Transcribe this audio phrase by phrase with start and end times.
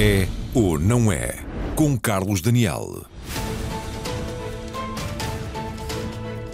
[0.00, 1.34] É ou não é?
[1.74, 3.04] Com Carlos Daniel.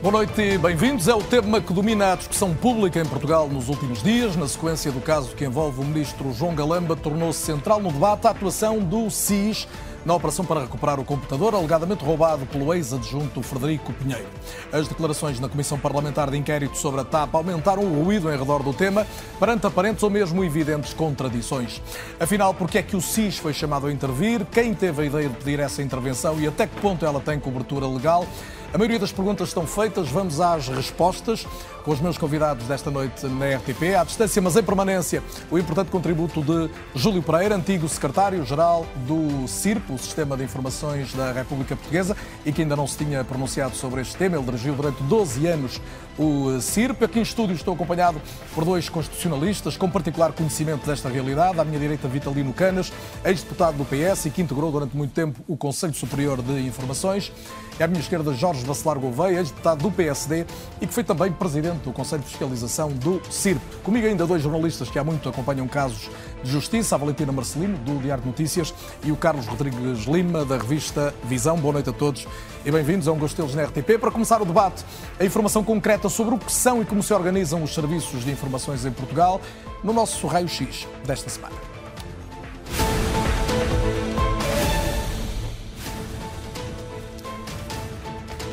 [0.00, 1.08] Boa noite e bem-vindos.
[1.08, 4.34] É o tema que domina a discussão pública em Portugal nos últimos dias.
[4.34, 8.30] Na sequência do caso que envolve o ministro João Galamba, tornou-se central no debate a
[8.30, 9.68] atuação do SIS
[10.04, 14.26] na operação para recuperar o computador alegadamente roubado pelo ex-adjunto Frederico Pinheiro.
[14.72, 18.62] As declarações na Comissão Parlamentar de Inquérito sobre a TAP aumentaram o ruído em redor
[18.62, 19.06] do tema,
[19.38, 21.80] perante aparentes ou mesmo evidentes contradições.
[22.20, 24.44] Afinal, por que é que o SIS foi chamado a intervir?
[24.46, 27.86] Quem teve a ideia de pedir essa intervenção e até que ponto ela tem cobertura
[27.86, 28.26] legal?
[28.72, 31.46] A maioria das perguntas estão feitas, vamos às respostas
[31.84, 33.94] com os meus convidados desta noite na RTP.
[33.94, 39.92] À distância, mas em permanência, o importante contributo de Júlio Pereira, antigo secretário-geral do CIRP,
[39.92, 44.00] o Sistema de Informações da República Portuguesa, e que ainda não se tinha pronunciado sobre
[44.00, 44.36] este tema.
[44.36, 45.80] Ele dirigiu durante 12 anos
[46.18, 47.04] o CIRP.
[47.04, 48.20] Aqui em estúdio estou acompanado
[48.54, 51.60] por dois constitucionalistas com particular conhecimento desta realidade.
[51.60, 52.90] À minha direita, Vitalino Canas,
[53.24, 57.30] ex-deputado do PS e que integrou durante muito tempo o Conselho Superior de Informações.
[57.78, 60.46] E à minha esquerda, Jorge Bacelar Gouveia, ex-deputado do PSD
[60.80, 63.60] e que foi também presidente do Conselho de Fiscalização do CIRP.
[63.82, 66.08] Comigo ainda dois jornalistas que há muito acompanham casos
[66.42, 70.56] de justiça, a Valentina Marcelino, do Diário de Notícias, e o Carlos Rodrigues Lima, da
[70.56, 71.56] revista Visão.
[71.58, 72.26] Boa noite a todos
[72.64, 73.98] e bem-vindos a um gosto deles na RTP.
[73.98, 74.84] Para começar o debate,
[75.18, 78.84] a informação concreta sobre o que são e como se organizam os serviços de informações
[78.84, 79.40] em Portugal
[79.82, 81.73] no nosso raio-x desta semana.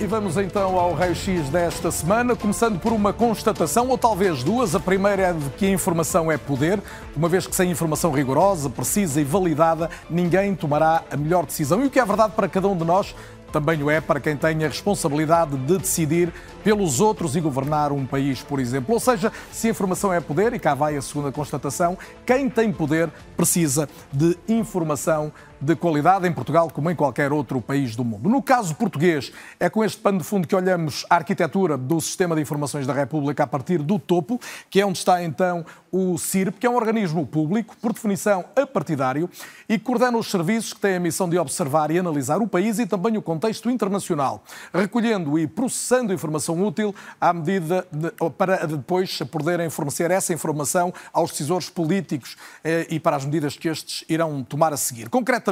[0.01, 4.73] E vamos então ao raio-x desta semana, começando por uma constatação, ou talvez duas.
[4.73, 6.81] A primeira é de que a informação é poder,
[7.15, 11.83] uma vez que sem informação rigorosa, precisa e validada, ninguém tomará a melhor decisão.
[11.83, 13.13] E o que é verdade para cada um de nós
[13.51, 18.05] também o é para quem tem a responsabilidade de decidir pelos outros e governar um
[18.05, 18.93] país, por exemplo.
[18.93, 22.71] Ou seja, se a informação é poder, e cá vai a segunda constatação, quem tem
[22.71, 28.27] poder precisa de informação de qualidade em Portugal como em qualquer outro país do mundo.
[28.27, 32.35] No caso português, é com este pano de fundo que olhamos a arquitetura do Sistema
[32.35, 34.39] de Informações da República a partir do topo,
[34.69, 39.29] que é onde está então o CIRP, que é um organismo público, por definição apartidário,
[39.67, 42.87] e coordena os serviços que têm a missão de observar e analisar o país e
[42.87, 49.69] também o contexto internacional, recolhendo e processando informação útil à medida de, para depois poderem
[49.69, 54.73] fornecer essa informação aos decisores políticos eh, e para as medidas que estes irão tomar
[54.73, 55.09] a seguir.
[55.09, 55.50] Concretamente,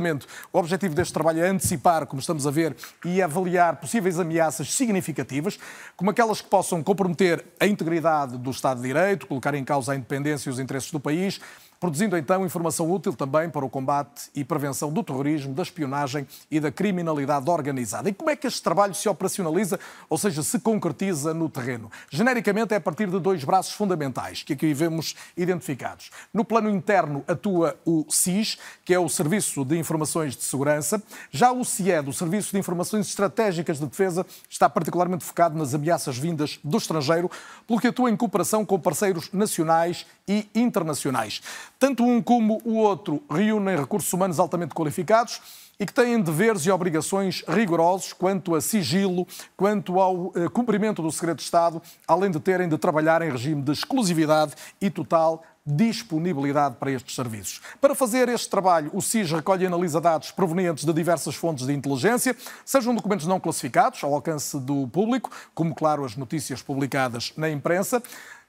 [0.51, 5.59] o objetivo deste trabalho é antecipar, como estamos a ver, e avaliar possíveis ameaças significativas,
[5.95, 9.95] como aquelas que possam comprometer a integridade do Estado de Direito, colocar em causa a
[9.95, 11.39] independência e os interesses do país,
[11.79, 16.59] produzindo então informação útil também para o combate e prevenção do terrorismo, da espionagem e
[16.59, 18.09] da criminalidade organizada.
[18.09, 19.79] E como é que este trabalho se operacionaliza,
[20.09, 21.89] ou seja, se concretiza no terreno?
[22.09, 26.11] Genericamente é a partir de dois braços fundamentais que aqui vemos identificados.
[26.33, 31.01] No plano interno atua o SIS, que é o Serviço de Informações de Segurança.
[31.31, 36.17] Já o CIED, o Serviço de Informações Estratégicas de Defesa, está particularmente focado nas ameaças
[36.17, 37.31] vindas do estrangeiro,
[37.67, 41.41] pelo que atua em cooperação com parceiros nacionais e internacionais.
[41.79, 45.41] Tanto um como o outro reúnem recursos humanos altamente qualificados
[45.79, 49.25] e que têm deveres e obrigações rigorosos quanto a sigilo,
[49.55, 53.61] quanto ao eh, cumprimento do segredo de Estado, além de terem de trabalhar em regime
[53.61, 57.61] de exclusividade e total disponibilidade para estes serviços.
[57.79, 61.73] Para fazer este trabalho, o SIS recolhe e analisa dados provenientes de diversas fontes de
[61.73, 62.35] inteligência,
[62.65, 68.01] sejam documentos não classificados, ao alcance do público, como, claro, as notícias publicadas na imprensa,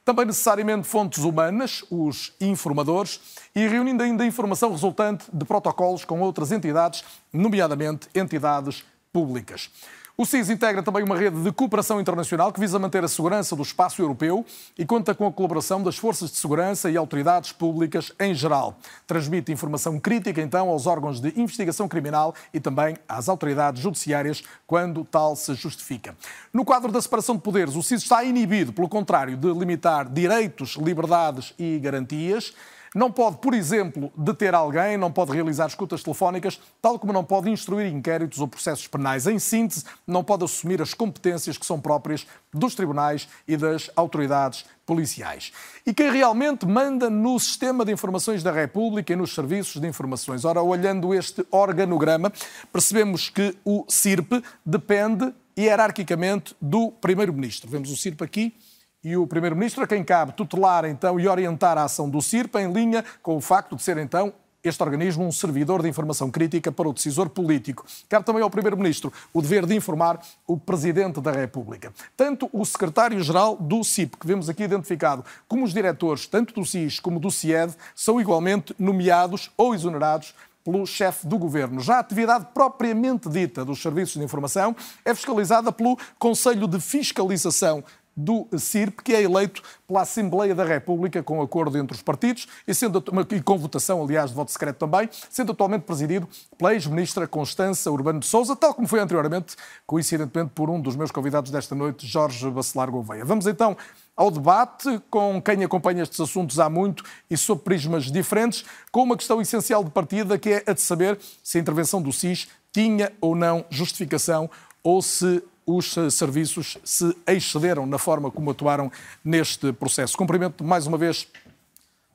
[0.04, 3.20] também necessariamente fontes humanas, os informadores,
[3.54, 9.70] e reunindo ainda informação resultante de protocolos com outras entidades, nomeadamente entidades públicas.
[10.20, 13.62] O SIS integra também uma rede de cooperação internacional que visa manter a segurança do
[13.62, 14.44] espaço europeu
[14.76, 18.76] e conta com a colaboração das forças de segurança e autoridades públicas em geral.
[19.06, 25.06] Transmite informação crítica, então, aos órgãos de investigação criminal e também às autoridades judiciárias, quando
[25.06, 26.14] tal se justifica.
[26.52, 30.76] No quadro da separação de poderes, o SIS está inibido, pelo contrário, de limitar direitos,
[30.76, 32.52] liberdades e garantias.
[32.94, 37.48] Não pode, por exemplo, deter alguém, não pode realizar escutas telefónicas, tal como não pode
[37.48, 39.28] instruir inquéritos ou processos penais.
[39.28, 44.64] Em síntese, não pode assumir as competências que são próprias dos tribunais e das autoridades
[44.84, 45.52] policiais.
[45.86, 50.44] E quem realmente manda no sistema de informações da República e nos serviços de informações?
[50.44, 52.32] Ora, olhando este organograma,
[52.72, 57.70] percebemos que o CIRP depende hierarquicamente do Primeiro-Ministro.
[57.70, 58.54] Vemos o CIRP aqui
[59.02, 62.72] e o Primeiro-Ministro, a quem cabe tutelar então e orientar a ação do CIRP em
[62.72, 64.32] linha com o facto de ser então
[64.62, 67.86] este organismo um servidor de informação crítica para o decisor político.
[68.08, 71.92] Cabe também ao Primeiro-Ministro o dever de informar o Presidente da República.
[72.14, 77.00] Tanto o Secretário-Geral do CIP, que vemos aqui identificado, como os diretores, tanto do CIS
[77.00, 81.80] como do CIED, são igualmente nomeados ou exonerados pelo chefe do governo.
[81.80, 87.82] Já a atividade propriamente dita dos serviços de informação é fiscalizada pelo Conselho de Fiscalização
[88.20, 92.74] do CIRP, que é eleito pela Assembleia da República com acordo entre os partidos e,
[92.74, 96.28] sendo, e com votação, aliás, de voto secreto também, sendo atualmente presidido
[96.58, 99.56] pela ex-ministra Constança Urbano de Souza, tal como foi anteriormente,
[99.86, 103.24] coincidentemente por um dos meus convidados desta noite, Jorge Bacelar Gouveia.
[103.24, 103.76] Vamos então
[104.16, 109.16] ao debate com quem acompanha estes assuntos há muito e sob prismas diferentes, com uma
[109.16, 113.12] questão essencial de partida, que é a de saber se a intervenção do SIS tinha
[113.20, 114.50] ou não justificação
[114.82, 118.90] ou se os eh, serviços se excederam na forma como atuaram
[119.24, 120.16] neste processo.
[120.16, 121.28] Cumprimento mais uma vez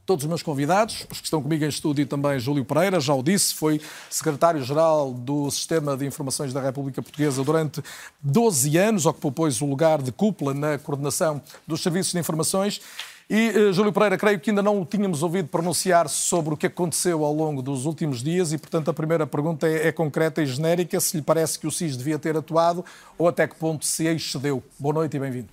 [0.05, 3.13] todos os meus convidados, os que estão comigo em estúdio e também Júlio Pereira, já
[3.13, 7.81] o disse, foi secretário-geral do Sistema de Informações da República Portuguesa durante
[8.21, 12.79] 12 anos, ocupou, pois, o lugar de cúpula na coordenação dos serviços de informações
[13.29, 16.67] e, uh, Júlio Pereira, creio que ainda não o tínhamos ouvido pronunciar sobre o que
[16.67, 20.45] aconteceu ao longo dos últimos dias e, portanto, a primeira pergunta é, é, concreta e
[20.45, 22.85] genérica, se lhe parece que o SIS devia ter atuado
[23.17, 24.63] ou até que ponto se excedeu.
[24.77, 25.47] Boa noite e bem-vindo.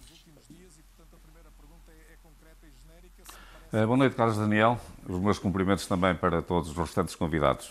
[3.72, 4.78] Eh, boa noite, Carlos Daniel.
[5.08, 7.70] Os meus cumprimentos também para todos os restantes convidados.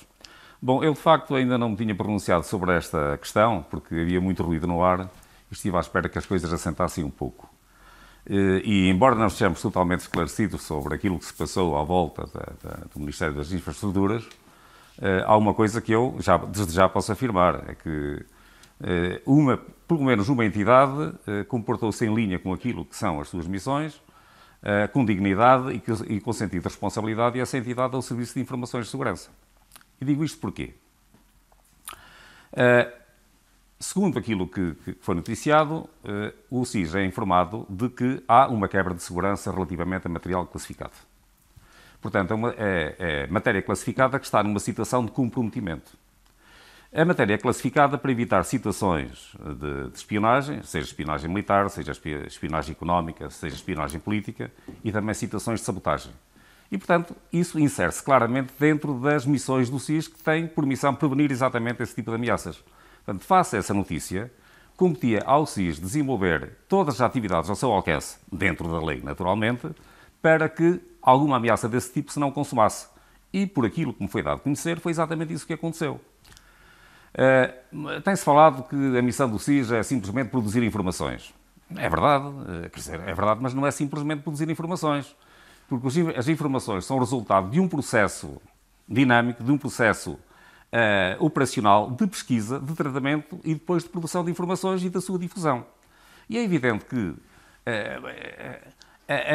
[0.60, 4.42] Bom, eu de facto ainda não me tinha pronunciado sobre esta questão, porque havia muito
[4.42, 5.08] ruído no ar e
[5.54, 7.51] estive à espera que as coisas assentassem um pouco.
[8.26, 12.54] Eh, e, embora não estejamos totalmente esclarecidos sobre aquilo que se passou à volta da,
[12.64, 14.28] da, do Ministério das Infraestruturas,
[15.02, 18.26] eh, há uma coisa que eu já, desde já posso afirmar: é que
[18.84, 19.58] eh, uma,
[19.88, 21.14] pelo menos uma entidade
[21.48, 24.02] comportou-se em linha com aquilo que são as suas missões,
[24.94, 28.86] com dignidade e, com sentido de responsabilidade, e essa entidade é o Serviço de Informações
[28.86, 29.30] de Segurança.
[30.00, 30.76] E digo isto porquê?
[33.82, 38.68] Segundo aquilo que, que foi noticiado, eh, o SIS é informado de que há uma
[38.68, 40.94] quebra de segurança relativamente a material classificado.
[42.00, 45.98] Portanto, é, uma, é, é matéria classificada que está numa situação de comprometimento.
[46.94, 51.92] A matéria é classificada para evitar situações de, de, espionagem, seja espionagem militar, seja
[52.28, 54.52] espionagem económica, seja espionagem política
[54.84, 56.12] e também situações de sabotagem.
[56.72, 61.32] E, portanto, isso insere-se claramente dentro das missões do SIS que têm por missão prevenir
[61.32, 62.64] exatamente esse tipo de ameaças.
[63.06, 64.32] Portanto, face a essa notícia,
[64.78, 69.70] competia ao SIS desenvolver todas as atividades ao seu alcance, dentro da lei, naturalmente,
[70.22, 72.88] para que alguma ameaça desse tipo se não consumasse.
[73.34, 76.00] E por aquilo que me foi dado conhecer, foi exatamente isso que aconteceu.
[77.14, 81.34] Uh, Tem-se falado que a missão do SIS é simplesmente produzir informações.
[81.76, 85.16] É verdade, uh, quer dizer, é verdade, mas não é simplesmente produzir informações.
[85.68, 85.88] Porque
[86.18, 88.42] as informações são resultado de um processo
[88.88, 90.20] dinâmico, de um processo
[90.72, 95.20] uh, operacional de pesquisa, de tratamento e depois de produção de informações e da sua
[95.20, 95.66] difusão.
[96.30, 97.18] E é evidente que uh,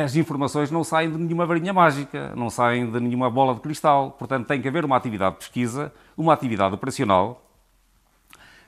[0.04, 4.12] as informações não saem de nenhuma varinha mágica, não saem de nenhuma bola de cristal.
[4.12, 7.42] Portanto, tem que haver uma atividade de pesquisa, uma atividade operacional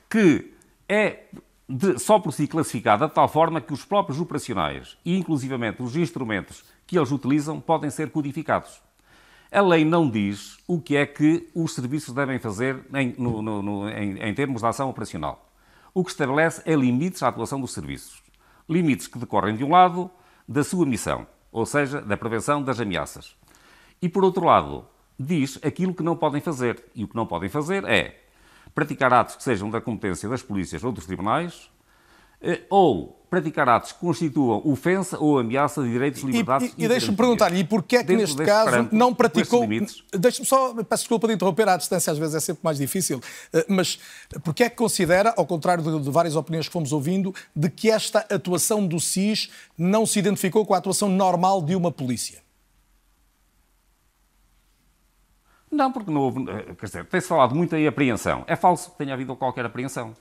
[0.09, 0.53] que
[0.87, 1.25] é
[1.67, 5.95] de, só por si classificada de tal forma que os próprios operacionais e, inclusivamente, os
[5.95, 8.81] instrumentos que eles utilizam podem ser codificados.
[9.51, 13.63] A lei não diz o que é que os serviços devem fazer em, no, no,
[13.63, 15.49] no, em, em termos de ação operacional.
[15.91, 18.21] O que estabelece é limites à atuação dos serviços.
[18.69, 20.11] Limites que decorrem, de um lado,
[20.47, 23.35] da sua missão, ou seja, da prevenção das ameaças.
[23.99, 24.85] E, por outro lado,
[25.19, 26.85] diz aquilo que não podem fazer.
[26.93, 28.23] E o que não podem fazer é
[28.75, 31.71] praticar atos que sejam da competência das polícias ou dos tribunais,
[32.69, 37.15] ou praticar atos que constituam ofensa ou ameaça de direitos, liberdades e, e, e deixe-me
[37.15, 39.67] perguntar, e porquê é que neste caso não praticou...
[40.11, 43.21] Deixe-me só, peço desculpa de interromper, à distância às vezes é sempre mais difícil,
[43.53, 43.99] eh, mas
[44.43, 47.91] porquê é que considera, ao contrário de, de várias opiniões que fomos ouvindo, de que
[47.91, 52.39] esta atuação do SIS não se identificou com a atuação normal de uma polícia?
[55.71, 56.49] Não, porque não houve.
[56.49, 58.43] Eh, quer dizer, tem-se falado muito em apreensão.
[58.47, 60.15] É falso que tenha havido qualquer apreensão.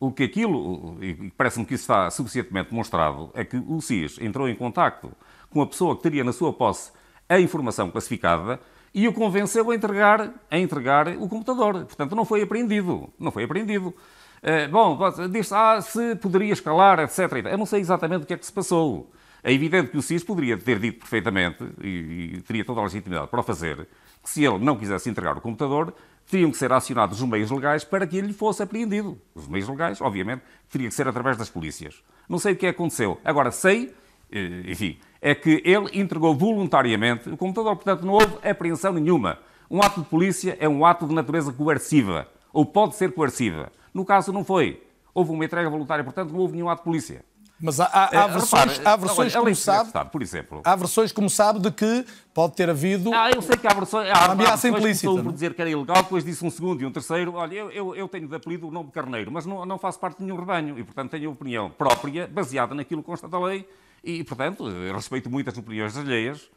[0.00, 4.48] O que aquilo, e parece-me que isso está suficientemente demonstrado, é que o SIS entrou
[4.48, 5.12] em contacto
[5.50, 6.90] com a pessoa que teria na sua posse
[7.28, 8.58] a informação classificada
[8.94, 11.84] e o convenceu a entregar, a entregar o computador.
[11.84, 13.10] Portanto, não foi apreendido.
[13.18, 13.88] Não foi apreendido.
[13.88, 14.98] Uh, bom,
[15.30, 17.18] diz ah, se poderia escalar, etc.
[17.50, 19.12] Eu não sei exatamente o que é que se passou.
[19.42, 23.28] É evidente que o SIS poderia ter dito perfeitamente, e, e teria toda a legitimidade
[23.28, 23.86] para o fazer,
[24.22, 25.94] que se ele não quisesse entregar o computador,
[26.30, 29.20] teriam que ser acionados os meios legais para que ele fosse apreendido.
[29.34, 32.02] Os meios legais, obviamente, teria que ser através das polícias.
[32.28, 33.18] Não sei o que aconteceu.
[33.24, 33.92] Agora, sei,
[34.30, 39.38] eh, enfim, é que ele entregou voluntariamente o computador, portanto, não houve apreensão nenhuma.
[39.70, 43.70] Um ato de polícia é um ato de natureza coerciva, ou pode ser coerciva.
[43.92, 44.82] No caso, não foi.
[45.12, 47.24] Houve uma entrega voluntária, portanto, não houve nenhum ato de polícia.
[47.62, 50.62] Mas há, há, há versões, repare, há versões olha, como sabe, Estado, por exemplo.
[50.64, 53.12] Há versões, como sabe, de que pode ter havido.
[53.12, 54.08] Ah, eu sei que há versões.
[54.10, 55.22] Há, uma ameaça há implícita.
[55.22, 57.34] por dizer que era ilegal, depois disse um segundo e um terceiro.
[57.34, 60.18] Olha, eu, eu, eu tenho de apelido o nome Carneiro, mas não, não faço parte
[60.18, 63.68] de nenhum rebanho e, portanto, tenho opinião própria, baseada naquilo que consta da lei
[64.02, 64.64] e, portanto,
[64.94, 66.50] respeito muito as opiniões alheias,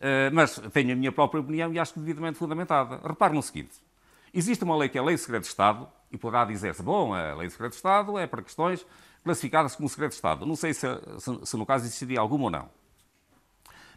[0.00, 3.00] eh, mas tenho a minha própria opinião e acho que devidamente fundamentada.
[3.04, 3.72] Repare no seguinte:
[4.32, 7.12] existe uma lei que é a Lei de Segredo de Estado e poderá dizer-se, bom,
[7.12, 8.86] a Lei de Segredo de Estado é para questões
[9.24, 10.46] classificadas como segredo de Estado.
[10.46, 10.86] Não sei se,
[11.18, 12.68] se, se no caso existiria alguma ou não.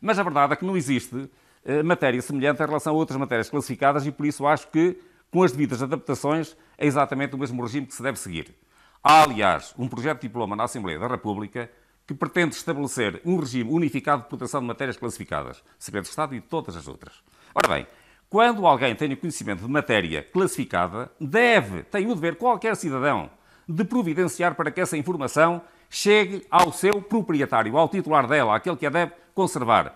[0.01, 1.29] Mas a verdade é que não existe
[1.65, 4.97] eh, matéria semelhante em relação a outras matérias classificadas e por isso acho que,
[5.29, 8.55] com as devidas adaptações, é exatamente o mesmo regime que se deve seguir.
[9.03, 11.69] Há, aliás, um projeto de diploma na Assembleia da República
[12.05, 16.41] que pretende estabelecer um regime unificado de proteção de matérias classificadas, segredo de Estado e
[16.41, 17.21] todas as outras.
[17.53, 17.87] Ora bem,
[18.29, 23.29] quando alguém tem conhecimento de matéria classificada, deve, tem o dever, qualquer cidadão,
[23.67, 28.85] de providenciar para que essa informação chegue ao seu proprietário, ao titular dela, aquele que
[28.85, 29.95] a deve conservar.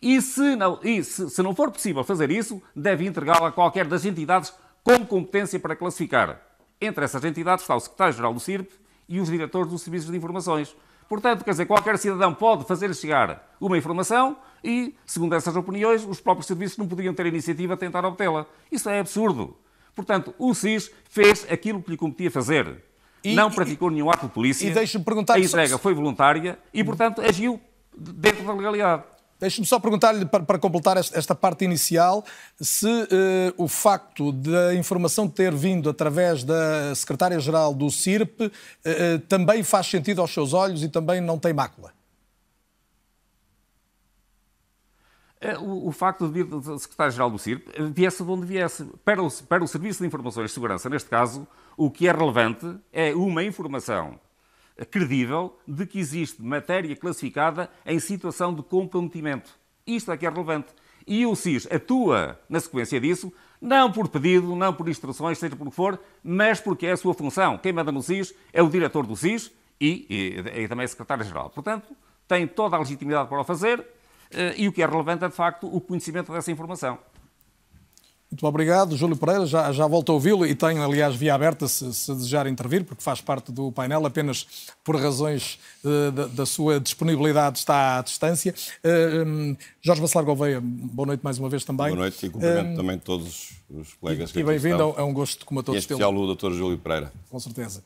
[0.00, 3.86] E se não, e se, se não for possível fazer isso, deve entregá-la a qualquer
[3.86, 4.52] das entidades
[4.84, 6.40] com competência para classificar.
[6.80, 8.70] Entre essas entidades está o secretário-geral do CIRP
[9.08, 10.76] e os diretores dos serviços de informações.
[11.08, 16.20] Portanto, quer dizer, qualquer cidadão pode fazer chegar uma informação e, segundo essas opiniões, os
[16.20, 18.44] próprios serviços não podiam ter a iniciativa de tentar obtê-la.
[18.70, 19.56] Isso é absurdo.
[19.94, 22.84] Portanto, o SIS fez aquilo que lhe competia fazer.
[23.24, 24.66] E, não praticou nenhum ato de polícia.
[24.66, 25.34] E deixe-me perguntar...
[25.34, 27.60] A entrega foi voluntária e, portanto, agiu
[27.96, 29.02] dentro da legalidade.
[29.38, 32.24] Deixe-me só perguntar-lhe, para, para, completar esta parte inicial,
[32.58, 33.06] se uh,
[33.58, 39.88] o facto da informação ter vindo através da Secretária-Geral do CIRP uh, uh, também faz
[39.88, 41.95] sentido aos seus olhos e também não tem mácula.
[45.60, 48.84] O, o facto de do Secretário-Geral do CIRP viesse de onde viesse.
[49.04, 52.66] Para o, para o Serviço de Informações de Segurança, neste caso, o que é relevante
[52.92, 54.18] é uma informação
[54.90, 59.50] credível de que existe matéria classificada em situação de comprometimento.
[59.86, 60.68] Isto é que é relevante.
[61.06, 65.68] E o SIS atua na sequência disso, não por pedido, não por instruções, seja por
[65.68, 67.56] que for, mas porque é a sua função.
[67.56, 71.50] Quem manda no SIS é o diretor do SIS e, e, e também a secretária-geral.
[71.50, 71.94] Portanto,
[72.26, 73.86] tem toda a legitimidade para o fazer eh,
[74.56, 76.98] e o que é relevante é, de facto, o conhecimento dessa informação.
[78.30, 79.46] Muito obrigado, Júlio Pereira.
[79.46, 83.02] Já, já volto a ouvi-lo e tenho, aliás, via aberta se, se, desejar intervir, porque
[83.02, 84.46] faz parte do painel, apenas
[84.82, 88.52] por razões uh, da, da, sua disponibilidade está à distância.
[88.84, 91.86] Uh, Jorge Bacelar Gouveia, boa noite mais uma vez também.
[91.86, 95.14] Boa noite e cumprimento uh, também todos os colegas e, que E bem-vindo, é um
[95.14, 95.76] gosto como a todos.
[95.76, 96.52] Em especial o Dr.
[96.52, 97.12] Júlio Pereira.
[97.30, 97.82] Com certeza.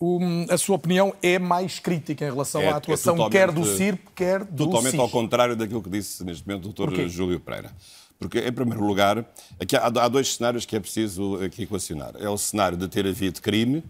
[0.00, 3.64] Um, a sua opinião é mais crítica em relação é, à atuação é quer do
[3.64, 7.06] CIRP, quer do Totalmente ao contrário daquilo que disse neste momento o Dr.
[7.06, 7.70] Júlio Pereira.
[8.18, 9.24] Porque, em primeiro lugar,
[9.60, 12.14] aqui há, há dois cenários que é preciso aqui equacionar.
[12.18, 13.82] É o cenário de ter havido crime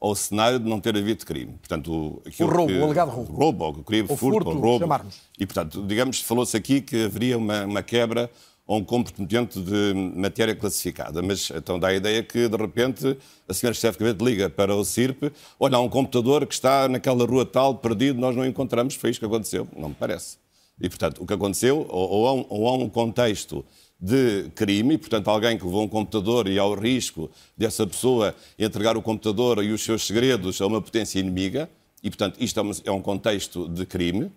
[0.00, 1.52] ou o cenário de não ter havido crime.
[1.52, 3.32] Portanto, o, o roubo, que, o alegado roubo.
[3.32, 4.80] Roubo, ou o crime, furto, furto, ou roubo.
[4.80, 5.16] Chamarmos.
[5.38, 8.28] E, portanto, digamos, falou-se aqui que haveria uma, uma quebra
[8.72, 11.20] ou um comprometimento de matéria classificada.
[11.20, 14.74] Mas então dá a ideia que, de repente, a senhora chefe de gabinete liga para
[14.74, 18.94] o CIRP, olha, há um computador que está naquela rua tal, perdido, nós não encontramos.
[18.94, 19.68] Foi isto que aconteceu.
[19.76, 20.38] Não me parece.
[20.80, 23.62] E, portanto, o que aconteceu, ou, ou, há, um, ou há um contexto
[24.00, 29.02] de crime, portanto, alguém que levou um computador e ao risco dessa pessoa entregar o
[29.02, 31.68] computador e os seus segredos a uma potência inimiga,
[32.02, 34.32] e, portanto, isto é um contexto de crime.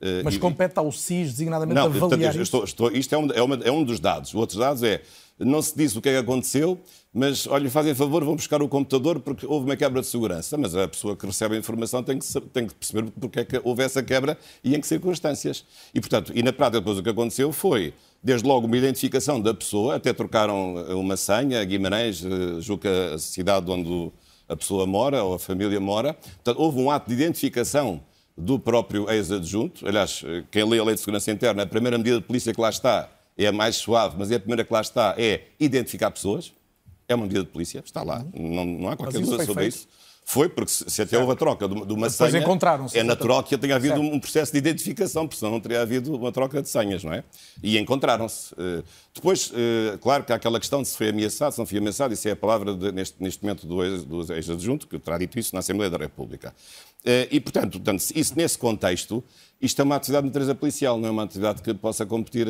[0.00, 3.42] Eh, Mas compete ao SIS, designadamente, não, avaliar portanto, estou, estou, isto é um, é,
[3.42, 4.32] uma, é um dos dados.
[4.32, 5.02] O outro dado é,
[5.38, 6.80] não se diz o que é que aconteceu,
[7.12, 10.56] mas, olha, fazem favor, vão buscar o computador porque houve uma quebra de segurança.
[10.56, 13.60] Mas a pessoa que recebe a informação tem que, tem que perceber porque é que
[13.62, 15.64] houve essa quebra e em que circunstâncias.
[15.92, 17.92] E, portanto, e na prática depois o que aconteceu foi,
[18.22, 23.70] desde logo, uma identificação da pessoa, até trocaram uma senha, Guimarães, eh, Juca, a cidade
[23.70, 24.12] onde
[24.48, 26.14] a pessoa mora ou a família mora.
[26.14, 28.00] Portanto, houve um ato de identificação
[28.40, 29.86] do próprio ex-adjunto.
[29.86, 32.70] Aliás, quem lê a Lei de Segurança Interna, a primeira medida de polícia que lá
[32.70, 36.52] está é a mais suave, mas é a primeira que lá está é identificar pessoas
[37.10, 39.74] é uma medida de polícia, está lá, não, não há qualquer dúvida sobre feito.
[39.74, 39.88] isso.
[40.24, 42.44] Foi, porque se até houve a troca de uma Depois senha,
[42.94, 44.14] é natural que tenha havido certo.
[44.14, 47.24] um processo de identificação, porque senão não teria havido uma troca de senhas, não é?
[47.60, 48.54] E encontraram-se.
[48.56, 51.78] Eh, depois, eh, claro que há aquela questão de se foi ameaçado, se não foi
[51.78, 55.52] ameaçado, isso é a palavra de, neste, neste momento do ex-adjunto, que terá dito isso
[55.52, 56.54] na Assembleia da República.
[57.04, 59.24] Eh, e, portanto, portanto, isso nesse contexto,
[59.60, 62.46] isto é uma atividade de natureza policial, não é uma atividade que possa competir,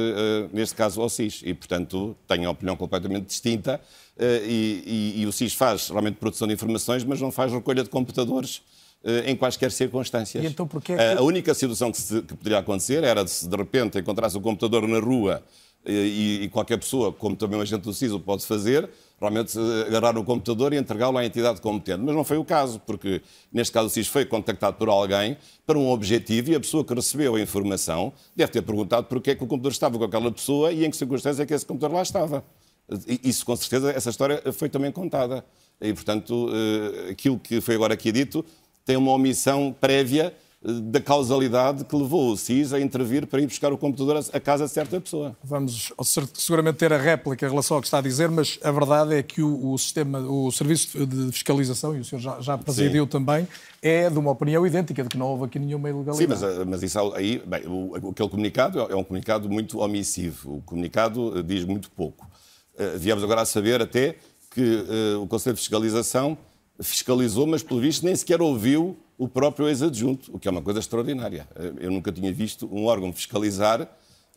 [0.53, 1.43] neste caso, ao SIS.
[1.45, 3.81] E, portanto, tenho a opinião completamente distinta
[4.21, 4.83] eh, e,
[5.17, 8.61] e, e, o SIS faz realmente produção de informações, mas não faz recolha de computadores
[9.03, 10.45] eh, em quaisquer circunstâncias.
[10.45, 11.03] E então porquê que...
[11.03, 14.41] A única situação que, se, que poderia acontecer era de se de repente encontrasse o
[14.43, 15.43] computador na rua
[15.87, 20.17] e, e qualquer pessoa, como também um agente do SIS o pode fazer, realmente agarrar
[20.17, 22.03] o computador e entregá-lo à entidade competente.
[22.03, 23.23] Mas não foi o caso, porque
[23.53, 26.95] neste caso o SIS foi contactado por alguém para um objetivo e a pessoa que
[26.95, 30.73] recebeu a informação deve ter perguntado porquê é que o computador estava com aquela pessoa
[30.73, 32.45] e em que circunstância é que esse computador lá estava.
[33.23, 35.45] Isso, com certeza, essa história foi também contada.
[35.81, 38.45] E, portanto, eh, aquilo que foi agora aqui dito
[38.85, 43.73] tem uma omissão prévia da causalidade que levou o SIS a intervir para ir buscar
[43.73, 45.35] o computador à casa de certa pessoa.
[45.43, 45.91] Vamos
[46.35, 49.23] seguramente ter a réplica em relação ao que está a dizer, mas a verdade é
[49.23, 53.11] que o, o sistema, o serviço de fiscalização, e o senhor já, já presidiu Sim.
[53.11, 53.49] também,
[53.81, 56.19] é de uma opinião idêntica, de que não houve aqui nenhuma ilegalidade.
[56.19, 60.59] Sim, mas, eh, mas isso aí, bem, o, aquele comunicado é um comunicado muito omissivo.
[60.59, 62.29] O comunicado eh, diz muito pouco.
[62.75, 64.17] Uh, viemos agora a saber até
[64.51, 64.61] que
[65.17, 66.37] uh, o Conselho de Fiscalização
[66.81, 70.81] fiscalizou, mas pelo visto nem sequer ouviu o próprio ex-adjunto, o que é uma coisa
[70.81, 71.47] extraordinária.
[71.55, 73.83] Eh, eu nunca tinha visto um órgão fiscalizar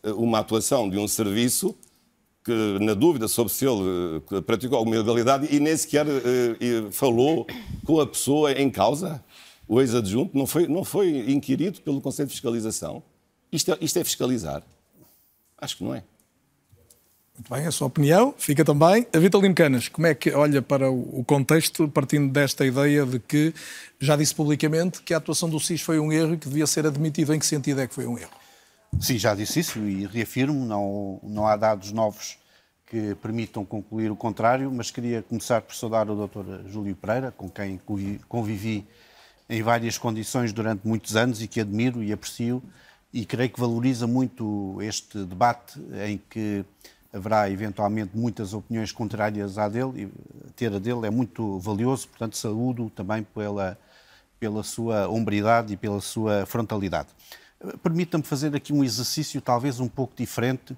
[0.03, 1.73] eh, uma atuação de um serviço
[2.43, 6.05] que, na dúvida sobre se ele eh, praticou alguma ilegalidade e nem sequer
[6.91, 7.47] falou
[7.85, 9.23] com a pessoa em causa.
[9.69, 13.01] O ex-adjunto não foi, não foi inquirido pelo Conselho de Fiscalização.
[13.53, 14.63] Isto é, isto é fiscalizar?
[15.57, 16.03] Acho que não é.
[17.35, 19.07] Muito bem, a sua opinião fica também.
[19.11, 23.53] A Vitalino Canas, como é que olha para o contexto, partindo desta ideia de que
[23.99, 26.85] já disse publicamente que a atuação do SIS foi um erro e que devia ser
[26.85, 27.33] admitido?
[27.33, 28.31] Em que sentido é que foi um erro?
[28.99, 32.37] Sim, já disse isso e reafirmo, não, não há dados novos
[32.85, 36.69] que permitam concluir o contrário, mas queria começar por saudar o Dr.
[36.69, 37.81] Júlio Pereira, com quem
[38.29, 38.85] convivi
[39.49, 42.61] em várias condições durante muitos anos e que admiro e aprecio
[43.11, 46.63] e creio que valoriza muito este debate em que
[47.13, 52.35] haverá eventualmente muitas opiniões contrárias à dele, e ter a dele é muito valioso, portanto
[52.35, 53.77] saúdo também pela,
[54.39, 57.09] pela sua hombridade e pela sua frontalidade.
[57.83, 60.75] Permita-me fazer aqui um exercício talvez um pouco diferente,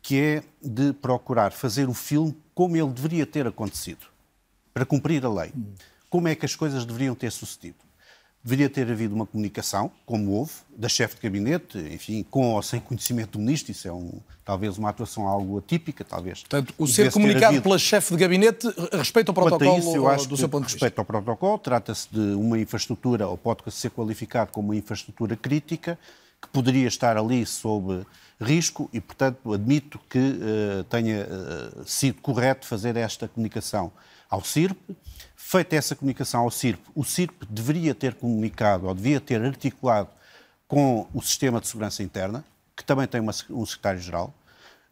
[0.00, 4.06] que é de procurar fazer o filme como ele deveria ter acontecido,
[4.72, 5.52] para cumprir a lei.
[6.08, 7.83] Como é que as coisas deveriam ter sucedido.
[8.44, 12.78] Deveria ter havido uma comunicação, como houve, da chefe de gabinete, enfim, com ou sem
[12.78, 16.40] conhecimento do ministro, isso é um, talvez uma atuação algo atípica, talvez.
[16.40, 20.36] Portanto, o ser comunicado pela chefe de gabinete respeita ao protocolo isso, eu acho do
[20.36, 20.84] seu ponto de vista?
[20.84, 25.98] Respeito ao protocolo, trata-se de uma infraestrutura, ou pode ser qualificado como uma infraestrutura crítica,
[26.42, 28.04] que poderia estar ali sob
[28.38, 33.90] risco e, portanto, admito que uh, tenha uh, sido correto fazer esta comunicação
[34.28, 34.76] ao CIRP,
[35.54, 40.08] Feita essa comunicação ao CIRP, o CIRP deveria ter comunicado ou devia ter articulado
[40.66, 44.34] com o sistema de segurança interna, que também tem uma, um secretário-geral,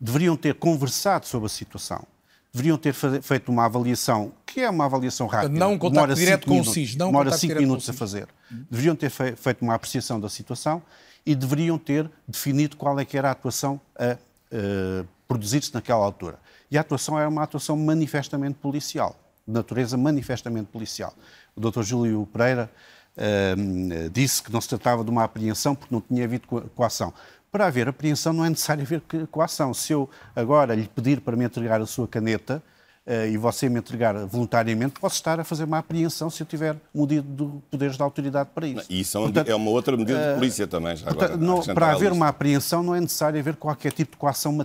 [0.00, 2.04] deveriam ter conversado sobre a situação,
[2.52, 5.58] deveriam ter feito uma avaliação, que é uma avaliação rápida.
[5.58, 6.94] Não um contato direto com o SIS.
[6.94, 8.28] Não demora cinco minutos a fazer.
[8.70, 10.80] Deveriam ter feito uma apreciação da situação
[11.26, 16.38] e deveriam ter definido qual é que era a atuação a uh, produzir-se naquela altura.
[16.70, 21.14] E a atuação era uma atuação manifestamente policial de natureza manifestamente policial.
[21.54, 21.82] O Dr.
[21.82, 22.70] Júlio Pereira
[23.16, 27.12] uh, disse que não se tratava de uma apreensão porque não tinha havido coação.
[27.50, 29.74] Para haver apreensão não é necessário haver coação.
[29.74, 32.62] Se eu agora lhe pedir para me entregar a sua caneta
[33.06, 36.76] uh, e você me entregar voluntariamente, posso estar a fazer uma apreensão se eu tiver
[36.94, 38.86] medido de poderes da autoridade para isso.
[38.88, 40.96] E isso é portanto, é uma outra medida de eh, polícia também.
[40.96, 44.16] Já portanto, agora, não, para haver uma apreensão não é necessário haver qualquer tipo de
[44.16, 44.56] coação,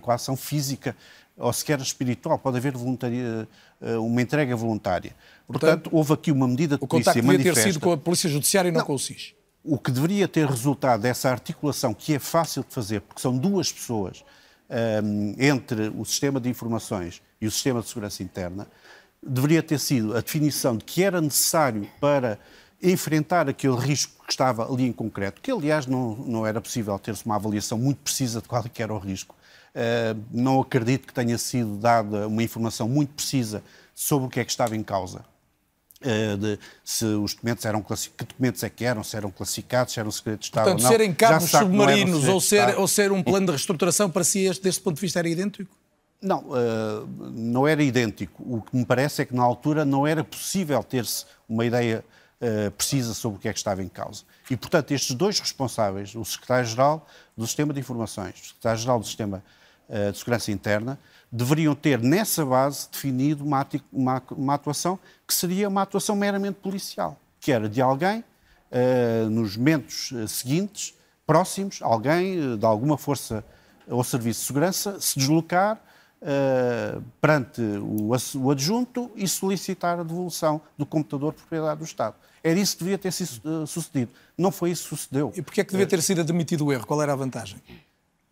[0.00, 0.94] coação física
[1.36, 5.14] ou sequer espiritual, pode haver eh, uma entrega voluntária.
[5.46, 7.24] Portanto, Portanto, houve aqui uma medida de o polícia manifesta...
[7.24, 9.34] O contacto devia ter sido com a Polícia Judiciária e não, não com o SIS.
[9.62, 13.70] O que deveria ter resultado dessa articulação, que é fácil de fazer, porque são duas
[13.70, 14.24] pessoas
[14.70, 18.66] um, ehm, entre o sistema de informações e o sistema de segurança interna,
[19.22, 22.38] deveria ter sido a definição de que era necessário para
[22.82, 27.24] enfrentar aquele risco que estava ali em concreto, que aliás não, não era possível ter-se
[27.24, 29.35] uma avaliação muito precisa de qual é era o risco,
[30.32, 33.62] não acredito que tenha sido dada uma informação muito precisa
[33.94, 35.24] sobre o que é que estava em causa.
[36.02, 39.98] Uh, de se os documentos eram que documentos é que eram, se eram classificados, se
[39.98, 40.90] eram segredos de Estado Portanto, ou não.
[40.90, 44.82] serem cabos submarinos ou ser, ou ser um plano de reestruturação para si, este, deste
[44.82, 45.74] ponto de vista, era idêntico?
[46.20, 48.42] Não, uh, não era idêntico.
[48.46, 52.04] O que me parece é que na altura não era possível ter-se uma ideia
[52.42, 54.24] uh, precisa sobre o que é que estava em causa.
[54.50, 59.38] E, portanto, estes dois responsáveis, o Secretário-Geral do Sistema de Informações, o Secretário-Geral do Sistema
[59.38, 60.98] uh, de Segurança Interna,
[61.30, 67.18] deveriam ter nessa base definido uma, uma, uma, atuação que seria uma atuação meramente policial,
[67.40, 68.24] que era de alguém,
[68.70, 70.94] uh, nos momentos seguintes,
[71.26, 73.44] próximos, alguém de alguma força
[73.88, 75.80] ou serviço de segurança, se deslocar
[76.22, 82.14] uh, perante o, o, adjunto e solicitar a devolução do computador de propriedade do Estado.
[82.42, 84.12] Era isso que devia ter sido uh, sucedido.
[84.38, 85.32] Não foi isso que sucedeu.
[85.36, 86.86] E porquê é que devia ter sido admitido o erro?
[86.86, 87.60] Qual era a vantagem?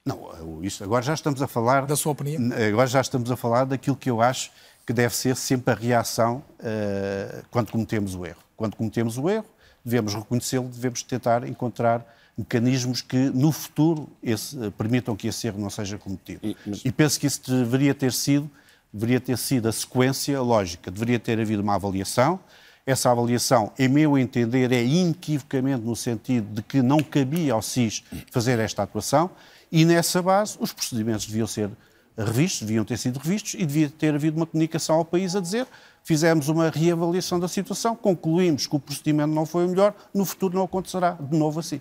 [0.04, 1.86] Não, isso, agora já estamos a falar.
[1.86, 2.50] Da sua opinião?
[2.68, 4.50] Agora já estamos a falar daquilo que eu acho
[4.86, 8.40] que deve ser sempre a reação uh, quando cometemos o erro.
[8.54, 9.46] Quando cometemos o erro,
[9.82, 12.04] devemos reconhecê-lo, devemos tentar encontrar
[12.36, 16.40] mecanismos que no futuro esse, uh, permitam que esse erro não seja cometido.
[16.42, 16.84] E, mas...
[16.84, 18.50] e penso que isso deveria ter sido
[18.92, 20.88] deveria ter sido a sequência lógica.
[20.88, 22.38] Deveria ter havido uma avaliação.
[22.86, 28.04] Essa avaliação, em meu entender, é inequivocamente no sentido de que não cabia ao SIS
[28.30, 29.30] fazer esta atuação
[29.74, 31.68] e nessa base os procedimentos deviam ser
[32.16, 35.66] revistos, deviam ter sido revistos e devia ter havido uma comunicação ao país a dizer
[36.04, 40.54] fizemos uma reavaliação da situação, concluímos que o procedimento não foi o melhor, no futuro
[40.54, 41.80] não acontecerá de novo assim.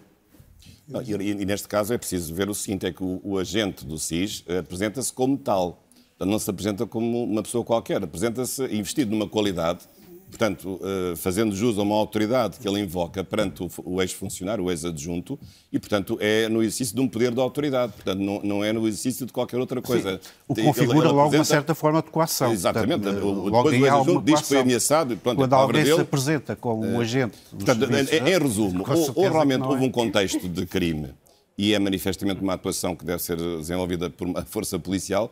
[1.08, 4.00] E, e, neste caso é preciso ver o seguinte, é que o, o agente do
[4.00, 5.84] SIS apresenta-se como tal.
[6.20, 9.86] Não se apresenta como uma pessoa qualquer, apresenta-se investido numa qualidade
[10.34, 15.40] portanto, eh, fazendo jus a uma autoridade que ele invoca perante o ex-funcionário, o ex-adjunto,
[15.72, 18.88] e, portanto, é no exercício de um poder de autoridade, portanto, não, não é no
[18.88, 20.20] exercício de qualquer outra coisa.
[20.22, 20.30] Sim.
[20.48, 22.52] O que configura ele, ele logo uma certa forma de coação.
[22.52, 23.04] Exatamente.
[23.04, 25.18] Portanto, o, depois o ex-adjunto diz que foi ameaçado.
[25.18, 29.32] Pronto, Quando alguém dele, se apresenta como um agente portanto, em, em resumo, ou, ou
[29.32, 29.88] realmente houve é.
[29.88, 31.10] um contexto de crime
[31.58, 35.32] e é manifestamente uma atuação que deve ser desenvolvida por uma força policial,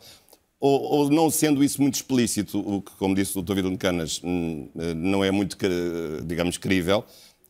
[0.61, 3.61] ou, ou, não sendo isso muito explícito, o que, como disse o Dr.
[3.61, 4.21] De Canas,
[4.95, 5.57] não é muito,
[6.23, 7.03] digamos, crível,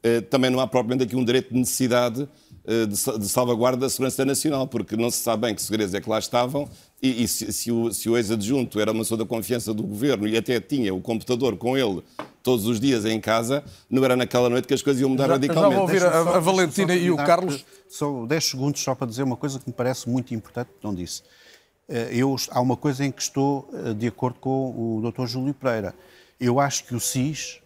[0.04, 2.28] eh, também não há propriamente aqui um direito de necessidade
[2.66, 6.10] eh, de salvaguarda da segurança nacional, porque não se sabe bem que segredos é que
[6.10, 6.68] lá estavam
[7.02, 10.28] e, e se, se, o, se o ex-adjunto era uma pessoa da confiança do governo
[10.28, 12.04] e até tinha o computador com ele
[12.42, 15.34] todos os dias em casa, não era naquela noite que as coisas iam mudar já,
[15.34, 15.72] radicalmente.
[15.72, 17.64] Já vou ouvir a, a Valentina e o Carlos.
[17.88, 21.22] Só 10 segundos só para dizer uma coisa que me parece muito importante, não disse.
[21.92, 25.26] Eh, eu, há uma coisa em que estou eh, de acordo com o Dr.
[25.26, 25.94] Júlio Pereira.
[26.40, 27.60] Eu acho que o SIS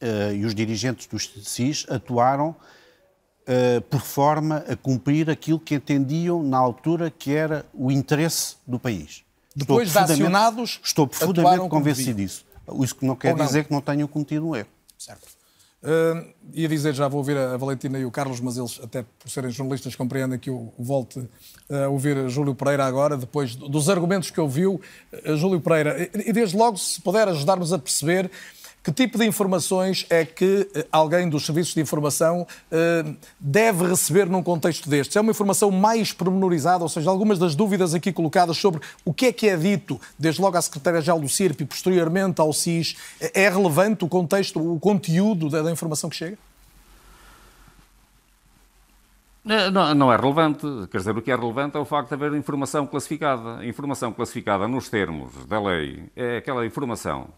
[0.00, 6.42] uh, e os dirigentes do SIS atuaram uh, por forma a cumprir aquilo que entendiam
[6.42, 9.22] na altura que era o interesse do país.
[9.54, 12.46] Depois estou de acionados, estou profundamente convencido disso.
[12.80, 13.44] Isso que não quer não.
[13.44, 14.68] dizer que não tenham cometido um erro.
[14.96, 15.28] Certo.
[15.82, 19.28] Uh, ia dizer, já vou ouvir a Valentina e o Carlos, mas eles, até por
[19.28, 21.28] serem jornalistas, compreendem que eu volte
[21.68, 24.80] a ouvir Júlio Pereira agora, depois dos argumentos que ouviu.
[25.12, 28.30] Uh, Júlio Pereira, e desde logo, se puder ajudar-nos a perceber
[28.82, 33.04] que tipo de informações é que eh, alguém dos serviços de informação eh,
[33.38, 35.14] deve receber num contexto destes?
[35.14, 39.26] É uma informação mais pormenorizada, ou seja, algumas das dúvidas aqui colocadas sobre o que
[39.26, 43.48] é que é dito, desde logo à Secretaria-Geral do CIRP e posteriormente ao SIS, é
[43.48, 46.38] relevante o contexto, o conteúdo da, informação que chega?
[49.44, 50.66] Não, não, é relevante.
[50.90, 53.58] Quer dizer, o que é relevante é o facto de haver informação classificada.
[53.58, 57.28] A informação classificada nos termos da lei é aquela informação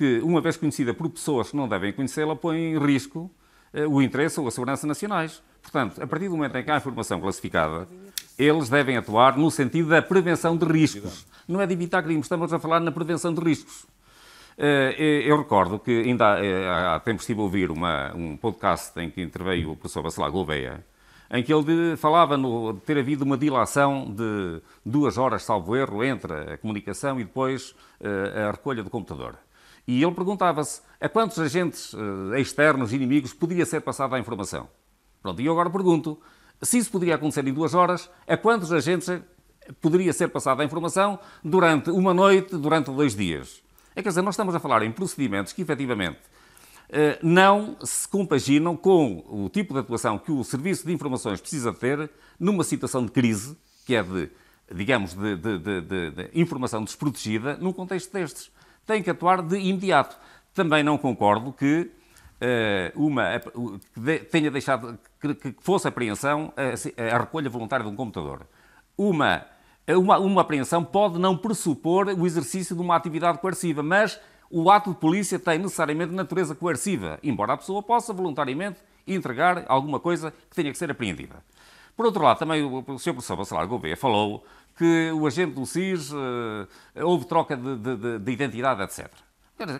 [0.00, 3.30] que, uma vez conhecida por pessoas que não devem conhecê-la, põe em risco
[3.70, 5.42] eh, o interesse ou a segurança nacionais.
[5.60, 7.86] Portanto, a partir do momento em que há informação classificada,
[8.38, 11.26] eles devem atuar no sentido da prevenção de riscos.
[11.46, 13.84] Não é de evitar crimes, estamos a falar na prevenção de riscos.
[14.56, 16.38] Eh, eu recordo que ainda
[16.94, 20.82] há tempos estive a ouvir uma, um podcast em que interveio o professor Bacelar Gouveia,
[21.30, 26.02] em que ele falava no, de ter havido uma dilação de duas horas, salvo erro,
[26.02, 29.36] entre a comunicação e depois eh, a recolha do computador.
[29.90, 34.68] E ele perguntava-se a quantos agentes uh, externos, inimigos, podia ser passada a informação.
[35.20, 36.16] Pronto, e eu agora pergunto,
[36.62, 39.10] se isso poderia acontecer em duas horas, a quantos agentes
[39.80, 43.64] poderia ser passada a informação durante uma noite, durante dois dias?
[43.96, 48.76] É quer dizer, nós estamos a falar em procedimentos que, efetivamente, uh, não se compaginam
[48.76, 53.10] com o tipo de atuação que o Serviço de Informações precisa ter numa situação de
[53.10, 54.30] crise, que é de,
[54.72, 55.80] digamos, de, de,
[56.12, 58.52] de informação desprotegida, num contexto destes
[58.90, 60.16] tem que atuar de imediato.
[60.52, 61.88] Também não concordo que
[62.40, 67.94] uh, uma, que tenha deixado que, que fosse apreensão a, a, recolha voluntária de um
[67.94, 68.44] computador.
[68.98, 69.46] Uma,
[69.88, 74.90] uma, uma apreensão pode não pressupor o exercício de uma atividade coerciva, mas o ato
[74.90, 80.56] de polícia tem necessariamente natureza coerciva, embora a pessoa possa voluntariamente entregar alguma coisa que
[80.56, 81.36] tenha que ser apreendida.
[81.96, 83.12] Por outro lado, também o Sr.
[83.12, 84.44] Professor Bacelar Gouveia falou
[84.80, 86.66] que o agente do SIS uh,
[87.04, 89.12] houve troca de, de, de, identidade, etc.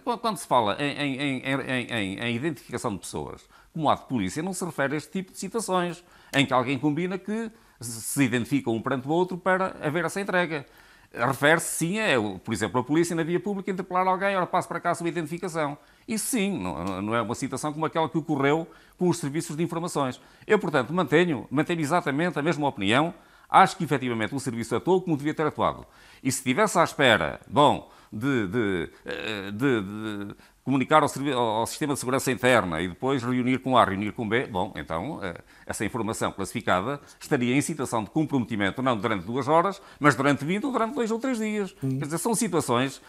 [0.05, 4.53] Quando se fala em, em, em, em, identificação de pessoas como ato de polícia, não
[4.53, 8.83] se refere a este tipo de situações em que alguém combina que se identifica um
[8.83, 10.67] perante o outro para haver essa entrega.
[11.15, 14.81] Refere-se, sim, a, por exemplo, a polícia na via pública interpelar alguém, ora, passe para
[14.81, 15.79] cá a sua identificação.
[16.07, 19.63] Isso sim, não, não, é uma situação como aquela que ocorreu com os serviços de
[19.63, 20.21] informações.
[20.47, 23.15] Eu, portanto, mantenho, mantenho exatamente a mesma opinião
[23.51, 25.87] Acho que efetivamente o serviço atuou como devia ter atuado.
[26.23, 30.35] E se estivesse à espera, bom, de, de, eh, de, de
[30.65, 31.09] comunicar ao,
[31.39, 35.21] ao, Sistema de Segurança Interna e depois reunir com A, reunir com B, bom, então
[35.23, 40.45] eh, essa informação classificada estaria em situação de comprometimento não durante duas horas, mas durante
[40.45, 41.75] 20 ou durante dois ou três dias.
[41.83, 41.99] Hum.
[41.99, 43.01] Quer dizer, são situações...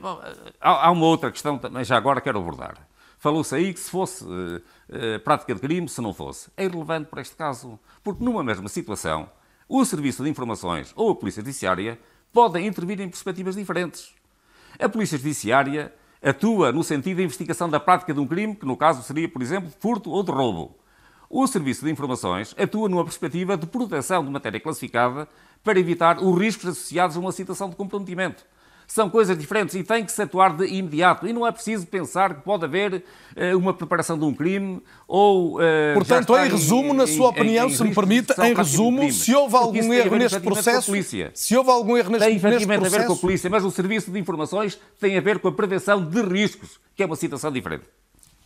[0.00, 0.18] Bom,
[0.62, 2.74] há, há uma outra questão também, já agora quero abordar.
[3.24, 6.50] Falou-se aí que se fosse uh, uh, prática de crime, se não fosse.
[6.56, 9.30] É irrelevante para este caso, porque numa mesma situação,
[9.68, 11.98] o Serviço de Informações ou a Polícia Judiciária
[12.32, 14.14] podem intervir em perspectivas diferentes.
[14.78, 18.76] A Polícia Judiciária atua no sentido de investigação da prática de um crime, que no
[18.76, 20.76] caso seria, por exemplo, furto ou de roubo.
[21.30, 25.28] O Serviço de Informações atua numa perspectiva de proteção de matéria classificada
[25.62, 28.44] para evitar os riscos associados a uma situação de comprometimento
[28.86, 31.26] são coisas diferentes e tem que se atuar de imediato.
[31.26, 35.56] E não é preciso pensar que pode haver uh, uma preparação de um crime ou.
[35.56, 39.10] Uh, Portanto, em resumo, em, na sua opinião, em, em, se me permite, em resumo,
[39.12, 40.92] se houve algum erro neste processo.
[41.34, 42.66] Se houve algum erro neste, tem neste processo.
[42.66, 45.48] Tem a ver com a polícia, mas o Serviço de Informações tem a ver com
[45.48, 47.84] a prevenção de riscos, que é uma situação diferente.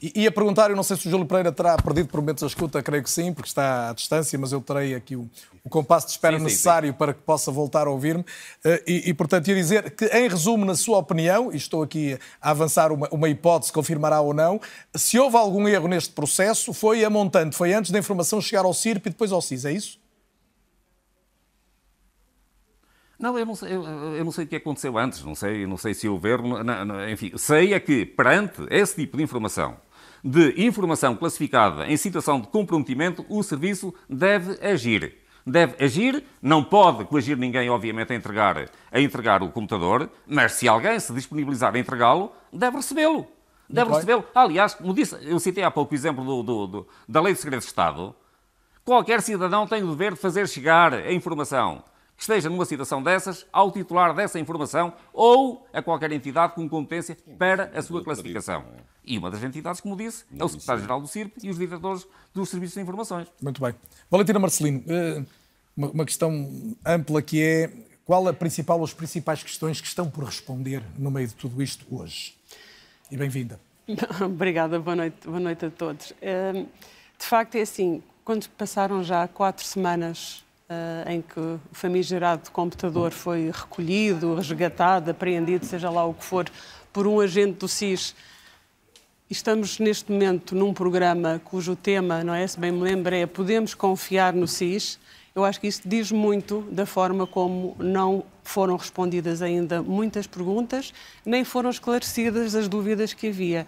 [0.00, 2.46] E ia perguntar, eu não sei se o Júlio Pereira terá perdido por momentos a
[2.46, 5.28] escuta, creio que sim, porque está à distância, mas eu terei aqui o,
[5.64, 6.98] o compasso de espera sim, necessário sim, sim.
[6.98, 8.24] para que possa voltar a ouvir-me.
[8.64, 12.16] Eh, e, e, portanto, ia dizer que, em resumo, na sua opinião, e estou aqui
[12.40, 14.60] a avançar uma, uma hipótese, confirmará ou não,
[14.94, 18.72] se houve algum erro neste processo, foi a montante, foi antes da informação chegar ao
[18.72, 19.98] CIRP e depois ao CIS, é isso?
[23.18, 25.76] Não, eu não, sei, eu, eu não sei o que aconteceu antes, não sei, não
[25.76, 26.54] sei se houve erro,
[27.10, 29.76] enfim, sei é que perante esse tipo de informação
[30.22, 35.16] de informação classificada em situação de comprometimento, o serviço deve agir.
[35.46, 40.68] Deve agir, não pode coagir ninguém, obviamente, a entregar, a entregar o computador, mas se
[40.68, 43.26] alguém se disponibilizar a entregá-lo, deve recebê-lo.
[43.68, 44.24] Deve recebê-lo.
[44.34, 47.40] Aliás, como disse, eu citei há pouco o exemplo do, do, do, da Lei de
[47.40, 48.14] Segredo de Estado.
[48.84, 51.82] Qualquer cidadão tem o dever de fazer chegar a informação
[52.18, 57.70] esteja numa situação dessas ao titular dessa informação ou a qualquer entidade com competência para
[57.74, 58.64] a sua classificação.
[59.04, 62.48] E uma das entidades, como disse, é o secretário-geral do CIRP e os diretores dos
[62.50, 63.28] Serviços de Informações.
[63.40, 63.74] Muito bem.
[64.10, 65.22] Valentina Marcelino, eh,
[65.74, 67.70] uma questão ampla que é
[68.04, 71.62] qual a principal ou as principais questões que estão por responder no meio de tudo
[71.62, 72.34] isto hoje?
[73.10, 73.60] E bem-vinda.
[74.20, 76.12] Obrigada, boa noite, boa noite a todos.
[76.20, 76.64] Eh,
[77.18, 83.10] de facto, é assim, quando passaram já quatro semanas Uh, em que o famigerado computador
[83.10, 86.44] foi recolhido, resgatado, apreendido, seja lá o que for,
[86.92, 88.14] por um agente do SIS.
[89.30, 92.46] Estamos neste momento num programa cujo tema, não é?
[92.46, 94.98] Se bem me lembro, é Podemos confiar no SIS.
[95.34, 100.92] Eu acho que isto diz muito da forma como não foram respondidas ainda muitas perguntas,
[101.24, 103.66] nem foram esclarecidas as dúvidas que havia.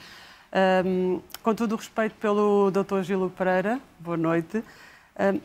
[0.84, 3.02] Um, com todo o respeito pelo Dr.
[3.02, 4.62] Gilo Pereira, boa noite.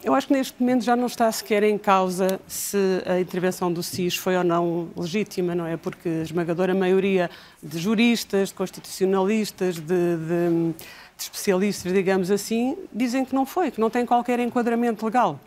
[0.03, 3.83] Eu acho que neste momento já não está sequer em causa se a intervenção do
[3.83, 5.75] SIS foi ou não legítima, não é?
[5.75, 7.29] Porque a esmagadora maioria
[7.61, 10.75] de juristas, de constitucionalistas, de, de, de
[11.17, 15.37] especialistas, digamos assim, dizem que não foi, que não tem qualquer enquadramento legal.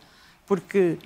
[0.46, 0.98] Porque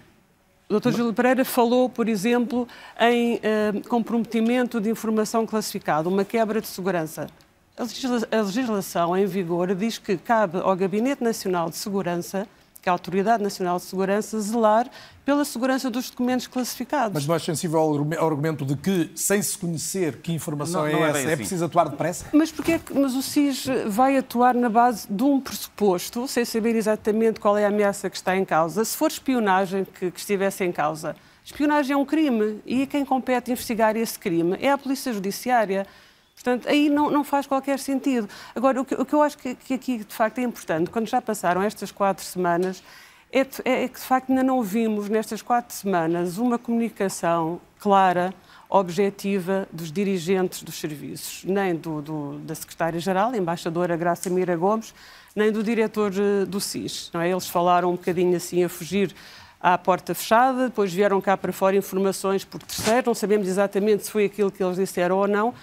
[0.69, 0.91] o Dr.
[0.91, 2.67] Júlio Pereira falou, por exemplo,
[2.99, 7.29] em uh, comprometimento de informação classificada, uma quebra de segurança.
[7.77, 12.49] A legislação em vigor diz que cabe ao Gabinete Nacional de Segurança
[12.83, 14.91] que a Autoridade Nacional de Segurança zelar
[15.25, 17.15] pela segurança dos documentos classificados.
[17.15, 21.07] Mas mais sensível ao argumento de que, sem se conhecer que informação não, é não
[21.07, 21.31] é essa, é, assim.
[21.31, 22.27] é preciso atuar depressa?
[22.33, 26.75] Mas porquê que mas o SIS vai atuar na base de um pressuposto, sem saber
[26.75, 28.85] exatamente qual é a ameaça que está em causa?
[28.85, 31.15] Se for espionagem que, que estivesse em causa,
[31.45, 35.87] espionagem é um crime e quem compete investigar esse crime é a Polícia Judiciária.
[36.35, 38.29] Portanto, aí não, não faz qualquer sentido.
[38.55, 41.07] Agora, o que, o que eu acho que, que, aqui de facto é importante, quando
[41.07, 42.83] já passaram estas quatro semanas,
[43.31, 48.35] é, é, é que de facto ainda não vimos nestas quatro semanas uma comunicação clara,
[48.69, 54.95] objetiva dos dirigentes dos serviços, nem do, do da secretária-geral, embaixadora Graça Mira Gomes,
[55.37, 57.11] nem do diretor eh, do SIS.
[57.13, 57.31] Não é?
[57.31, 59.15] Eles falaram um bocadinho assim a fugir
[59.61, 64.11] à porta fechada, depois vieram cá para fora informações por terceiro, não sabemos exatamente se
[64.11, 65.55] foi aquilo que eles disseram ou não,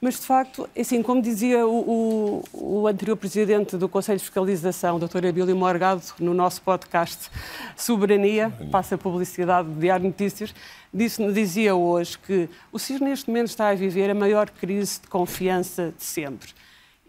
[0.00, 4.98] mas, de facto, assim, como dizia o, o, o anterior presidente do Conselho de Fiscalização,
[4.98, 5.26] Dr.
[5.26, 7.30] Abílio Morgado, no nosso podcast
[7.76, 10.54] Soberania, passa a publicidade do Diário Notícias,
[10.92, 15.08] disse, dizia hoje que o CIS neste momento está a viver a maior crise de
[15.08, 16.48] confiança de sempre.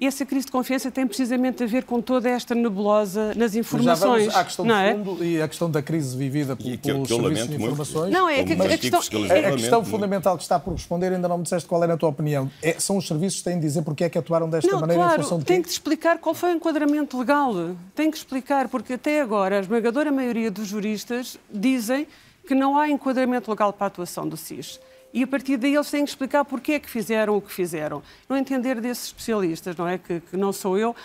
[0.02, 3.86] E essa crise de confiança tem precisamente a ver com toda esta nebulosa nas informações.
[3.86, 4.96] Mas já vamos à questão não é?
[4.96, 8.12] fundo e a questão da crise vivida por, pelos serviços de informações.
[8.12, 11.44] Não, é que, a, questão, a questão fundamental que está por responder, ainda não me
[11.44, 12.50] disseste qual é na tua opinião.
[12.64, 15.04] É, são os serviços que têm de dizer porque é que atuaram desta não, maneira
[15.04, 17.54] claro, em função de tem que explicar qual foi o enquadramento legal.
[17.94, 22.08] Tem que explicar, porque até agora a esmagadora maioria dos juristas dizem
[22.48, 24.80] que não há enquadramento legal para a atuação do SIS.
[25.14, 28.02] E a partir daí eles têm que explicar porque é que fizeram o que fizeram.
[28.30, 29.98] Não entender desses especialistas, não é?
[29.98, 30.96] Que, que não sou eu.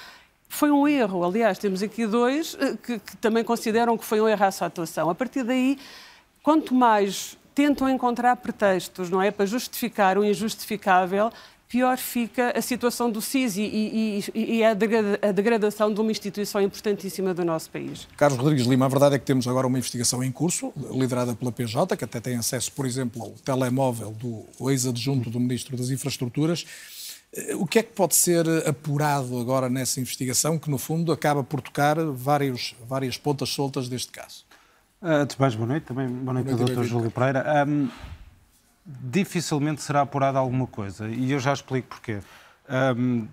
[0.49, 1.25] Foi um erro.
[1.25, 4.69] Aliás, temos aqui dois eh, que, que também consideram que foi um erro a sua
[4.69, 5.11] atuação.
[5.11, 5.79] A partir daí,
[6.43, 9.31] quanto mais tentam encontrar pretextos, não é?
[9.31, 11.33] Para justificar o injustificável,
[11.69, 14.73] pior fica a situação do SIS e, e, e, a
[15.33, 18.07] degradação de uma instituição importantíssima do nosso país.
[18.17, 21.51] Carlos Rodrigues Lima, a verdade é que temos agora uma investigação em curso, liderada pela
[21.51, 26.65] PJ, que até tem acesso, por exemplo, ao telemóvel do ex-adjunto do Ministro das Infraestruturas.
[27.35, 31.43] Eh, o que é que pode ser apurado agora nessa investigação, que no fundo acaba
[31.43, 34.45] por tocar vários, várias pontas soltas deste caso?
[35.03, 35.85] Antes de mais, boa noite.
[35.85, 36.89] Também boa noite, boa noite ao Dr.
[36.89, 37.65] Júlio Pereira.
[37.67, 37.89] Um,
[38.87, 41.09] dificilmente será apurada alguma coisa.
[41.09, 42.21] E eu já explico porquê.
[42.97, 43.27] Um,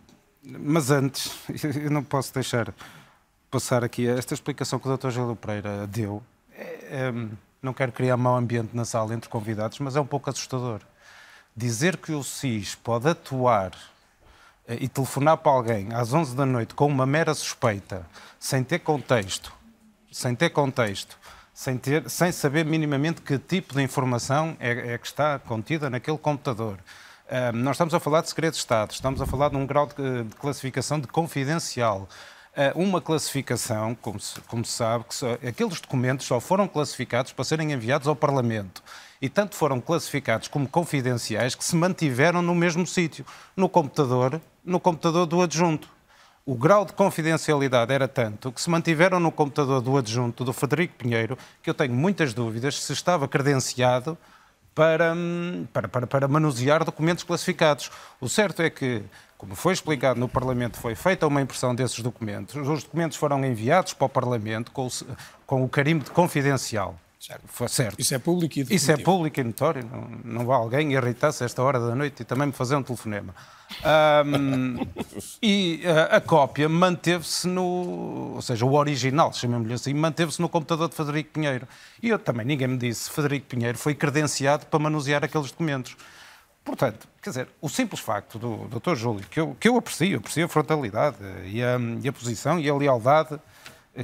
[0.43, 1.31] mas antes,
[1.75, 2.73] eu não posso deixar
[3.51, 5.11] passar aqui esta explicação que o Dr.
[5.11, 6.23] Júlio Pereira deu.
[6.55, 7.11] É,
[7.61, 10.81] não quero criar mau ambiente na sala entre convidados, mas é um pouco assustador.
[11.55, 13.71] Dizer que o SIS pode atuar
[14.67, 18.05] eh, e telefonar para alguém às 11 da noite com uma mera suspeita,
[18.39, 19.53] sem ter contexto,
[20.11, 21.17] sem ter contexto,
[21.53, 26.17] sem, ter, sem saber minimamente que tipo de informação é, é que está contida naquele
[26.17, 26.79] computador.
[27.25, 29.87] Uh, nós estamos a falar de segredo de Estado, estamos a falar de um grau
[29.87, 32.09] de, de classificação de confidencial.
[32.55, 37.31] Uh, uma classificação, como se, como se sabe, que só, aqueles documentos só foram classificados
[37.31, 38.83] para serem enviados ao Parlamento.
[39.21, 44.79] E tanto foram classificados como confidenciais que se mantiveram no mesmo sítio, no computador, no
[44.79, 45.92] computador do adjunto
[46.45, 50.95] o grau de confidencialidade era tanto que se mantiveram no computador do adjunto do Frederico
[50.95, 54.17] Pinheiro que eu tenho muitas dúvidas se estava credenciado
[54.75, 57.91] para, hum, para, para, para manusear documentos classificados.
[58.19, 59.03] O certo é que,
[59.37, 62.55] como foi explicado no Parlamento, foi feita uma impressão desses documentos.
[62.55, 64.89] Os documentos foram enviados para o Parlamento com o,
[65.45, 66.99] com o carimbo de confidencial.
[67.25, 67.69] Certo.
[67.69, 68.01] certo.
[68.01, 69.89] Isso é público e Isso é público e notório.
[69.89, 72.83] Não, não vá alguém irritar-se a esta hora da noite e também me fazer um
[72.83, 73.33] telefonema.
[74.25, 74.85] Um,
[75.41, 78.33] e a, a cópia manteve-se no.
[78.35, 81.65] Ou seja, o original, chamemos-lhe assim, manteve-se no computador de Frederico Pinheiro.
[82.01, 85.95] E eu também, ninguém me disse, Frederico Pinheiro foi credenciado para manusear aqueles documentos.
[86.61, 88.95] Portanto, quer dizer, o simples facto do Dr.
[88.95, 92.69] Júlio, que eu, que eu aprecio, aprecio a frontalidade e a, e a posição e
[92.69, 93.39] a lealdade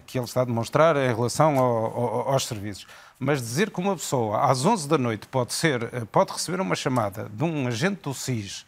[0.05, 2.85] que ele está a demonstrar em relação ao, ao, aos serviços.
[3.17, 7.29] Mas dizer que uma pessoa às 11 da noite pode, ser, pode receber uma chamada
[7.33, 8.65] de um agente do SIS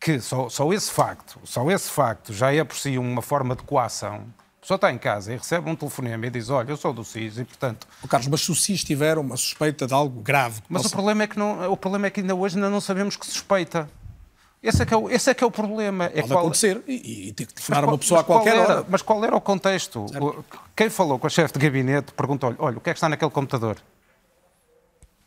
[0.00, 3.62] que só, só esse facto, só esse facto já é por si uma forma de
[3.62, 4.24] coação.
[4.58, 7.04] A pessoa está em casa e recebe um telefonema e diz: Olha, eu sou do
[7.04, 7.86] SIS e, portanto.
[8.08, 10.62] Carlos, mas se o SIS tiver uma suspeita de algo grave.
[10.68, 10.94] Mas possa...
[10.94, 13.26] o, problema é que não, o problema é que ainda hoje ainda não sabemos que
[13.26, 13.88] suspeita.
[14.62, 16.04] Esse é que é o, esse é, que é o problema.
[16.06, 16.40] É Pode qual...
[16.40, 18.86] acontecer e, e ter que telefonar uma pessoa a qualquer era, hora.
[18.88, 20.06] Mas qual era o contexto?
[20.08, 20.44] Certo.
[20.76, 23.30] Quem falou com a chefe de gabinete perguntou-lhe: olha, o que é que está naquele
[23.30, 23.76] computador?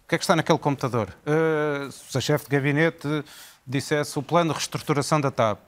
[0.03, 1.15] O que é que está naquele computador?
[1.25, 3.07] Uh, se a chefe de gabinete
[3.65, 5.59] dissesse o plano de reestruturação da TAP.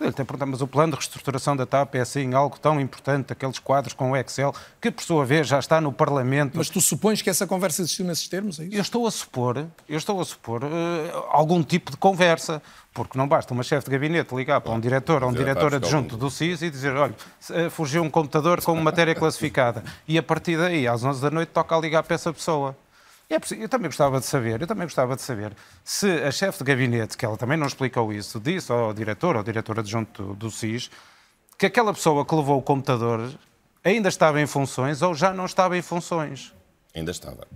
[0.00, 3.32] Ele tem perguntado, mas o plano de reestruturação da TAP é assim algo tão importante,
[3.32, 6.56] aqueles quadros com o Excel, que por sua vez já está no Parlamento.
[6.56, 8.60] Mas tu supões que essa conversa existiu nesses termos?
[8.60, 10.68] É eu estou a supor, eu estou a supor uh,
[11.30, 12.62] algum tipo de conversa,
[12.94, 16.16] porque não basta uma chefe de gabinete ligar para um diretor ou um diretor adjunto
[16.16, 17.14] do SIS e dizer, olha,
[17.50, 19.84] eh, fugiu um computador com matéria classificada.
[20.06, 22.76] E a partir daí, às 11 da noite, toca a ligar para essa pessoa.
[23.30, 26.64] É eu também gostava de saber, eu também gostava de saber se a chefe de
[26.64, 30.90] gabinete, que ela também não explicou isso, disse ao diretor, ao diretor adjunto do SIS,
[31.58, 33.30] que aquela pessoa que levou o computador
[33.84, 36.54] ainda estava em funções ou já não estava em funções.
[36.94, 37.46] Ainda estava.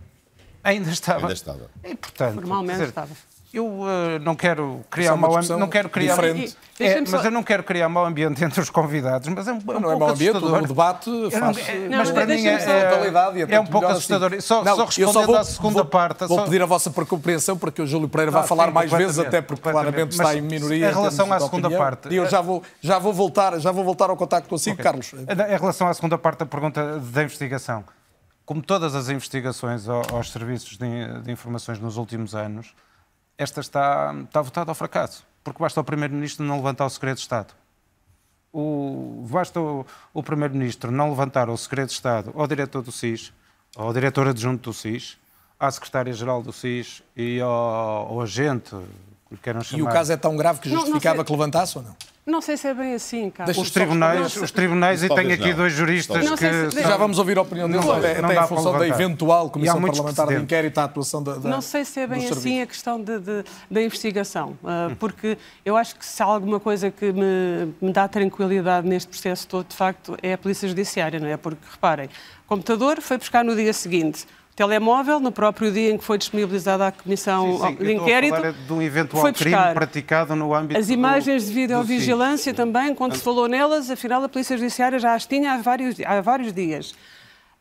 [0.62, 1.20] Ainda estava.
[1.20, 1.70] Ainda estava.
[1.82, 3.14] E, portanto, Formalmente dizer, estava.
[3.53, 5.59] Eu uh, não quero criar é mau ambiente.
[5.59, 6.15] Não quero criar.
[6.15, 6.57] Diferente.
[6.81, 7.19] É, mas só...
[7.19, 9.93] eu não quero criar mau ambiente entre os convidados, mas é um, não, um não
[9.93, 11.57] é mau ambiente, o debate faz.
[11.91, 14.33] Não, mas para mim é, é, é um pouco assustador.
[14.33, 14.41] Assim.
[14.41, 16.25] Só, não, só respondendo só vou, à segunda vou, parte.
[16.25, 16.45] Vou só...
[16.45, 19.43] pedir a vossa compreensão para que o Júlio Pereira vá falar sim, mais vezes, até
[19.43, 20.88] porque claramente está em minoria.
[20.88, 22.09] Em relação à segunda opinião, parte.
[22.09, 24.83] E eu já vou, já, vou voltar, já vou voltar ao contacto consigo, okay.
[24.83, 25.12] Carlos.
[25.12, 27.85] Em relação à segunda parte da pergunta da investigação,
[28.47, 32.75] como todas as investigações aos serviços de informações nos últimos anos,
[33.38, 37.23] esta está, está votada ao fracasso, porque basta o Primeiro-Ministro não levantar o segredo de
[37.23, 37.55] Estado.
[38.53, 43.33] O, basta o, o Primeiro-Ministro não levantar o segredo de Estado ao diretor do SIS,
[43.77, 45.18] ao diretor adjunto do SIS,
[45.59, 48.77] à secretária-geral do SIS e ao, ao agente,
[49.31, 49.79] que queiram chamar.
[49.79, 51.96] E o caso é tão grave que justificava não, não que levantasse ou não?
[52.25, 53.58] Não sei se é bem assim, Carlos.
[53.58, 56.70] Os tribunais, os tribunais e tenho aqui dois juristas que...
[56.70, 56.81] Se...
[56.81, 60.29] Já vamos ouvir a opinião deles, não, até, até em função da eventual Comissão Parlamentar
[60.29, 63.18] de Inquérito à atuação da, da Não sei se é bem assim a questão de,
[63.18, 67.92] de, da investigação, uh, porque eu acho que se há alguma coisa que me, me
[67.92, 71.37] dá tranquilidade neste processo todo, de facto, é a Polícia Judiciária, não é?
[71.37, 76.05] Porque, reparem, o computador foi buscar no dia seguinte, telemóvel, no próprio dia em que
[76.05, 77.85] foi disponibilizada a comissão sim, sim.
[77.85, 78.37] de inquérito.
[78.37, 79.75] Eu de um eventual foi crime buscar.
[79.75, 84.29] praticado no âmbito As imagens do, de videovigilância também, quando se falou nelas, afinal a
[84.29, 86.94] Polícia Judiciária já as tinha há vários, há vários dias.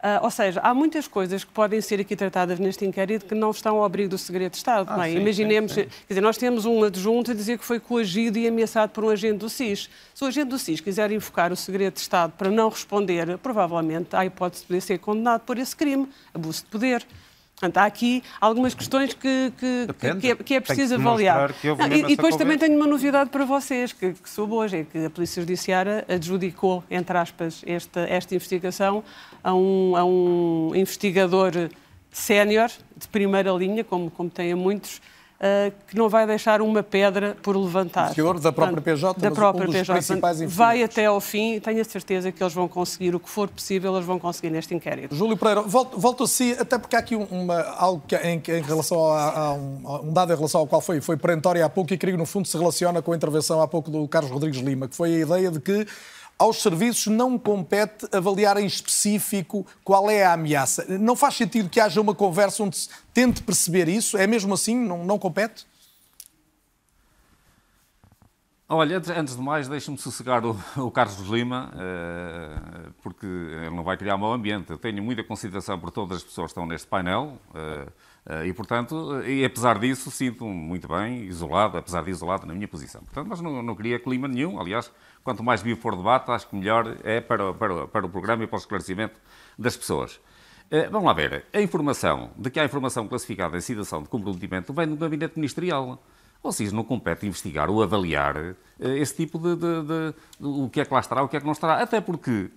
[0.01, 3.51] Uh, ou seja, há muitas coisas que podem ser aqui tratadas neste inquérito que não
[3.51, 4.87] estão ao abrigo do segredo de Estado.
[4.89, 5.11] Ah, é?
[5.11, 5.89] sim, Imaginemos, sim, sim.
[5.89, 9.09] quer dizer, nós temos um adjunto a dizer que foi coagido e ameaçado por um
[9.09, 9.91] agente do SIS.
[10.15, 14.15] Se o agente do SIS quiser invocar o segredo de Estado para não responder, provavelmente
[14.15, 17.05] há hipótese de poder ser condenado por esse crime, abuso de poder.
[17.61, 20.19] Portanto, há aqui algumas questões que, que, Depende.
[20.19, 21.53] que, é, que é preciso que avaliar.
[21.53, 24.79] que Não, e, e depois também tenho uma novidade para vocês, que, que soube hoje,
[24.79, 29.03] é que a Polícia Judiciária adjudicou, entre aspas, esta, esta investigação
[29.43, 31.51] a um, a um investigador
[32.11, 34.99] sénior, de primeira linha, como, como tem a muitos,
[35.43, 38.03] ah, que não vai deixar uma pedra por levantar.
[38.03, 40.45] Investigador da própria PJ, da mas própria um dos PJ.
[40.45, 43.49] vai até ao fim e tenho a certeza que eles vão conseguir o que for
[43.49, 45.15] possível, eles vão conseguir neste inquérito.
[45.15, 48.61] Júlio Pereira, volto, volto a si, até porque há aqui uma, algo que, em, em
[48.61, 51.69] relação a, a um, a um dado em relação ao qual foi, foi perentório há
[51.69, 54.61] pouco e que no fundo se relaciona com a intervenção há pouco do Carlos Rodrigues
[54.61, 55.87] Lima, que foi a ideia de que
[56.41, 60.83] aos serviços não compete avaliar em específico qual é a ameaça.
[60.97, 64.17] Não faz sentido que haja uma conversa onde se tente perceber isso?
[64.17, 64.75] É mesmo assim?
[64.75, 65.67] Não, não compete?
[68.67, 73.95] Olha, antes, de mais, deixe-me sossegar o, o Carlos Lima, eh, porque ele não vai
[73.95, 74.71] criar mau ambiente.
[74.71, 77.87] Eu tenho muita consideração por todas as pessoas que estão neste painel eh,
[78.45, 83.01] e, portanto, e apesar disso, sinto-me muito bem, isolado, apesar de isolado na minha posição.
[83.01, 84.59] Portanto, mas não, não queria clima nenhum.
[84.59, 84.91] Aliás,
[85.23, 88.43] quanto mais vivo for o debate, acho que melhor é para, para, para o programa
[88.43, 89.19] e para o esclarecimento
[89.57, 90.19] das pessoas.
[90.69, 91.45] Eh, Vamos lá ver.
[91.51, 96.01] A informação de que há informação classificada em situação de comprometimento vem do gabinete ministerial.
[96.43, 98.55] Ou seja, não compete investigar ou avaliar eh,
[98.99, 101.39] esse tipo de, de- de- de- o que é que lá estará, o que é
[101.39, 101.81] que não estará.
[101.81, 102.49] Até porque,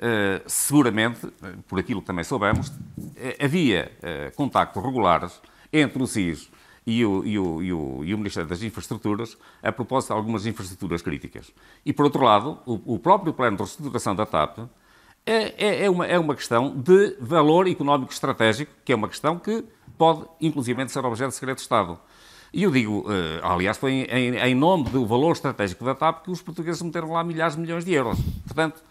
[0.00, 2.72] eh, seguramente, eh, por aquilo que também soubemos,
[3.16, 3.92] eh, havia
[4.34, 5.40] contactos regulares
[5.72, 6.50] entre o SIS
[6.86, 10.46] e o, e, o, e, o, e o Ministério das Infraestruturas a propósito de algumas
[10.46, 11.52] infraestruturas críticas.
[11.84, 14.58] E, por outro lado, o, próprio plano de reestruturação da TAP
[15.26, 19.38] é, é- é uma, é uma questão de valor económico estratégico, que é uma questão
[19.38, 19.62] que
[19.98, 21.98] pode, inclusivamente, ser objeto de segredo de Estado.
[22.52, 23.04] E eu digo,
[23.42, 27.22] aliás, foi em, em- nome do valor estratégico da TAP que os portugueses meteram lá
[27.22, 28.18] milhares de milhões de euros.
[28.44, 28.82] Portanto,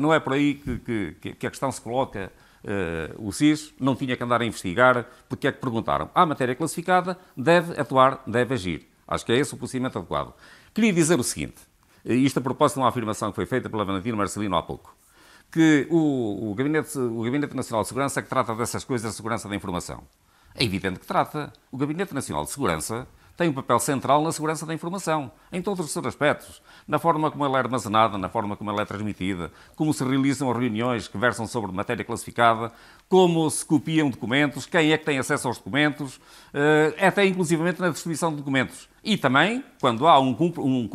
[0.00, 0.78] não é por aí que,
[1.20, 2.32] que- que- a questão se coloca.
[2.62, 6.10] Eh, o SIS não tinha que andar a investigar, porque é que perguntaram.
[6.14, 8.86] Há matéria classificada, deve atuar, deve agir.
[9.08, 10.34] Acho que é esse o procedimento adequado.
[10.74, 11.56] Queria dizer o seguinte,
[12.04, 14.94] eh, isto a propósito de uma afirmação que foi feita pela Valentina Marcelino há pouco
[15.52, 19.12] que o, o, Gabinete, o Gabinete Nacional de Segurança é que trata dessas coisas da
[19.16, 20.04] segurança da informação.
[20.54, 21.52] É evidente que trata.
[21.72, 23.08] O Gabinete Nacional de Segurança
[23.40, 26.60] tem um papel central na segurança da informação, em todos os seus aspectos.
[26.86, 30.50] Na forma como ela é armazenada, na forma como ela é transmitida, como se realizam
[30.50, 32.70] as reuniões que versam sobre matéria classificada,
[33.08, 36.20] como se copiam documentos, quem é que tem acesso aos documentos,
[36.52, 38.90] eh, até inclusivamente na distribuição de documentos.
[39.02, 40.86] E também, quando há um compro-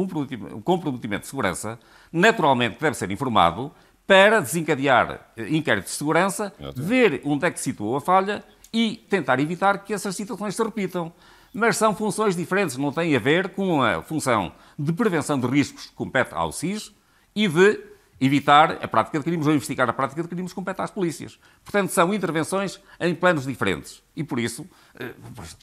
[0.63, 1.79] comprometimento de segurança,
[2.13, 3.71] naturalmente deve ser informado
[4.05, 8.97] para desencadear eh, inquéritos de segurança, ver onde é que se situou a falha e
[9.09, 11.11] tentar evitar que essas situações se repitam.
[11.55, 15.85] Mas são funções diferentes, não têm a ver com a função de prevenção de riscos
[15.85, 16.93] que compete ao SIS
[17.33, 17.79] e de
[18.19, 21.39] evitar a prática de crimes ou investigar a prática de crimes que compete às polícias.
[21.63, 24.03] Portanto, são intervenções em planos diferentes.
[24.13, 24.67] E por isso,
[24.99, 25.13] eh,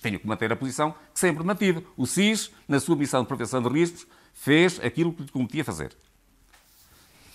[0.00, 1.86] tenho que manter a posição que sempre mantive.
[1.94, 5.94] O SIS, na sua missão de prevenção de riscos, fez aquilo que lhe competia fazer.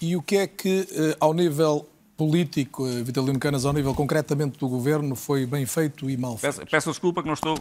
[0.01, 1.87] E o que é que, eh, ao nível
[2.17, 6.55] político, eh, Vitalino Canas, ao nível concretamente do governo, foi bem feito e mal feito?
[6.55, 7.55] Peço, peço desculpa que não estou,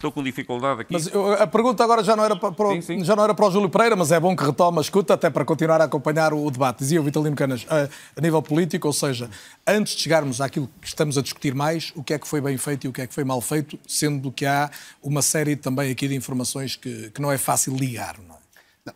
[0.00, 0.92] estou com dificuldade aqui.
[0.94, 3.04] Mas eu- a pergunta agora já não, era para, para o, Sim, sim.
[3.04, 5.28] já não era para o Júlio Pereira, mas é bom que retome a escuta até
[5.28, 6.78] para continuar a acompanhar o debate.
[6.78, 9.28] Dizia o Vitalino Canas, a, a nível político, ou seja,
[9.66, 12.56] antes de chegarmos àquilo que estamos a discutir mais, o que é que foi bem
[12.56, 14.70] feito e o que é que foi mal feito, sendo que há
[15.02, 18.16] uma série também aqui de informações que, que não é fácil ligar.
[18.26, 18.40] Não é?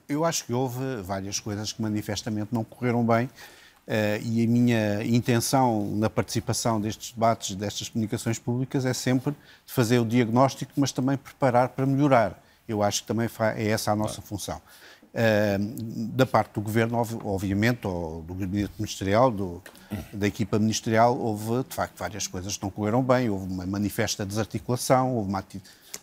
[0.09, 3.29] Eu acho que houve várias coisas que manifestamente não correram bem
[4.23, 9.33] e a minha intenção na participação destes debates, destas comunicações públicas, é sempre
[9.67, 12.43] de fazer o diagnóstico, mas também preparar para melhorar.
[12.67, 14.61] Eu acho que também é essa a nossa função.
[15.17, 19.63] Eh, da parte do Governo, ob- obviamente, ou do Gabinete Ministerial, do-
[20.13, 23.29] da equipa ministerial, houve, de facto, várias coisas que não correram bem.
[23.31, 25.45] Houve uma manifesta desarticulação, houve uma,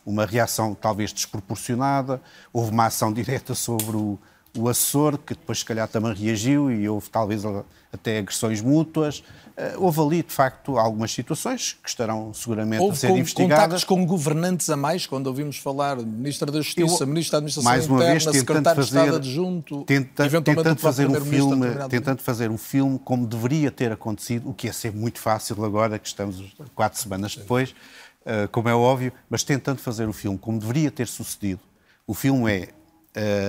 [0.05, 2.21] uma reação talvez desproporcionada,
[2.53, 4.17] houve uma ação direta sobre o,
[4.57, 7.43] o assessor, que depois se calhar também reagiu e houve talvez
[7.91, 9.23] até agressões mútuas.
[9.55, 13.55] Eh, houve ali, de facto, algumas situações que estarão seguramente houve a ser com, investigadas.
[13.55, 17.63] contactos com governantes a mais, quando ouvimos falar Ministro da Justiça, Eu, Ministro da Administração
[17.71, 21.67] mais uma Interna, vez, tentando Secretário fazer, de Estado Adjunto, tenta, tentando fazer um filme,
[21.89, 25.99] tentando fazer um filme como deveria ter acontecido, o que ia ser muito fácil agora,
[25.99, 26.43] que estamos
[26.73, 27.71] quatro semanas depois,
[28.21, 31.61] uh, como é óbvio, mas tentando fazer o filme como deveria ter sucedido.
[32.07, 32.69] O filme é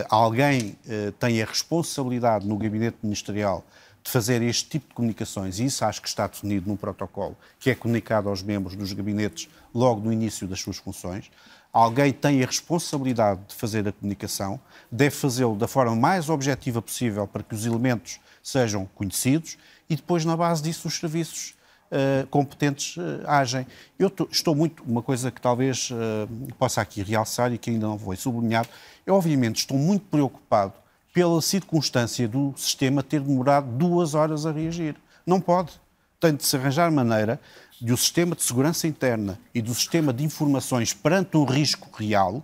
[0.08, 3.64] alguém uh, tem a responsabilidade no gabinete ministerial
[4.02, 7.70] de fazer este tipo de comunicações, e isso acho que está definido num protocolo que
[7.70, 11.30] é comunicado aos membros dos gabinetes logo no início das suas funções.
[11.72, 14.60] Alguém tem a responsabilidade de fazer a comunicação,
[14.90, 19.56] deve fazê-lo da forma mais objetiva possível para que os elementos sejam conhecidos
[19.88, 21.54] e depois, na base disso, os serviços
[21.93, 23.66] uh, competentes uh, agem.
[23.99, 24.82] Eu estou muito.
[24.82, 28.68] Uma coisa que talvez uh, possa aqui realçar e que ainda não foi sublinhado,
[29.07, 30.72] eu, obviamente, estou muito preocupado
[31.12, 34.97] pela circunstância do sistema ter demorado duas horas a reagir.
[35.26, 35.72] Não pode.
[36.18, 37.38] Tem de se arranjar maneira
[37.80, 42.43] de o sistema de segurança interna e do sistema de informações perante um risco real,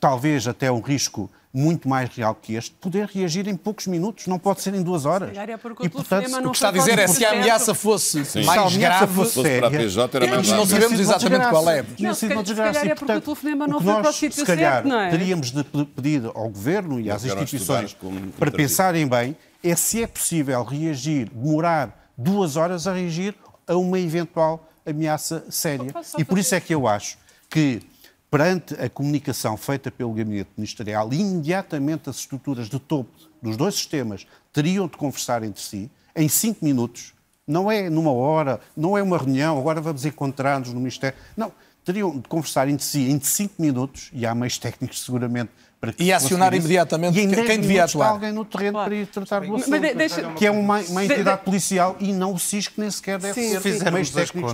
[0.00, 4.38] talvez até um risco muito mais real que este, poder reagir em poucos minutos, não
[4.38, 5.36] pode ser em duas horas.
[5.36, 5.44] É
[5.82, 8.44] e, portanto, o que está a dizer é se a ameaça fosse Sim.
[8.44, 11.84] mais grave, fosse, fosse para a PJ, era mais não sabemos exatamente qual é.
[11.98, 15.00] Não, se, se calhar é porque o telefonema não foi para o sítio certo, não
[15.00, 15.10] é?
[15.10, 17.96] teríamos de pedir ao Governo e às instituições
[18.38, 23.34] para pensarem bem é se é possível reagir, demorar duas horas a reagir
[23.66, 25.92] a uma eventual ameaça séria.
[26.16, 27.82] E por isso é que eu acho que
[28.30, 33.10] perante a comunicação feita pelo gabinete ministerial, imediatamente as estruturas de topo
[33.42, 37.12] dos dois sistemas teriam de conversar entre si em cinco minutos.
[37.46, 41.18] Não é numa hora, não é uma reunião, agora vamos encontrar-nos no Ministério.
[41.36, 41.52] Não,
[41.84, 45.50] teriam de conversar entre si em cinco minutos, e há meios técnicos seguramente
[45.98, 48.10] e acionar imediatamente e quem devia atuar.
[48.10, 48.90] alguém no terreno claro.
[48.90, 50.32] para ir tratar do assunto, mas deixa...
[50.32, 51.44] que é uma, uma entidade de...
[51.44, 53.84] policial e não o SIS que nem sequer deve sim, ser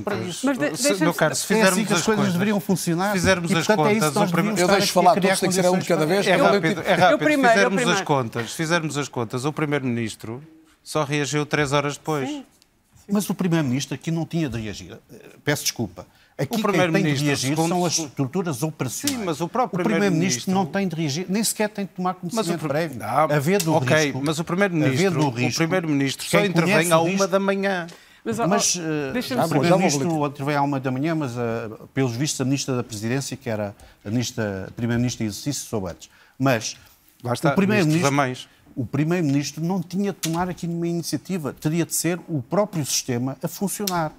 [0.04, 0.46] para isso.
[0.46, 3.12] Mas de, se, meu caro, se fizermos é assim as, as coisas contas, deveriam funcionar.
[3.12, 4.60] Fizermos e, as contas, é o primeiro...
[4.60, 6.26] eu deixo falar, todos têm que ser um de cada vez.
[6.26, 7.18] É rápido, é rápido.
[7.18, 10.40] Primeiro, fizermos as contas, fizermos as contas, o primeiro-ministro
[10.82, 12.30] só reagiu três horas depois.
[13.08, 14.96] Mas o primeiro-ministro aqui não tinha de reagir.
[15.44, 16.06] Peço desculpa.
[16.38, 19.18] Aqui o quem tem de reagir são as estruturas operacionais.
[19.18, 22.46] Sim, mas o próprio Primeiro-Ministro não tem de reagir, nem sequer tem de tomar conhecimento
[22.46, 22.98] mas o, prévio.
[22.98, 27.86] Não, havendo ok, risco, mas o Primeiro-Ministro primeiro só intervém à uma da manhã.
[28.22, 32.44] Mas, mas uh, o Primeiro-Ministro intervém à uma da manhã, mas uh, pelos vistos a
[32.44, 33.74] Ministra da Presidência, que era
[34.04, 36.10] a, ministra, a Primeira-Ministra em exercício, soube antes.
[36.38, 36.76] Mas
[37.32, 41.54] está, o Primeiro-Ministro o Primeiro-Ministro não tinha de tomar aqui nenhuma iniciativa.
[41.54, 44.12] Teria de ser o próprio sistema a funcionar.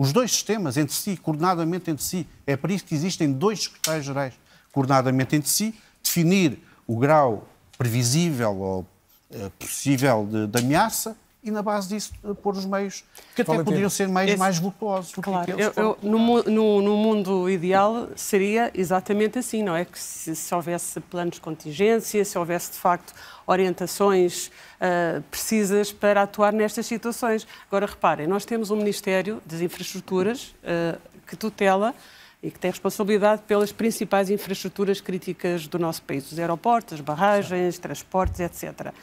[0.00, 2.26] Os dois sistemas entre si, coordenadamente entre si.
[2.46, 4.32] É para isso que existem dois secretários-gerais,
[4.72, 7.46] coordenadamente entre si, definir o grau
[7.76, 13.42] previsível ou uh, possível de, de ameaça e, na base disso, pôr os meios que
[13.42, 15.12] até poderiam ser meios Esse, mais vultuosos.
[15.14, 19.84] Claro, eu, eu, no, no, no, mundo ideal seria exatamente assim, não é?
[19.84, 23.14] Que se, se, houvesse planos de contingência, se houvesse de facto
[23.50, 27.46] orientações uh, precisas para atuar nestas situações.
[27.66, 31.94] Agora, reparem, nós temos um Ministério das Infraestruturas uh, que tutela
[32.42, 37.78] e que tem responsabilidade pelas principais infraestruturas críticas do nosso país, os aeroportos, as barragens,
[37.78, 38.94] transportes, etc.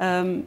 [0.00, 0.44] Um,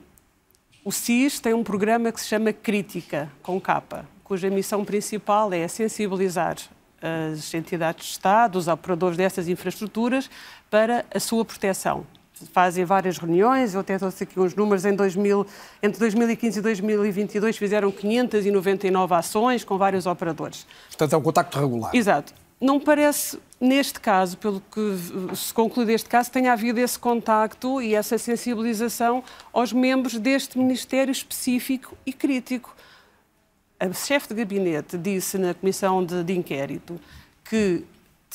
[0.83, 5.67] o SIS tem um programa que se chama Crítica, com capa, cuja missão principal é
[5.67, 6.57] sensibilizar
[7.01, 10.29] as entidades de Estado, os operadores dessas infraestruturas,
[10.69, 12.05] para a sua proteção.
[12.51, 15.47] Fazem várias reuniões, eu até trouxe aqui uns números, em 2000,
[15.81, 20.67] entre 2015 e 2022 fizeram 599 ações com vários operadores.
[20.89, 21.95] Portanto, é um contacto regular.
[21.95, 27.81] Exato não parece, neste caso, pelo que se conclui deste caso, tenha havido esse contacto
[27.81, 32.75] e essa sensibilização aos membros deste Ministério específico e crítico.
[33.79, 36.99] A chefe de gabinete disse na comissão de, de inquérito
[37.43, 37.83] que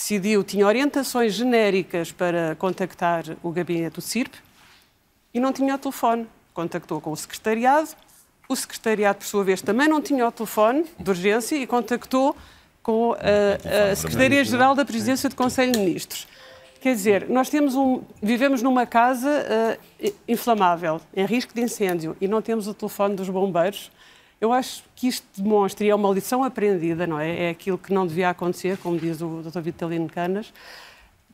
[0.01, 4.34] decidiu, tinha orientações genéricas para contactar o gabinete do CIRP
[5.34, 6.26] e não tinha o telefone.
[6.55, 7.90] Contactou com o secretariado,
[8.48, 12.34] o secretariado, por sua vez, também não tinha o telefone de urgência e contactou
[12.82, 16.26] com a, a Secretaria-Geral da Presidência do Conselho de Ministros.
[16.80, 19.28] Quer dizer, nós temos um, vivemos numa casa
[20.03, 23.90] uh, inflamável, em risco de incêndio, e não temos o telefone dos bombeiros.
[24.41, 27.45] Eu acho que isto demonstra, e é uma lição aprendida, não é?
[27.45, 29.61] É aquilo que não devia acontecer, como diz o Dr.
[29.61, 30.51] Vitalino Canas,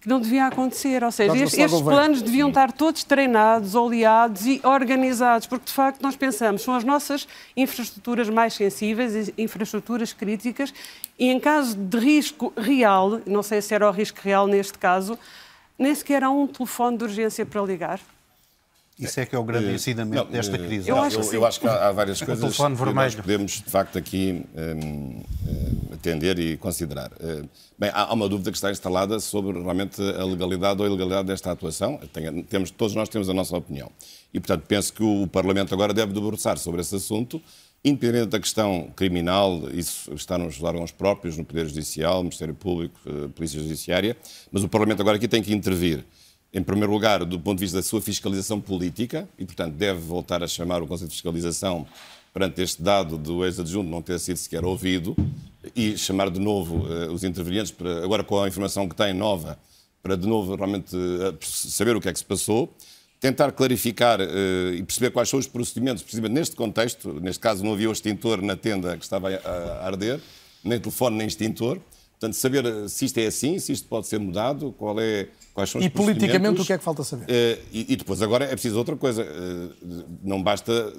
[0.00, 1.04] que não devia acontecer.
[1.04, 6.02] Ou seja, estes, estes planos deviam estar todos treinados, oleados e organizados, porque de facto
[6.02, 10.74] nós pensamos, são as nossas infraestruturas mais sensíveis, infraestruturas críticas,
[11.16, 15.16] e em caso de risco real, não sei se era o risco real neste caso,
[15.78, 18.00] nem sequer há um telefone de urgência para ligar.
[18.98, 20.88] Isso é que é o grande ensinamento Não, desta eh, crise.
[20.90, 22.94] não, Eu acho eu, que eu acho que há, há várias coisas telefone que nós
[23.14, 23.16] vermelho.
[23.22, 27.10] podemos, de facto, aqui hum, hum, atender e considerar.
[27.20, 27.42] Eh,
[27.78, 31.50] Bem, há uma dúvida que está instalada sobre realmente a legalidade ou a ilegalidade desta
[31.52, 31.98] atuação.
[32.10, 33.90] Tenho- temos, todos nós temos a nossa opinião.
[34.32, 37.38] E, portanto, penso que o Parlamento agora deve debruçar sobre esse assunto,
[37.84, 43.28] independente da questão criminal, isso está nos órgãos próprios, no Poder Judicial, Ministério Público, eh,
[43.34, 44.16] Polícia Judiciária,
[44.50, 46.02] mas o Parlamento agora aqui tem que intervir
[46.56, 50.42] em primeiro lugar, do ponto de vista da sua fiscalização política, e, portanto, deve voltar
[50.42, 51.86] a chamar o Conselho de Fiscalização
[52.32, 55.14] perante este dado do ex-adjunto não ter sido sequer ouvido,
[55.74, 59.58] e chamar de novo eh, os intervenientes, para, agora com a informação que tem nova,
[60.02, 62.74] para de novo realmente eh, saber o que é que se passou,
[63.20, 67.74] tentar clarificar eh, e perceber quais são os procedimentos, precisamente neste contexto, neste caso não
[67.74, 70.20] havia o extintor na tenda que estava a, a arder,
[70.64, 71.78] nem telefone nem extintor,
[72.18, 75.68] Portanto, saber eh, se isto é assim, se isto pode ser mudado, qual é, quais
[75.68, 77.26] são os E politicamente o que é que falta saber?
[77.28, 79.22] Eh, e, e depois agora é preciso outra coisa.
[79.22, 80.92] Eh, não basta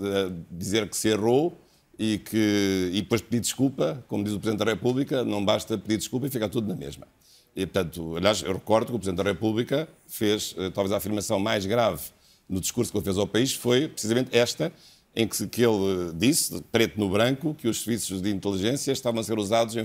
[0.51, 1.57] dizer que se errou
[1.97, 5.97] e, que, e depois pedir desculpa, como diz o Presidente da República, não basta pedir
[5.97, 7.07] desculpa e ficar tudo na mesma.
[7.55, 11.65] E, portanto, aliás, eu recordo que o Presidente da República fez, talvez a afirmação mais
[11.65, 12.03] grave
[12.47, 14.71] no discurso que ele fez ao país foi precisamente esta,
[15.19, 19.23] em que, que ele disse, preto no branco, que os serviços de inteligência estavam a
[19.23, 19.83] ser usados em,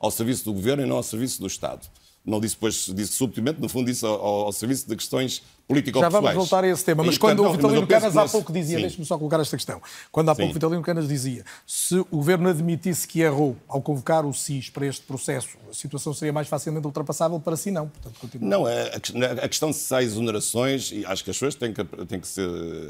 [0.00, 1.88] ao serviço do governo e não ao serviço do Estado.
[2.24, 6.12] Não disse depois, disse subtilmente, no fundo disse ao, ao serviço de questões político-pessoais.
[6.12, 8.52] Já vamos voltar a esse tema, mas E, quando portanto, o Vitalino Canas há pouco
[8.52, 9.80] dizia, deixe-me só colocar esta questão,
[10.12, 10.54] quando há pouco Sim.
[10.54, 15.02] Vitalino Canas dizia, se o Governo admitisse que errou ao convocar o SIS para este
[15.06, 17.88] processo, a situação seria mais facilmente ultrapassável, para si não.
[17.88, 18.48] Portanto, continua.
[18.48, 21.72] Não, a, a- a questão de se há exonerações, e acho que as pessoas têm
[21.72, 22.48] que, têm que ser,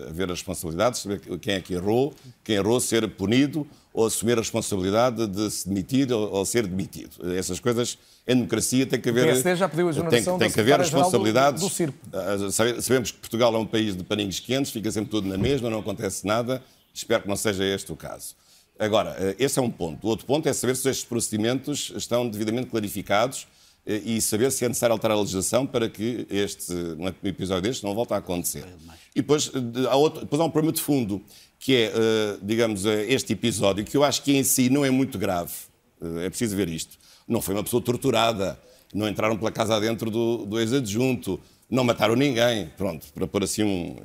[0.09, 2.13] haver as responsabilidades, saber quem é que errou,
[2.43, 7.33] quem errou ser punido ou assumir a responsabilidade de se demitir ou, ou ser demitido.
[7.37, 9.27] Essas coisas, em democracia, tem que haver.
[9.27, 11.63] PSD já pediu a tem, tem que haver do- responsabilidades.
[11.63, 11.95] do CIRP.
[12.13, 15.39] Ah, sabe- Sabemos que Portugal é um país de paninhos quentes, fica sempre tudo na
[15.39, 16.61] mesma, não acontece nada.
[16.93, 18.35] Espero que não seja este o caso.
[18.77, 20.05] Agora, eh, esse é um ponto.
[20.05, 23.47] O outro ponto é saber se estes procedimentos estão devidamente clarificados
[23.87, 27.85] eh, e saber se é necessário alterar a legislação para que este, um episódio deste
[27.85, 28.65] não volte a acontecer.
[29.15, 31.23] E depois eh, de- há, outro, depois há um problema de fundo,
[31.65, 34.91] que é, eh, digamos, eh, este episódio, que eu acho que em si não é
[34.91, 35.51] muito grave.
[35.99, 36.99] Eh, É preciso ver isto.
[37.27, 38.61] Não foi uma pessoa torturada,
[38.93, 41.41] não entraram pela casa adentro do, do ex-adjunto,
[41.71, 43.97] não mataram ninguém, pronto, para pôr assim um,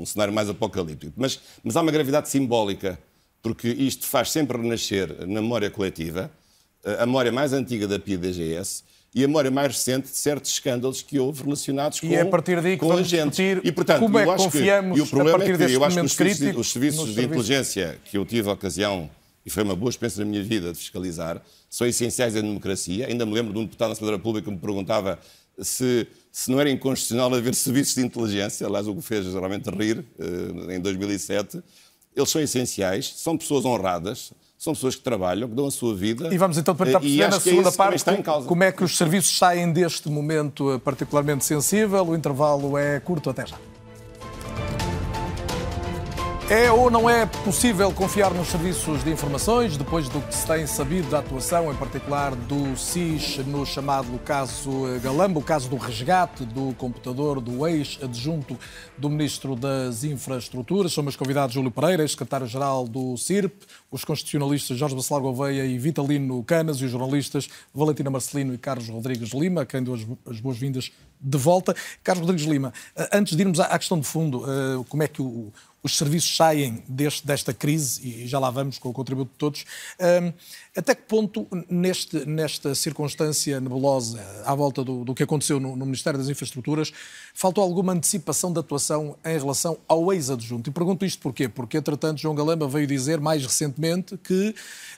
[0.00, 1.12] um cenário mais apocalíptico.
[1.16, 2.96] Mas, mas há uma gravidade simbólica,
[3.42, 6.30] porque isto faz sempre renascer na memória coletiva
[6.96, 8.84] a memória mais antiga da PIDGS
[9.14, 12.26] e a memória mais recente de certos escândalos que houve relacionados E com, é a
[12.26, 13.38] partir daí que com agentes.
[13.38, 16.14] E, portanto, como é que confiamos, e o problema é que eu acho que os
[16.14, 17.24] críticos, os serviços de serviços.
[17.24, 19.10] inteligência que eu tive a ocasião,
[19.44, 23.06] e foi uma boa experiência na minha vida de fiscalizar, são essenciais em democracia.
[23.06, 25.18] Ainda me lembro de um deputado na Assembleia da República que me perguntava
[25.60, 30.04] se, se não era inconstitucional haver serviços de inteligência, aliás, o que fez geralmente rir
[30.18, 31.62] eh, em 2007.
[32.14, 36.28] Eles são essenciais, são pessoas honradas, são pessoas que trabalham, que dão a sua vida.
[36.32, 38.94] E vamos então tentar Eh, perceber na é segunda também parte como é que os
[38.94, 42.06] serviços saem deste momento eh, particularmente sensível.
[42.06, 43.56] O intervalo é curto, até já.
[46.52, 50.66] É ou não é possível confiar nos serviços de informações depois do que se tem
[50.66, 55.76] sabido da atuação, em particular do SIS, no chamado caso eh, Galamba, o caso do
[55.76, 58.58] resgate do computador do ex-adjunto
[58.98, 60.92] do Ministro das Infraestruturas?
[60.92, 63.54] São meus convidados Júlio Pereira, secretário-geral do CIRP,
[63.88, 68.88] os constitucionalistas Jorge Bacelar Gouveia e Vitalino Canas e os jornalistas Valentina Marcelino e Carlos
[68.88, 70.90] Rodrigues Lima, a quem dou as as boas-vindas
[71.22, 71.76] de volta.
[72.02, 75.06] Carlos Rodrigues Lima, eh, antes de irmos à à questão de fundo, eh, como é
[75.06, 75.52] que o-
[75.82, 79.64] os serviços saem deste- desta crise, e já lá vamos com o contributo de todos,
[79.98, 80.32] hum,
[80.76, 85.84] até que ponto, neste, nesta circunstância nebulosa à volta do, do que aconteceu no, no
[85.84, 86.92] Ministério das Infraestruturas,
[87.34, 90.70] faltou alguma antecipação de atuação em relação ao ex-adjunto?
[90.70, 91.48] E pergunto isto porquê?
[91.48, 94.54] Porque, entretanto, João Galamba veio dizer mais recentemente que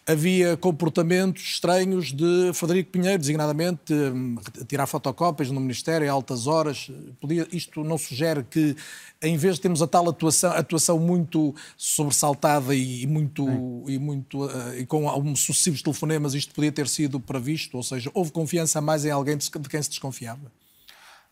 [0.06, 6.90] havia comportamentos estranhos de Frederico Pinheiro, designadamente hum, tirar fotocópias no Ministério a altas horas.
[7.20, 8.76] Podia, isto não sugere que,
[9.22, 13.46] em vez de termos a tal atuação, atuação muito sobressaltada e muito,
[13.88, 17.76] e muito eh, e com alguns sucessivos telefonemas, isto podia ter sido previsto?
[17.76, 20.50] Ou seja, houve confiança mais em alguém de de quem se desconfiava?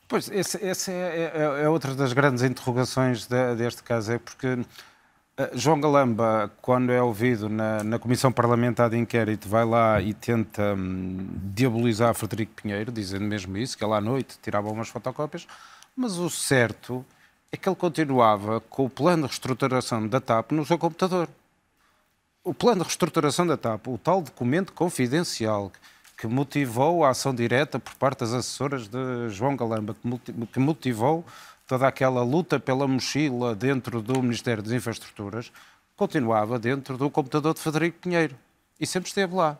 [0.08, 4.58] Pois, essa esse é, é- é outra das grandes interrogações de- deste caso, é porque
[5.36, 10.12] eh, João Galamba, quando é ouvido na, na Comissão Parlamentar de Inquérito, vai lá e
[10.12, 15.46] tenta hum, diabolizar Frederico Pinheiro, dizendo mesmo isso, que ele à noite tirava umas fotocópias,
[15.96, 17.04] mas o certo
[17.52, 21.28] é que ele continuava com o plano de reestruturação da TAP no seu computador.
[22.44, 25.72] O plano de reestruturação da TAP, o tal documento confidencial
[26.16, 29.96] que motivou a ação direta por parte das assessoras de João Galamba,
[30.52, 31.24] que motivou
[31.66, 35.50] toda aquela luta pela mochila dentro do Ministério das Infraestruturas,
[35.96, 38.36] continuava dentro do computador de Frederico Pinheiro.
[38.78, 39.58] E sempre esteve lá.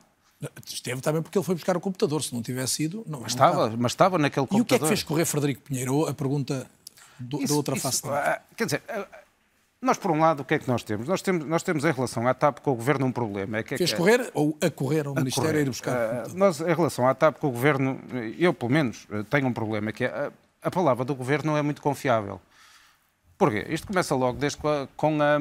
[0.66, 2.22] Esteve também porque ele foi buscar o computador.
[2.22, 3.20] Se não tivesse sido, não.
[3.20, 4.60] Mas, estava, estava, mas estava naquele computador.
[4.60, 6.06] E o que é que fez correr Frederico Pinheiro?
[6.06, 6.66] A pergunta
[7.20, 8.06] do, isso, da outra isso, face.
[8.06, 9.06] Uh, quer dizer, uh,
[9.80, 11.08] nós, por um lado, o que é que nós temos?
[11.08, 13.58] Nós temos, nós temos em relação à TAP com o Governo um problema.
[13.58, 15.58] É que, Fez é, correr ou a correr ao a Ministério correr.
[15.58, 16.26] a ir buscar?
[16.26, 18.00] Uh, nós, em relação à TAP com o Governo,
[18.38, 21.62] eu, pelo menos, tenho um problema, que é a, a palavra do Governo não é
[21.62, 22.40] muito confiável.
[23.40, 23.64] Porquê?
[23.70, 25.38] Isto começa logo desde com a,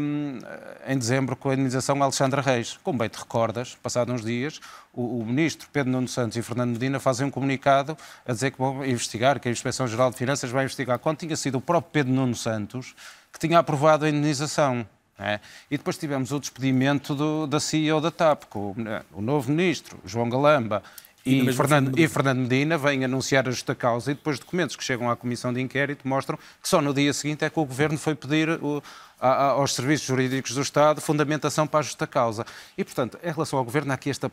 [0.90, 2.80] em dezembro com a indenização Alexandra Reis.
[2.82, 4.62] Como bem te recordas, passados uns dias,
[4.94, 8.58] o, o, ministro Pedro Nuno Santos e Fernando Medina fazem um comunicado a dizer que
[8.58, 12.14] vão investigar, que a Inspeção-Geral de Finanças vai investigar, quando tinha sido o próprio Pedro
[12.14, 12.96] Nuno Santos
[13.34, 14.88] que tinha aprovado a indenização.
[15.20, 15.42] É?
[15.70, 20.00] E depois tivemos o despedimento do, da CEO da TAP, com o, o novo ministro,
[20.06, 20.82] João Galamba,
[21.30, 25.10] e, Fernando, e Fernando Medina vem anunciar a justa causa e depois documentos que chegam
[25.10, 28.16] à Comissão de Inquérito mostram que só no dia seguinte é que o Governo foi
[28.16, 28.82] pedir o,
[29.20, 32.46] a, aos serviços jurídicos do Estado fundamentação para a justa causa.
[32.78, 34.30] E, portanto, em relação ao Governo, há aqui este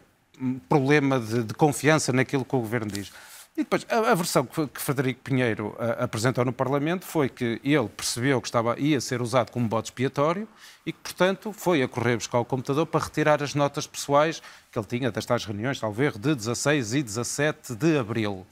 [0.69, 3.13] problema de, de confiança naquilo que o Governo diz.
[3.57, 7.59] E depois, a, a versão que, que, Frederico Pinheiro a, apresentou no Parlamento foi que
[7.65, 10.47] ele percebeu que estava, ia ser usado como bode expiatório
[10.85, 14.79] e que, portanto, foi a correr buscar o computador para retirar as notas pessoais que
[14.79, 18.47] ele tinha destas reuniões, talvez, de 16 e 17 de abril.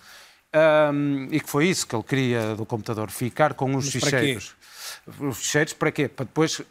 [0.55, 4.55] Um, e que foi isso que ele queria do computador, ficar com os Mas ficheiros
[5.21, 6.09] os ficheiros para quê?
[6.09, 6.65] Para depois uh,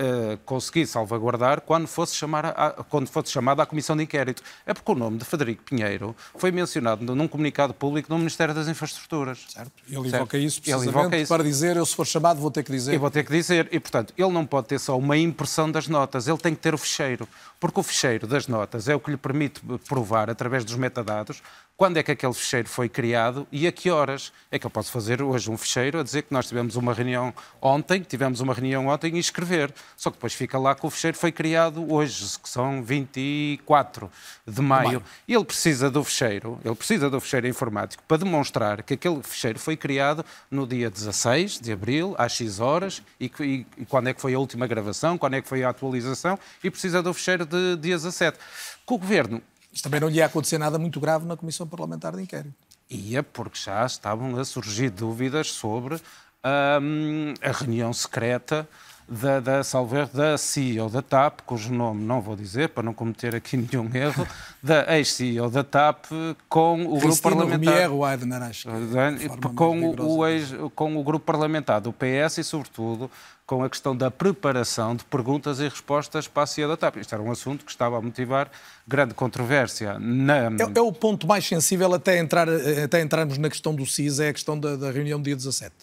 [0.45, 4.41] conseguir salvaguardar quando fosse, chamar a, quando fosse chamada à Comissão de Inquérito.
[4.65, 8.67] É porque o nome de Frederico Pinheiro foi mencionado num comunicado público no Ministério das
[8.67, 9.45] Infraestruturas.
[9.49, 9.71] Certo.
[9.87, 10.15] Ele certo?
[10.15, 11.33] invoca isso precisamente isso.
[11.33, 12.93] para dizer, eu se for chamado vou ter que dizer.
[12.93, 13.67] Eu vou ter que dizer.
[13.71, 16.73] E, portanto, ele não pode ter só uma impressão das notas, ele tem que ter
[16.73, 17.27] o ficheiro.
[17.59, 21.41] Porque o ficheiro das notas é o que lhe permite provar, através dos metadados,
[21.83, 24.31] quando é que aquele ficheiro foi criado e a que horas.
[24.49, 27.33] É que eu posso fazer hoje um ficheiro a dizer que nós tivemos uma reunião
[27.61, 29.69] ontem, tivemos uma reunião ontem e escrever.
[29.97, 34.09] Só que depois fica lá que o ficheiro foi criado hoje, que são 24
[34.47, 35.03] de maio.
[35.27, 39.59] E ele precisa do ficheiro, ele precisa do ficheiro informático para demonstrar que aquele ficheiro
[39.59, 44.13] foi criado no dia 16 de abril, às X horas, e, e, e quando é
[44.13, 47.45] que foi a última gravação, quando é que foi a atualização, e precisa do ficheiro
[47.45, 48.39] de dia 17.
[48.85, 49.41] Com o Governo
[49.73, 52.53] mas também não lhe ia acontecer nada muito grave na Comissão Parlamentar de Inquérito.
[52.89, 58.69] Ia, porque já estavam a surgir dúvidas sobre hum, a reunião secreta
[59.07, 63.35] da, da Salver, da CEO da TAP, cujo nome não vou dizer para não cometer
[63.35, 64.27] aqui nenhum erro,
[64.61, 66.05] da ex-CEO da TAP
[66.49, 67.91] com o grupo parlamentar.
[67.91, 68.69] Weidner, acho
[69.55, 73.09] com, o ex, com o grupo parlamentar do PS e, sobretudo,
[73.45, 76.97] com a questão da preparação de perguntas e respostas para a CIA da TAP.
[76.97, 78.49] Isto era um assunto que estava a motivar
[78.87, 79.99] grande controvérsia.
[79.99, 80.45] Na...
[80.45, 82.47] É, é, o ponto mais sensível até, entrar,
[82.83, 85.73] até entrarmos na questão do CIS, é a questão da, da reunião do dia 17.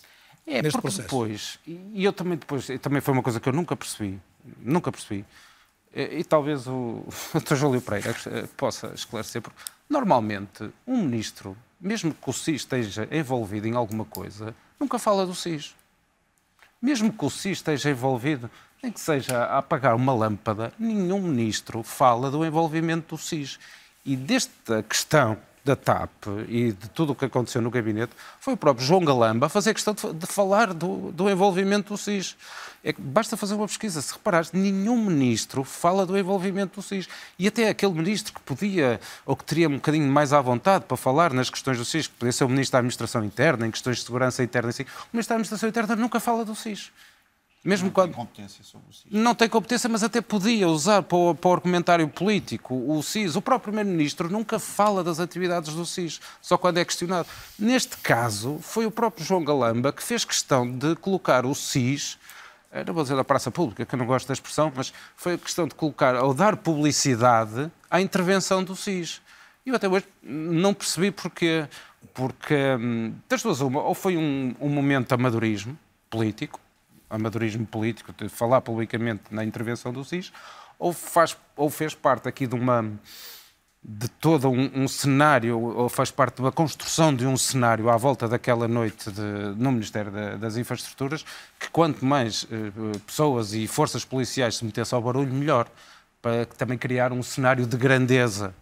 [0.47, 1.03] É, neste processo.
[1.03, 4.21] depois, e eu também depois, também foi uma coisa que eu nunca percebi,
[4.61, 5.25] nunca percebi,
[5.95, 7.55] e, e talvez o, o Dr.
[7.55, 13.67] Júlio Pereira eh, possa esclarecer, porque normalmente um ministro, mesmo que o SIS esteja envolvido
[13.67, 15.75] em alguma coisa, nunca fala do SIS.
[16.81, 18.51] Mesmo que o SIS esteja envolvido,
[18.83, 23.59] nem que seja a apagar uma lâmpada, nenhum ministro fala do envolvimento do SIS.
[24.05, 25.37] E desta questão
[25.71, 29.49] da TAP e de tudo o que aconteceu no gabinete foi o próprio João Galamba
[29.49, 32.37] fazer questão de, de falar do, do, envolvimento do SIS.
[32.83, 34.03] É basta fazer uma pesquisa.
[34.03, 37.09] Se reparares, nenhum ministro fala do envolvimento do SIS.
[37.39, 40.97] E até aquele ministro que podia, ou que teria um bocadinho mais à vontade para
[40.97, 43.99] falar nas questões do SIS, que podia ser o ministro da Administração Interna, em questões
[43.99, 46.91] de segurança interna, assim, o ministro da Administração Interna nunca fala do SIS.
[47.63, 48.15] Mesmo não quando...
[48.15, 49.05] tem competência sobre o SIS.
[49.11, 53.37] Não tem competência, mas até podia usar para o, para o argumentário político o SIS.
[53.37, 57.29] O próprio Primeiro-Ministro nunca fala das atividades do SIS, só quando é questionado.
[57.59, 62.19] Neste caso, foi o próprio João Galamba que fez questão de colocar o SIS,
[62.73, 65.35] eh, não vou dizer da praça pública, que eu não gosto da expressão, mas foi
[65.35, 69.21] a questão de colocar, ou dar publicidade à intervenção do SIS.
[69.67, 71.69] E eu até hoje não percebi porquê.
[72.15, 76.59] Porque, hum, das duas uma, ou foi um, um momento de amadorismo político,
[77.11, 80.33] amadorismo político, de falar publicamente na intervenção do SIS,
[80.79, 82.91] ou, faz, ou fez parte aqui de uma
[83.83, 87.97] de todo um, um, cenário, ou faz parte de uma construção de um cenário à
[87.97, 89.23] volta daquela noite de,
[89.57, 91.25] no Ministério das Infraestruturas,
[91.59, 95.67] que quanto mais eh, pessoas e forças policiais se metessem ao barulho, melhor,
[96.21, 98.55] para também criar um cenário de grandeza.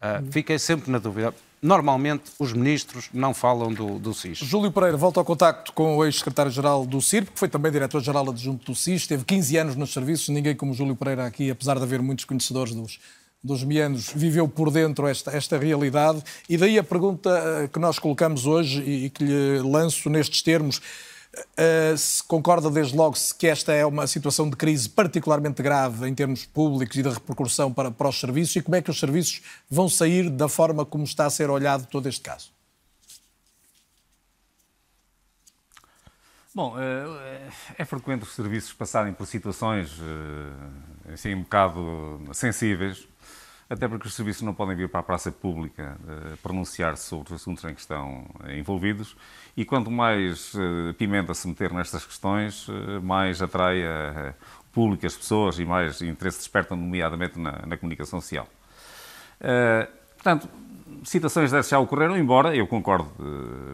[0.00, 4.38] Uh, fiquei sempre na dúvida normalmente os ministros não falam do, do SIS.
[4.38, 8.72] Júlio Pereira volta ao contacto com o ex-secretário-geral do CIR, que foi também diretor-geral adjunto
[8.72, 12.02] do SIS, teve 15 anos nos serviços, ninguém como Júlio Pereira aqui, apesar de haver
[12.02, 12.98] muitos conhecedores dos,
[13.42, 16.20] dos meandros, viveu por dentro esta, esta realidade.
[16.48, 20.80] E daí a pergunta eh, que nós colocamos hoje e que lhe lanço nestes termos.
[21.34, 26.06] Uh, se concorda desde logo -se que esta é uma situação de crise particularmente grave
[26.06, 29.00] em termos públicos e de repercussão para, para os serviços e como é que os
[29.00, 32.52] serviços vão sair da forma como está a ser olhado todo este caso?
[36.54, 39.90] Bom, eh, é frequente os serviços passarem por situações
[41.10, 43.08] assim, um bocado sensíveis,
[43.72, 45.96] até porque os serviços não podem vir para a praça pública
[46.42, 49.16] pronunciar-se sobre os assuntos em que estão envolvidos
[49.56, 50.52] e quanto mais
[50.98, 52.66] pimenta se meter nestas questões,
[53.02, 58.46] mais atrai o público, as pessoas e mais interesse despertam, nomeadamente na, na comunicação social.
[60.14, 60.48] Portanto,
[61.04, 63.10] situações dessas já ocorreram, embora eu concordo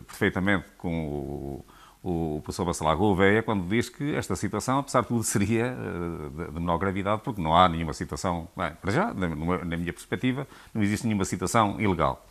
[0.06, 1.64] perfeitamente com o
[2.02, 6.60] o professor Bacelar Gouveia quando diz que esta situação, apesar de tudo, seria eh, de
[6.60, 11.06] menor gravidade, porque não há nenhuma situação, bem, para já, na minha perspectiva, não existe
[11.06, 12.24] nenhuma situação ilegal.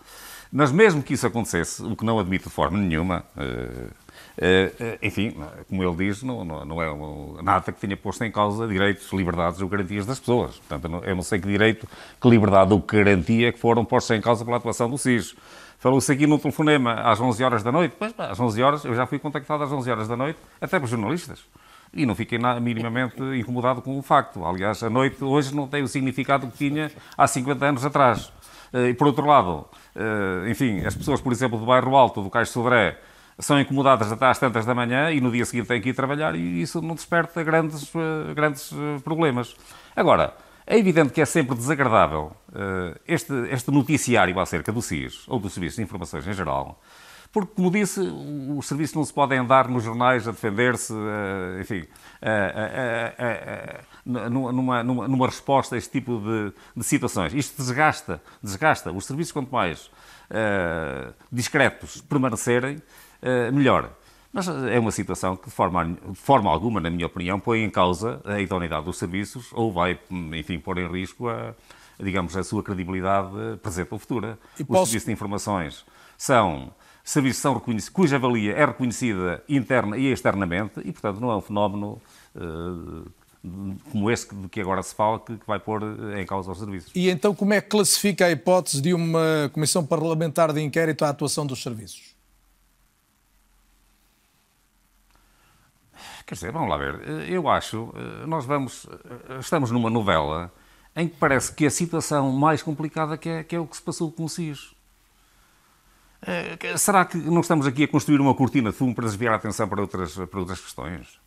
[0.51, 5.35] Mas mesmo que isso acontecesse, o que não admito de forma nenhuma, eh, eh, enfim,
[5.67, 9.67] como ele diz, não, não é nada que tenha posto em causa direitos, liberdades ou
[9.67, 10.57] garantias das pessoas.
[10.57, 11.87] Portanto, eu não sei que direito,
[12.21, 15.35] que liberdade ou que garantia que foram postos em causa pela atuação do SIS.
[15.77, 17.95] Falou-se aqui no telefonema às 11 horas da noite.
[17.97, 20.87] Pois, às 11 horas, eu já fui contactado às 11 horas da noite, até por
[20.87, 21.45] jornalistas.
[21.93, 24.43] E não fiquei minimamente incomodado com o facto.
[24.43, 28.31] Aliás, a noite hoje não tem o significado que tinha há 50 anos atrás.
[28.73, 29.65] Eh, e por outro lado,
[29.95, 32.99] eh, enfim, as pessoas, por exemplo, do bairro Alto, do Caixo Sodré,
[33.39, 36.35] são incomodadas até às tantas da manhã e no dia seguinte têm que ir trabalhar
[36.35, 38.73] e isso não desperta grandes, eh, grandes
[39.03, 39.55] problemas.
[39.95, 40.33] Agora,
[40.67, 45.49] é evidente que é sempre desagradável uh, este, este noticiário acerca do SIS, ou do
[45.49, 46.81] Serviço de Informações em geral,
[47.31, 51.85] porque, como disse, os serviços não se podem andar nos jornais a defender-se, uh, enfim,
[52.21, 57.33] uh, numa, numa, numa, resposta a este tipo de, de, situações.
[57.33, 58.91] Isto desgasta, desgasta.
[58.91, 59.89] Os serviços, quanto mais
[61.31, 62.81] discretos permanecerem,
[63.53, 63.89] melhor.
[64.31, 67.69] Mas é uma situação que, de forma, de forma alguma, na minha opinião, põe em
[67.69, 71.53] causa a idoneidade dos serviços ou vai, enfim, pôr em risco a,
[71.99, 74.37] digamos, a sua credibilidade presente ou futura.
[74.59, 75.85] E Os serviços de informações
[76.17, 76.71] são
[77.03, 77.61] serviços são
[77.93, 82.01] cuja valia é reconhecida interna e externamente e, portanto, não é um fenómeno
[82.35, 83.09] uh,
[83.91, 85.81] como esse de que agora se fala que, que vai pôr
[86.17, 86.91] em causa os serviços.
[86.93, 91.09] E então como é que classifica a hipótese de uma comissão parlamentar de inquérito à
[91.09, 92.16] atuação dos serviços?
[96.27, 97.27] Quer dizer, vamos lá ver.
[97.29, 97.91] Eu acho,
[98.27, 98.85] nós vamos,
[99.39, 100.51] estamos numa novela
[100.93, 103.81] em que parece que a situação mais complicada que é, que é o que se
[103.81, 104.75] passou com o SIS.
[106.21, 109.37] Eh, será que não estamos aqui a construir uma cortina de fumo para desviar a
[109.37, 111.19] atenção para outras, para outras questões?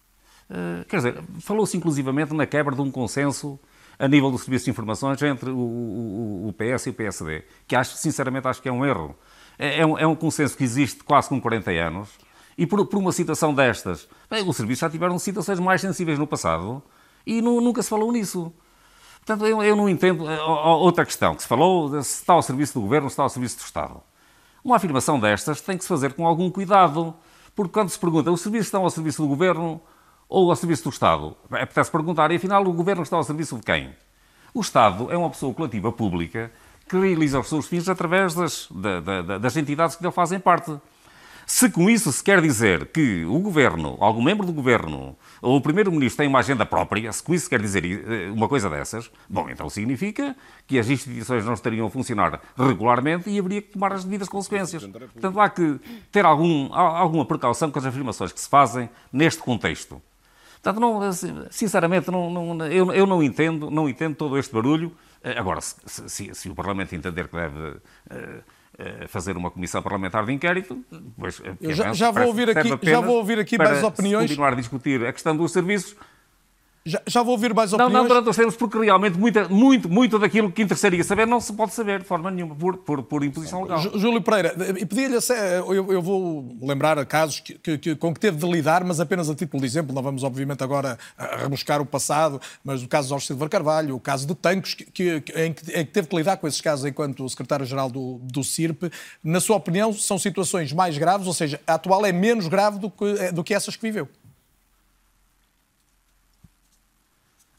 [0.51, 3.59] Eh, quer dizer, falou-se inclusivamente na quebra de um consenso
[3.99, 7.77] a nível do Serviço de Informações entre o, o, o PS e o PSD, que
[7.77, 9.17] acho, sinceramente, acho que é um erro.
[9.59, 12.09] É, é, um, é um consenso que existe quase com 40 anos,
[12.61, 16.27] e por, por uma situação destas, bem, os serviços já tiveram situações mais sensíveis no
[16.27, 16.83] passado
[17.27, 18.53] e nu, nunca se falou nisso.
[19.17, 20.29] Portanto, eu, eu não entendo.
[20.31, 23.31] Eh, outra questão que se falou, se está ao serviço do governo, se está ao
[23.31, 24.03] serviço do Estado.
[24.63, 27.15] Uma afirmação destas tem que se fazer com algum cuidado,
[27.57, 29.81] porque quando se pergunta os serviços estão ao serviço do governo
[30.29, 33.63] ou ao serviço do Estado, apetece perguntar, e afinal o governo está ao serviço de
[33.63, 33.97] quem?
[34.53, 36.53] O Estado é uma pessoa coletiva pública
[36.87, 40.79] que realiza os seus fins através das, da, da, das entidades que dele fazem parte.
[41.53, 45.61] Se com isso se quer dizer que o governo, algum membro do governo ou o
[45.61, 49.51] primeiro-ministro tem uma agenda própria, se com isso quer dizer eh, uma coisa dessas, bom,
[49.51, 54.05] então significa que as instituições não estariam a funcionar regularmente e haveria que tomar as
[54.05, 54.87] devidas consequências.
[54.87, 55.81] Portanto, há que
[56.13, 60.01] ter algum, alguma precaução com as afirmações que se fazem neste contexto.
[60.63, 61.01] Portanto, não,
[61.51, 64.97] sinceramente, não, não, eu, eu, não entendo, não entendo todo este barulho.
[65.21, 68.43] Eh, agora, se, se, se o Parlamento entender que deve uh,
[69.09, 70.79] fazer uma comissão parlamentar de inquérito.
[71.19, 74.29] Pois, é já, já, vou ouvir aqui, já vou ouvir aqui mais opiniões.
[74.29, 75.97] continuar a discutir a questão dos serviços
[76.91, 77.93] já, já, vou ouvir mais opiniões.
[77.93, 81.41] Não, não durante os tempos, porque realmente muita, muito, muito daquilo que interessaria saber não
[81.41, 83.81] se pode saber de forma nenhuma, por, por, por imposição legal.
[83.81, 85.17] Júlio Pereira, e pedia-lhe,
[85.67, 89.31] eu, eu, vou lembrar casos que, que, que, com que teve de lidar, mas apenas
[89.31, 90.99] a título de exemplo, não vamos obviamente agora
[91.39, 95.23] rebuscar o passado, mas o caso de Jorge Silva Carvalho, o caso de Tancos, que,
[95.37, 98.91] em, que, em que teve de lidar com esses casos enquanto secretário-geral do, do CIRP,
[99.23, 102.91] na sua opinião, são situações mais graves, ou seja, a atual é menos grave do
[102.91, 104.09] que, do que essas que viveu?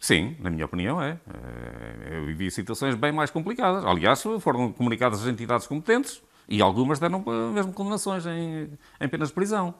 [0.02, 1.12] Sim, na minha opinião é.
[1.12, 2.18] é.
[2.18, 3.86] Eu vivi situações bem mais complicadas.
[3.86, 7.24] Aliás, foram comunicadas as entidades competentes e algumas deram
[7.54, 8.68] mesmo condenações em,
[9.00, 9.76] em penas de prisão.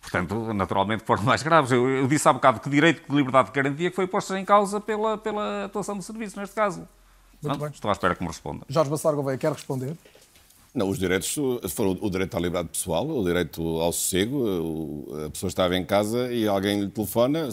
[0.00, 1.72] Portanto, naturalmente foram mais graves.
[1.72, 4.44] Eu, eu, disse há bocado que direito de liberdade de garantia que foi posto em
[4.44, 6.86] causa pela, pela atuação do serviço, neste caso.
[7.42, 8.64] Não, estou à espera que me responda.
[8.68, 9.96] Jorge Bacelar Gouveia, quer responder?
[10.74, 11.36] Não, os direitos
[11.70, 15.06] foram o direito à liberdade pessoal, o direito ao sossego.
[15.24, 17.48] A pessoa estava em casa e alguém lhe telefona,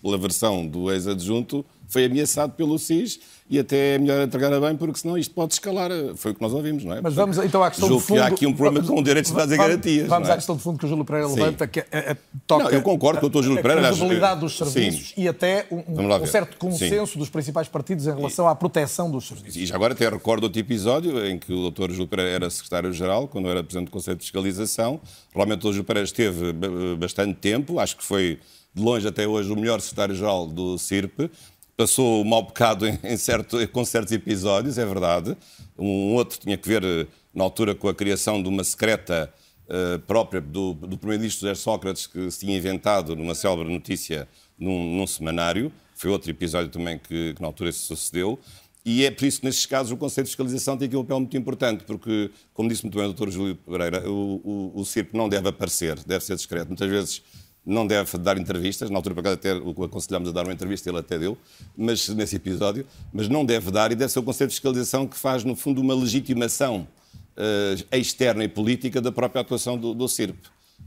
[0.00, 4.74] pela versão do ex-adjunto, foi ameaçado pelo SIS e até é melhor entregar a bem,
[4.74, 5.90] porque senão isto pode escalar.
[6.16, 7.00] Foi o que nós ouvimos, não é?
[7.00, 8.16] Mas vamos então à questão Julgo de fundo.
[8.16, 10.08] que há aqui um problema com o direito de fazer garantias.
[10.08, 10.32] Vamos é?
[10.32, 12.16] à questão de fundo que o Júlio Pereira levanta, que é, é,
[12.46, 13.42] toca não, eu concordo com o Dr.
[13.42, 13.82] Júlio Pereira.
[13.82, 15.22] a credibilidade dos serviços Sim.
[15.22, 17.18] e até um, um certo consenso Sim.
[17.18, 19.56] dos principais partidos em relação à proteção dos serviços.
[19.56, 21.92] E já agora até recordo outro episódio em que o Dr.
[21.92, 25.00] Júlio Pereira era secretário-geral, quando era presidente do Conselho de Fiscalização.
[25.32, 25.74] Realmente o Dr.
[25.74, 26.52] Júlio Pereira esteve
[26.98, 28.40] bastante tempo, acho que foi
[28.74, 31.30] de longe até hoje o melhor secretário-geral do CIRP
[31.76, 35.36] passou o mau bocado em, certo, com certos episódios, é verdade.
[35.78, 39.32] Um outro tinha que ver, na altura, com a criação de uma secreta
[39.68, 44.96] uh, própria do, do primeiro-ministro José Sócrates, que se tinha inventado numa célebre notícia num,
[44.96, 45.72] num semanário.
[45.94, 48.38] Foi outro episódio também que, que, na altura se sucedeu.
[48.84, 51.20] E é por isso que, nestes casos, o Conselho de Fiscalização tem aqui um papel
[51.20, 53.30] muito importante, porque, como disse muito bem o Dr.
[53.30, 56.68] Júlio Pereira, o, o, o CIRP não deve aparecer, deve ser discreto.
[56.68, 57.22] Muitas vezes
[57.64, 60.90] não deve dar entrevistas, na altura para cá até o aconselhámos a dar uma entrevista,
[60.90, 61.36] ele até deu,
[61.76, 65.16] mas nesse episódio, mas não deve dar e deve ser o Conselho de Fiscalização que
[65.16, 66.86] faz, no fundo, uma legitimação
[67.36, 70.36] uh, externa e política da própria atuação do, do CIRP.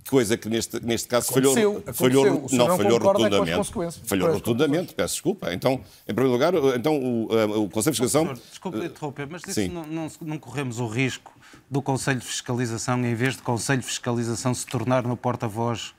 [0.09, 2.57] Coisa que neste, neste caso aconteceu, falhou, falhou, aconteceu.
[2.57, 3.71] não, não falhou rotundamente.
[4.05, 5.53] Falhou rotundamente, peço desculpa.
[5.53, 8.33] Então, em primeiro lugar, então o, o Conselho de Fiscalização.
[8.33, 11.33] Desculpe interromper, mas não, não, não corremos o risco
[11.69, 15.93] do Conselho de Fiscalização, em vez de Conselho de Fiscalização, se tornar no porta-voz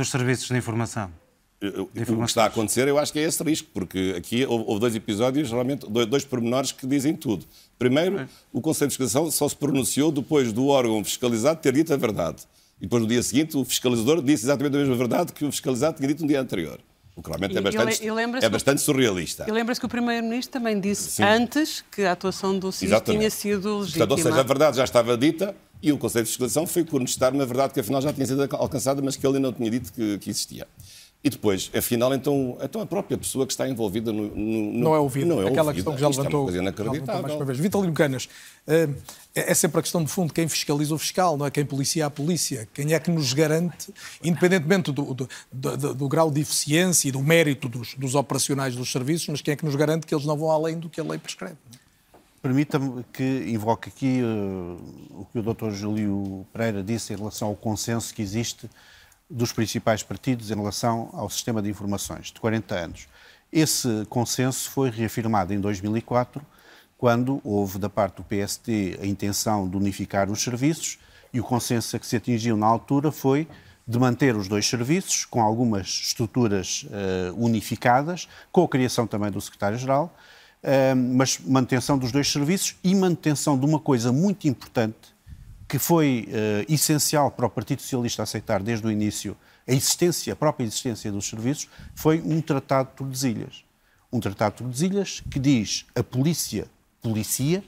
[0.00, 1.10] dos serviços de informação.
[1.62, 4.94] O que está a acontecer, eu acho que é esse risco, porque aqui houve dois
[4.96, 7.44] episódios, realmente, dois pormenores que dizem tudo.
[7.78, 11.98] Primeiro, o Conselho de Fiscalização só se pronunciou depois do órgão fiscalizado ter dito a
[11.98, 12.44] verdade.
[12.80, 15.98] E depois, no dia seguinte, o fiscalizador disse exatamente a mesma verdade que o fiscalizado
[15.98, 16.80] tinha dito no dia anterior.
[17.14, 18.08] O que realmente é bastante,
[18.42, 19.44] é bastante surrealista.
[19.46, 21.24] E lembra-se que o Primeiro-Ministro também disse Sim.
[21.24, 24.06] antes que a atuação do SIS tinha sido legítima.
[24.06, 27.32] Portanto, ou seja, a verdade já estava dita e o Conselho de Fiscalização foi contestar
[27.34, 30.18] na verdade que afinal já tinha sido alcançada, mas que ele não tinha dito que,
[30.18, 30.66] que existia.
[31.22, 34.34] E depois, afinal, então, então a própria pessoa que está envolvida no.
[34.34, 35.26] no não é ouvida.
[35.26, 35.74] Não é Aquela ouvida.
[35.74, 36.48] questão que já levantou.
[36.48, 37.22] Isto é uma coisa inacreditável.
[37.22, 37.58] Mais uma vez.
[37.58, 38.28] Vitalino Canas,
[38.66, 38.88] é,
[39.34, 41.50] é sempre a questão de fundo quem fiscaliza o fiscal, não é?
[41.50, 42.66] Quem policia a polícia.
[42.72, 43.92] Quem é que nos garante,
[44.24, 48.90] independentemente do, do, do, do grau de eficiência e do mérito dos, dos, operacionais dos
[48.90, 51.04] serviços, mas quem é que nos garante que eles não vão além do que a
[51.04, 51.56] lei prescreve?
[52.42, 55.70] Permita-me que invoque aqui uh, o que o Dr.
[55.72, 58.68] Júlio Pereira disse em relação ao consenso que existe
[59.28, 63.08] dos principais partidos em relação ao sistema de informações de 40 anos.
[63.52, 66.40] Esse consenso foi reafirmado em 2004,
[66.96, 70.98] quando houve da parte do PST a intenção de unificar os serviços
[71.32, 73.46] e o consenso a que se atingiu na altura foi
[73.86, 79.40] de manter os dois serviços com algumas estruturas uh, unificadas, com a criação também do
[79.40, 80.14] secretário-geral,
[81.14, 85.14] mas manutenção dos dois serviços e manutenção de uma coisa muito importante
[85.70, 89.36] que foi uh, essencial para o Partido Socialista aceitar desde o início
[89.68, 93.64] a existência, a própria existência dos serviços, foi um tratado de Tordesilhas.
[94.12, 96.66] Um tratado de Tordesilhas que diz a polícia
[97.00, 97.62] policia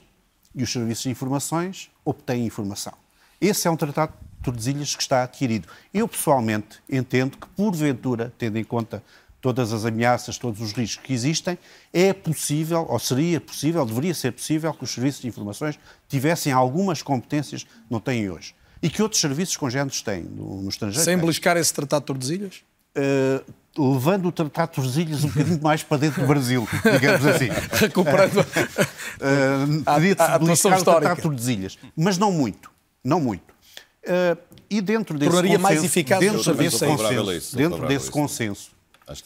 [0.53, 2.93] e os serviços de informações obtêm informação.
[3.40, 5.68] Esse é um tratado de Tordesilhas que está adquirido.
[5.95, 9.03] Eu, pessoalmente, entendo que, porventura, tendo em conta
[9.43, 11.59] todas as ameaças, todos os riscos que existem,
[11.93, 15.78] é possível, ou seria possível, deveria ser possível, que os serviços de informações
[16.09, 18.55] tivessem algumas competências que não têm hoje.
[18.80, 21.05] E que outros serviços congêneres têm no, no estrangeiro.
[21.05, 22.62] Sem beliscar esse Tratado de Tordesilhas?
[22.97, 27.49] Uh, levando o Tratado de Tordesilhas um bocadinho mais para dentro do Brasil, digamos assim.
[27.74, 30.80] Recuperando uh, uh, a, a, a atuação histórica.
[30.80, 31.78] O Tratado de Tordesilhas.
[31.97, 32.70] Mas não muito.
[33.05, 33.53] Não muito.
[34.05, 34.38] Uh,
[34.70, 38.72] e dentro desse Tornaria consenso, mais eficaz dentro desse consenso, dentro desse consenso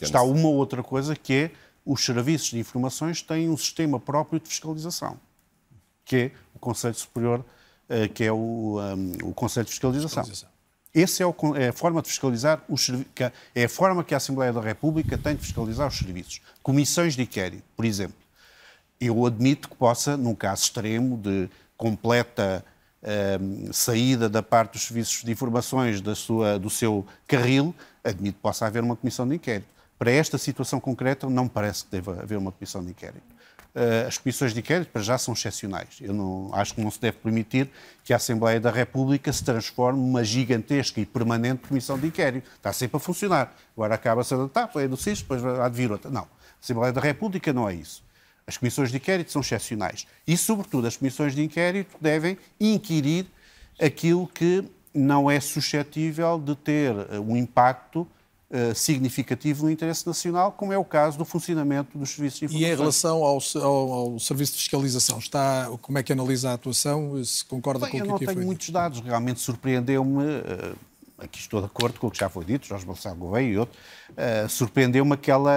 [0.01, 1.51] está uma outra coisa que é
[1.85, 5.17] os serviços de informações têm um sistema próprio de fiscalização,
[6.03, 10.23] que é o Conselho Superior, uh, que é o, um, o Conselho de Fiscalização.
[10.23, 10.57] fiscalização.
[10.93, 12.89] Essa é, é, a forma de fiscalizar os
[13.53, 16.41] é a forma que a Assembleia da República tem de fiscalizar os serviços.
[16.63, 18.15] Comissões de inquérito, por exemplo.
[18.99, 21.47] Eu admito que possa, num caso extremo de
[21.77, 22.65] completa
[23.39, 27.75] um, saída da parte dos serviços de informações da sua, do seu carril,
[28.07, 29.67] admito que possa haver uma comissão de inquérito.
[29.97, 33.37] Para esta situação concreta, não parece que deva haver uma comissão de inquérito.
[33.75, 35.97] Uh, as comissões de inquérito, para já, são excepcionais.
[36.01, 37.69] Eu não, acho que não se deve permitir
[38.03, 42.49] que a Assembleia da República se transforme numa gigantesca e permanente comissão de inquérito.
[42.55, 43.55] Está sempre a funcionar.
[43.75, 46.09] Agora acaba-se a tá, foi do CIS, depois há de vir outra.
[46.09, 46.23] Não.
[46.23, 46.27] A
[46.61, 48.03] Assembleia da República não é isso.
[48.47, 50.07] As comissões de inquérito são excepcionais.
[50.25, 53.27] E, sobretudo, as comissões de inquérito devem inquirir
[53.79, 54.63] aquilo que
[54.97, 58.07] não é suscetível de ter um impacto
[58.49, 62.69] uh, significativo no interesse nacional, como é o caso do funcionamento dos serviços de informação.
[62.69, 66.53] E em relação ao, ao, ao, Serviço de Fiscalização, está, como é que analisa a
[66.53, 67.23] atuação?
[67.23, 70.23] Se concorda Bem, com o que Eu não aqui tenho foi muitos dados, realmente surpreendeu-me.
[70.23, 70.75] Uh,
[71.17, 73.77] aqui estou de acordo com o que já foi dito, Jorge Gonçalo Gouveia e outro,
[74.11, 75.51] uh, surpreendeu-me aquela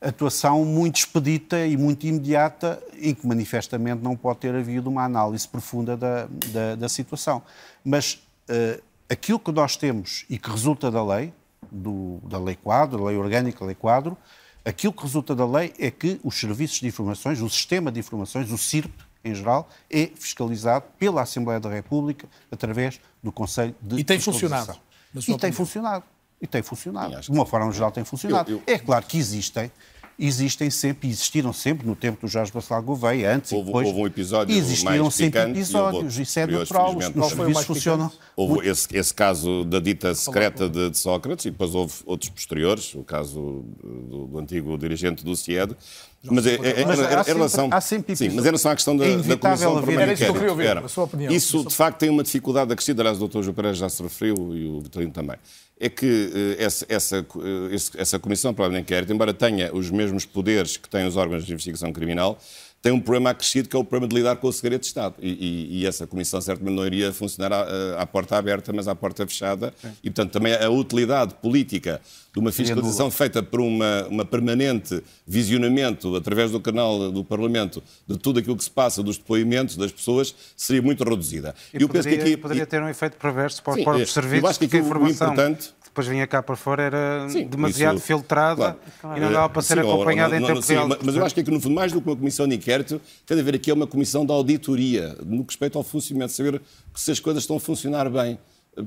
[0.00, 5.46] atuação muito expedita e muito imediata, em que manifestamente não pode ter havido uma análise
[5.46, 7.42] profunda da, da, da situação.
[7.84, 8.14] Mas
[8.48, 11.32] uh, aquilo que nós temos e que resulta da lei,
[11.70, 14.16] do, da lei quadro, da lei orgânica, da lei quadro,
[14.64, 18.50] aquilo que resulta da lei é que os serviços de informações, o sistema de informações,
[18.52, 18.92] o CIRP,
[19.24, 24.78] em geral, é fiscalizado pela Assembleia da República através do Conselho de E tem funcionado.
[25.14, 25.52] E tem opinião.
[25.52, 26.04] funcionado.
[26.40, 27.20] E tem funcionado.
[27.20, 28.50] De uma forma geral tem funcionado.
[28.50, 28.74] Eu, eu...
[28.74, 29.70] É claro que existem
[30.18, 33.86] existem sempre, existiram sempre, no tempo do Jorge Bacelar Gouveia, antes houve, e depois...
[33.86, 38.10] Houve um episódio Existiam mais sempre episódios, isso é natural, os, os serviços funcionam...
[38.34, 42.94] Houve esse, esse, caso da dita secreta de, de, Sócrates e depois houve outros posteriores,
[42.94, 45.76] o caso do, do antigo dirigente do CIED,
[46.24, 49.06] mas, é, é, mas em, relação, há sempre sim, mas em relação à questão da,
[49.06, 50.02] é da Comissão Permanente...
[50.02, 51.32] Era isso que eu queria ouvir, a sua opinião.
[51.32, 53.42] Isso, de facto, tem uma dificuldade acrescida, aliás, o Dr.
[53.42, 55.36] João Pereira já se referiu e o Vitorino também
[55.80, 60.76] é que uh, essa, essa, uh, essa Comissão o Inquérito, embora tenha os mesmos poderes
[60.76, 62.38] que têm os órgãos de investigação criminal,
[62.80, 65.14] tem um problema acrescido que é o problema de lidar com o segredo de Estado.
[65.20, 68.94] E, e, e essa comissão certamente não iria funcionar à, à porta aberta, mas à
[68.94, 69.74] porta fechada.
[69.80, 69.88] Sim.
[70.04, 72.00] E, portanto, também a utilidade política
[72.32, 78.16] de uma fiscalização feita por uma, uma permanente visionamento através do canal do Parlamento de
[78.16, 81.54] tudo aquilo que se passa, dos depoimentos das pessoas, seria muito reduzida.
[81.74, 84.42] E eu poderia, penso que aqui poderia ter um efeito perverso para os próprios serviços.
[84.42, 85.32] Eu acho que aqui a informação...
[85.32, 89.18] importante depois vinha cá para fora era sim, demasiado isso, filtrada claro.
[89.18, 90.88] e não dava para ser sim, acompanhada em tempo sim, real.
[91.02, 93.36] Mas eu acho que aqui, no fundo, mais do que uma comissão de inquérito, tem
[93.36, 96.62] de haver aqui uma comissão de auditoria, no que respeita ao funcionamento, saber
[96.94, 98.38] se as coisas estão a funcionar bem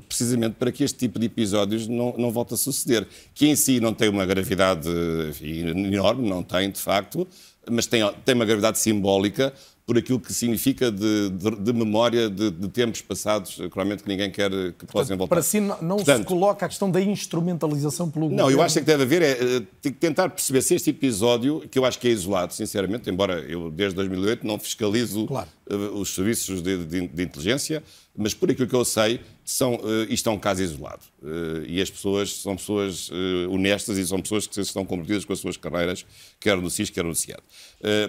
[0.08, 3.06] precisamente para que este tipo de episódios não, não volte a suceder.
[3.34, 4.88] Que em si não tem uma gravidade
[5.28, 7.28] enfim, enorme, não tem, de facto,
[7.70, 9.52] mas tem, tem uma gravidade simbólica
[9.92, 14.30] por aquilo que significa de, de, de memória de, de, tempos passados, claramente que ninguém
[14.30, 15.34] quer que Portanto, possam voltar.
[15.34, 18.52] Para si não, não Portanto, se coloca a questão da instrumentalização pelo Não, governo.
[18.52, 21.98] eu acho que deve haver é, é tentar perceber se este episódio, que eu acho
[21.98, 25.48] que é isolado, sinceramente, embora eu desde 2008 não fiscalizo claro.
[25.70, 27.82] uh, os serviços de, de inteligência,
[28.16, 31.02] mas por aquilo que eu sei, são, uh, isto é um caso isolado.
[31.22, 35.32] Uh, e as pessoas são pessoas uh, honestas e são pessoas que estão comprometidas com
[35.32, 36.06] as suas carreiras,
[36.38, 37.42] quer no SIS, quer no CIAD.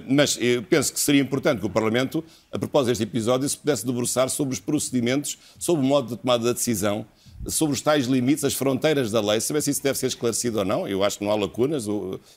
[0.07, 3.85] mas eu penso que seria importante que o Parlamento, a propósito deste episódio, se pudesse
[3.85, 7.05] debruçar sobre os procedimentos, sobre o modo de tomada da decisão
[7.47, 10.65] sobre os tais limites, as fronteiras da lei, saber se isso deve ser esclarecido ou
[10.65, 10.87] não.
[10.87, 11.85] Eu acho que não há lacunas,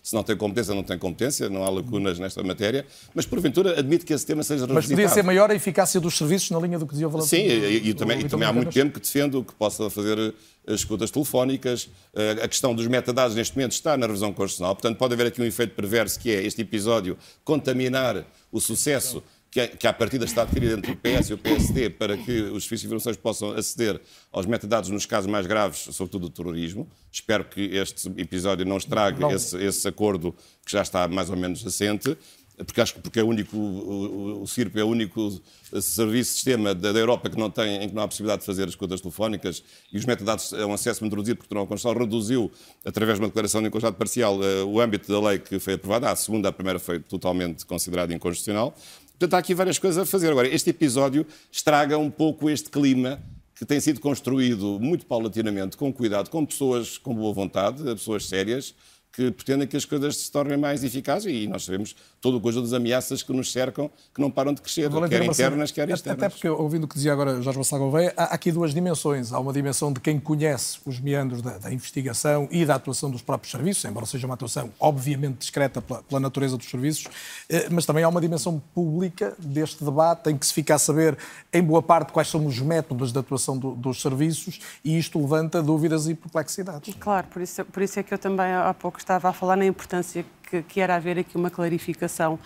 [0.02, 4.04] se não tem competência, não tem competência, não há lacunas nesta matéria, mas porventura admito
[4.04, 4.74] que esse tema seja revisitado.
[4.74, 7.30] Mas podia ser maior a eficácia dos serviços na linha do que dizia o Valente.
[7.30, 10.32] Sim, e, e, também, e também há muito tempo que defendo que possa fazer as
[10.66, 11.88] eh, escutas telefónicas.
[12.14, 15.40] Eh, a questão dos metadados neste momento está na revisão constitucional, portanto pode haver aqui
[15.40, 19.22] um efeito perverso que é este episódio contaminar o sucesso
[19.56, 22.64] que, que à partida está adquirida entre o PS e o PSD para que os
[22.64, 23.98] serviços de informações possam aceder
[24.30, 26.86] aos metadados nos casos mais graves, sobretudo do terrorismo.
[27.10, 29.30] Espero que este episódio não estrague não.
[29.30, 32.18] Esse, esse acordo que já está mais ou menos assente
[32.64, 35.42] porque acho que porque é o único, o, o CIRP é o único
[35.80, 38.66] serviço, sistema da, da, Europa que não tem, em que não há possibilidade de fazer
[38.66, 42.02] as contas telefónicas e os metadados é um acesso muito reduzido, porque o Tribunal Constitucional
[42.02, 42.50] reduziu,
[42.84, 46.10] através de uma declaração de inconstitucionalidade parcial, uh, o âmbito da lei que foi aprovada.
[46.10, 48.74] A segunda, a primeira foi totalmente considerada inconstitucional.
[49.18, 50.30] Portanto, há aqui várias coisas a fazer.
[50.30, 53.20] Agora, este episódio estraga um pouco este clima
[53.54, 58.74] que tem sido construído muito paulatinamente, com cuidado, com pessoas com boa vontade, pessoas sérias,
[59.16, 62.64] que pretendem que as coisas se tornem mais eficazes e nós sabemos todo o conjunto
[62.64, 66.22] das ameaças que nos cercam, que não param de crescer, quer internas, quer externas.
[66.22, 69.32] Até porque, ouvindo o que dizia agora Jorge Vassal Gouveia, há aqui duas dimensões.
[69.32, 73.22] Há uma dimensão de quem conhece os meandros da, da, investigação e da atuação dos
[73.22, 77.06] próprios serviços, embora seja uma atuação obviamente discreta pela, pela natureza dos serviços,
[77.48, 81.16] eh, mas também há uma dimensão pública deste debate em que se fica a saber,
[81.50, 85.62] em boa parte, quais são os métodos de atuação do, dos serviços e isto levanta
[85.62, 86.94] dúvidas e perplexidades.
[87.00, 89.64] Claro, por isso, por isso é que eu também há pouco estava a falar na
[89.64, 92.38] importância que, que era haver aqui uma clarificação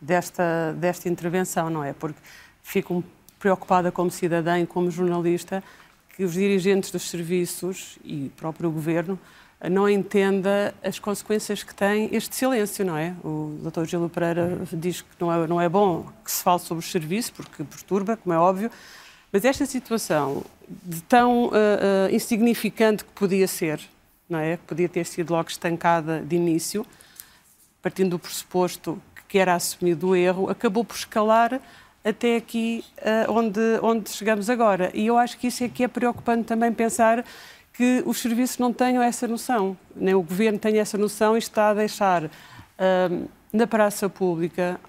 [0.00, 1.92] desta, desta intervenção, não é?
[1.92, 2.18] Porque
[2.60, 3.04] fico
[3.38, 5.62] preocupada como cidadã e como jornalista
[6.16, 9.16] que os dirigentes dos serviços e o próprio governo
[9.70, 13.14] não entenda as consequências que tem este silêncio, não é?
[13.24, 13.84] O Dr.
[13.84, 17.30] Gil Pereira diz que não é, não é bom que se fale sobre os serviços,
[17.30, 18.70] porque perturba, como é óbvio,
[19.32, 23.80] mas esta situação de tão uh, uh, insignificante que podia ser,
[24.28, 24.56] não é?
[24.56, 26.86] Podia ter sido logo estancada de início,
[27.80, 31.60] partindo do pressuposto que era assumido o erro, acabou por escalar
[32.02, 34.90] até aqui uh, onde, onde chegamos agora.
[34.94, 37.24] E eu acho que isso é que é preocupante também pensar
[37.72, 41.70] que os serviços não tenham essa noção, nem o governo tem essa noção e está
[41.70, 44.80] a deixar uh, na praça pública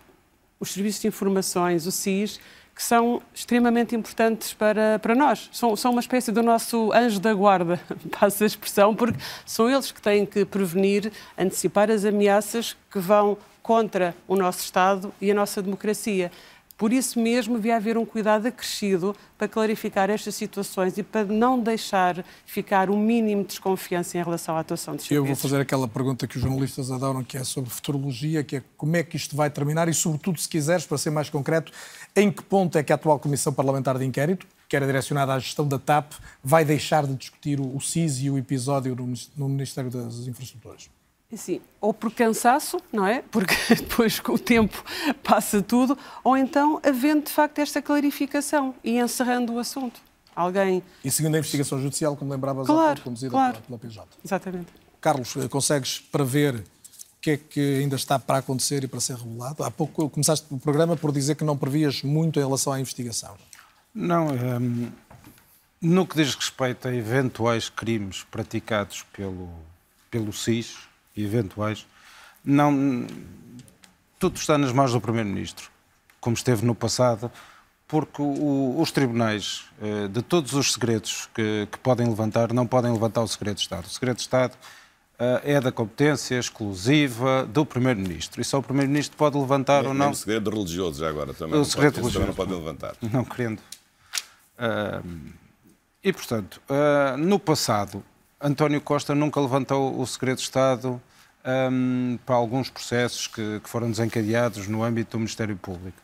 [0.60, 2.40] os serviços de informações, o SIS,
[2.80, 5.50] que são extremamente importantes para, para nós.
[5.52, 7.78] São, são uma espécie do nosso anjo da guarda,
[8.18, 13.38] passa a expressão, porque são eles que têm que prevenir, antecipar as ameaças que vão
[13.62, 16.32] contra o nosso Estado e a nossa democracia.
[16.80, 21.60] Por isso mesmo, devia haver um cuidado acrescido para clarificar estas situações e para não
[21.60, 25.18] deixar ficar o um mínimo de desconfiança em relação à atuação de serviços.
[25.18, 28.64] Eu vou fazer aquela pergunta que os jornalistas adoram, que é sobre futurologia, que é
[28.78, 31.70] como é que isto vai terminar e, sobretudo, se quiseres, para ser mais concreto,
[32.16, 35.40] em que ponto é que a atual Comissão Parlamentar de Inquérito, que era direcionada à
[35.40, 38.96] gestão da TAP, vai deixar de discutir o SIS e o episódio
[39.36, 40.90] no Ministério das Infraestruturas?
[41.32, 43.22] Assim, ou por cansaço, não é?
[43.22, 44.84] Porque depois com o tempo
[45.24, 50.02] passa tudo, ou então havendo de facto esta clarificação e encerrando o assunto.
[50.36, 50.82] Alguém.
[51.04, 53.62] E seguindo a investigação judicial, como lembravas, claro, conduzida claro.
[53.62, 54.08] pela PJ.
[54.26, 54.68] Exatamente.
[55.00, 59.18] Carlos, eh, consegues prever o que é que ainda está para acontecer e para ser
[59.18, 59.64] revelado?
[59.64, 63.36] Há pouco começaste o programa por dizer que não previas muito em relação à investigação.
[63.94, 64.90] Não, um,
[65.82, 69.50] no que diz respeito a eventuais crimes praticados pelo,
[70.10, 70.89] pelo SIS,
[71.24, 71.86] eventuais,
[72.44, 73.06] não,
[74.18, 75.70] tudo está nas mãos do Primeiro-Ministro,
[76.20, 77.32] como esteve no passado,
[77.88, 82.92] porque o, os tribunais, eh, de todos os segredos que, que, podem levantar, não podem
[82.92, 83.86] levantar o segredo de Estado.
[83.86, 84.56] O segredo de Estado
[85.18, 88.40] eh, é da competência exclusiva do Primeiro-Ministro.
[88.40, 90.12] E só o Primeiro-Ministro pode levantar ou não.
[90.12, 92.28] o segredo religioso, já agora, também, o segredo pode, religioso.
[92.28, 92.96] também não pode levantar.
[93.02, 93.60] Não querendo.
[94.60, 95.34] Uh,
[96.04, 98.04] e, portanto, uh, no passado,
[98.42, 101.02] António Costa nunca levantou o segredo de Estado
[101.72, 105.98] um, para alguns processos que, que, foram desencadeados no âmbito do Ministério Público.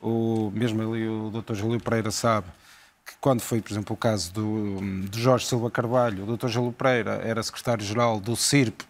[0.00, 1.54] O, mesmo ali o Dr.
[1.54, 2.46] Júlio Pereira sabe
[3.04, 6.48] que quando foi, por exemplo, o caso do, de Jorge Silva Carvalho, o Dr.
[6.48, 8.82] Júlio Pereira era secretário-geral do CIRP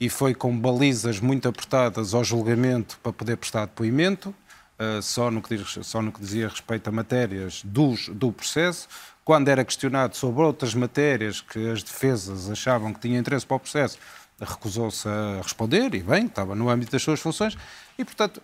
[0.00, 4.34] e foi com balizas muito apertadas ao julgamento para poder prestar depoimento,
[4.78, 8.88] uh, só, no que diz, só no que dizia respeito a matérias dos, do processo.
[9.26, 13.60] Quando era questionado sobre outras matérias que as defesas achavam que tinham interesse para o
[13.60, 13.98] processo,
[14.40, 17.58] recusou-se a responder, e bem, estava no âmbito das suas funções,
[17.98, 18.40] e portanto,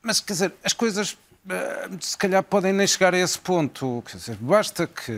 [0.00, 4.02] mas quer dizer, as coisas eh, se calhar podem nem chegar a esse ponto.
[4.06, 5.12] Quer dizer, basta que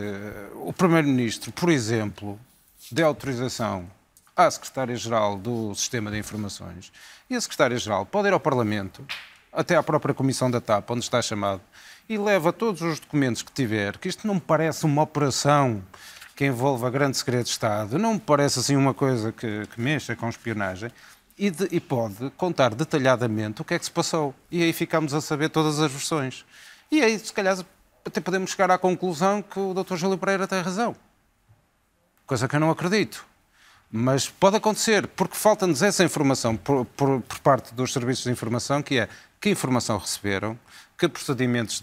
[0.54, 2.36] o Primeiro-Ministro, por exemplo,
[2.90, 3.88] dê autorização
[4.36, 6.90] à Secretária-Geral do Sistema de Informações
[7.28, 9.06] e a Secretária-Geral pode ir ao Parlamento,
[9.52, 11.60] até à própria Comissão da TAP, onde está chamado,
[12.08, 15.82] e leva todos os documentos que tiver, que isto não me parece uma operação
[16.34, 20.16] que envolva grande segredo de Estado, não me parece assim uma coisa que, que mexa
[20.16, 20.90] com espionagem,
[21.36, 24.34] e, de, e, pode contar detalhadamente o que é que se passou.
[24.50, 26.44] E aí ficamos a saber todas as versões.
[26.90, 27.56] E aí, se calhar,
[28.04, 29.96] até podemos chegar à conclusão que o Dr.
[29.96, 30.94] Júlio Pereira tem razão.
[32.26, 33.24] Coisa que eu não acredito.
[33.90, 38.82] Mas pode acontecer, porque falta-nos essa informação por, por, por, parte dos serviços de informação,
[38.82, 39.08] que é
[39.40, 40.58] que informação receberam,
[41.00, 41.80] que procedimentos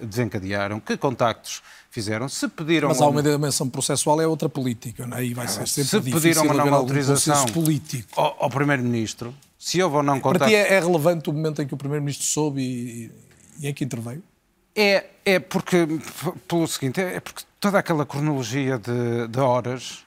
[0.00, 2.88] desencadearam, que contactos fizeram, se pediram...
[2.88, 5.26] Mas há uma dimensão processual, é outra política, não é?
[5.26, 8.18] E vai ser sempre se pediram uma não autorização político.
[8.18, 10.38] Ao, ao Primeiro-Ministro, se houve ou não contacto...
[10.38, 13.12] Para ti é, é relevante o momento em que o Primeiro-Ministro soube e,
[13.60, 14.22] e em que interveio?
[14.74, 15.86] É, é porque,
[16.48, 20.05] pelo seguinte, é porque toda aquela cronologia de, de horas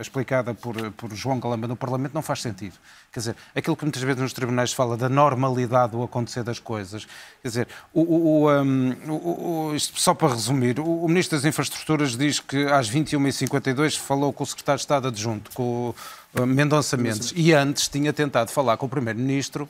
[0.00, 2.74] explicada por, por João Galamba no Parlamento não faz sentido.
[3.12, 6.60] Quer dizer, aquilo que muitas vezes nos tribunais se fala da normalidade do acontecer das
[6.60, 7.04] coisas,
[7.42, 12.66] quer dizer, o, o, um, o, só para resumir, o, Ministro das Infraestruturas diz que
[12.66, 15.92] às 21h52 falou com o Secretário de Estado adjunto, com
[16.34, 19.68] o Mendonça Mendes, e antes tinha tentado falar com o Primeiro-Ministro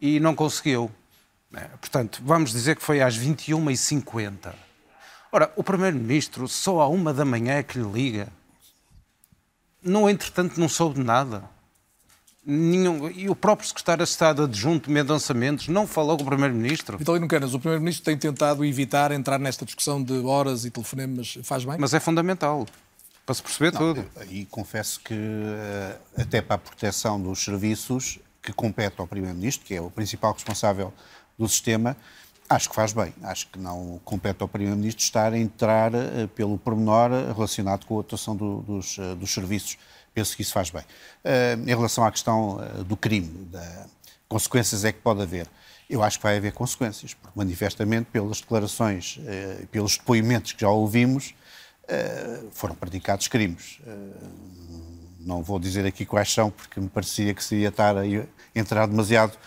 [0.00, 0.88] e não conseguiu.
[1.52, 4.54] É, portanto, vamos dizer que foi às 21h50.
[5.32, 8.28] Ora, o Primeiro-Ministro só à uma da manhã é que lhe liga.
[9.82, 11.42] No entretanto, não soube de nada.
[12.44, 16.96] Nenhum, e o próprio secretário de Estado adjunto, Mendonça Mendes, não falou com o Primeiro-Ministro.
[16.96, 21.38] Vitalino Canas, o Primeiro-Ministro tem tentado evitar entrar nesta discussão de horas e telefonemas.
[21.42, 21.76] Faz bem?
[21.78, 22.66] Mas é fundamental
[23.28, 24.06] para se perceber não, tudo.
[24.30, 29.74] E confesso que, eh, até para a proteção dos serviços que compete ao Primeiro-Ministro, que
[29.74, 30.94] é o principal responsável
[31.38, 31.94] do sistema,
[32.48, 33.12] acho que faz bem.
[33.22, 38.00] Acho que não compete ao Primeiro-Ministro estar a entrar uh, pelo pormenor relacionado com a
[38.00, 39.76] atuação do, dos, uh, dos, serviços.
[40.14, 40.82] Penso que isso faz bem.
[41.64, 43.86] Em relação à questão do crime, da
[44.28, 45.46] consequências é que pode haver.
[45.88, 49.20] Eu acho que vai haver consequências, porque manifestamente, pelas declarações,
[49.70, 51.34] pelos depoimentos que já ouvimos,
[52.50, 53.78] foram praticados crimes.
[55.20, 58.02] Não vou dizer aqui quais são, porque me parecia que se ia estar a
[58.56, 59.38] entrar demasiado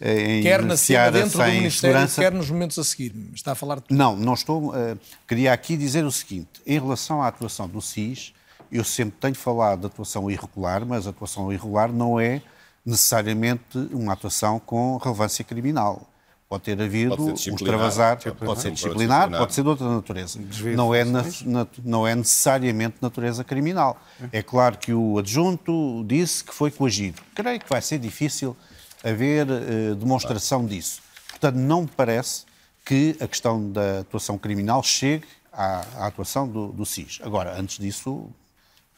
[0.00, 2.20] em quer na cena dentro do Ministério, segurança.
[2.22, 3.14] quer nos momentos a seguir.
[3.34, 4.70] Está a falar de Não, não estou.
[4.70, 8.32] Uh, queria aqui dizer o seguinte: em relação à atuação do SIS,
[8.72, 12.42] Eu sempre tenho falado de atuação irregular, mas a atuação irregular não é
[12.84, 16.08] necessariamente uma atuação com relevância criminal.
[16.48, 20.38] Pode ter havido Pode um extravasar, Pode ser disciplinar, pode ser de outra natureza.
[20.38, 23.98] Desvio Não é, de na- na- não é necessariamente natureza criminal.
[24.30, 27.22] É claro que o adjunto disse que foi coagido.
[27.34, 28.54] Creio que vai ser difícil
[29.04, 31.02] haver eh, demonstração disso.
[31.30, 32.44] Portanto, não me parece
[32.84, 37.20] que a questão da atuação criminal chegue à, à atuação do, do SIS.
[37.22, 38.28] Agora, antes disso,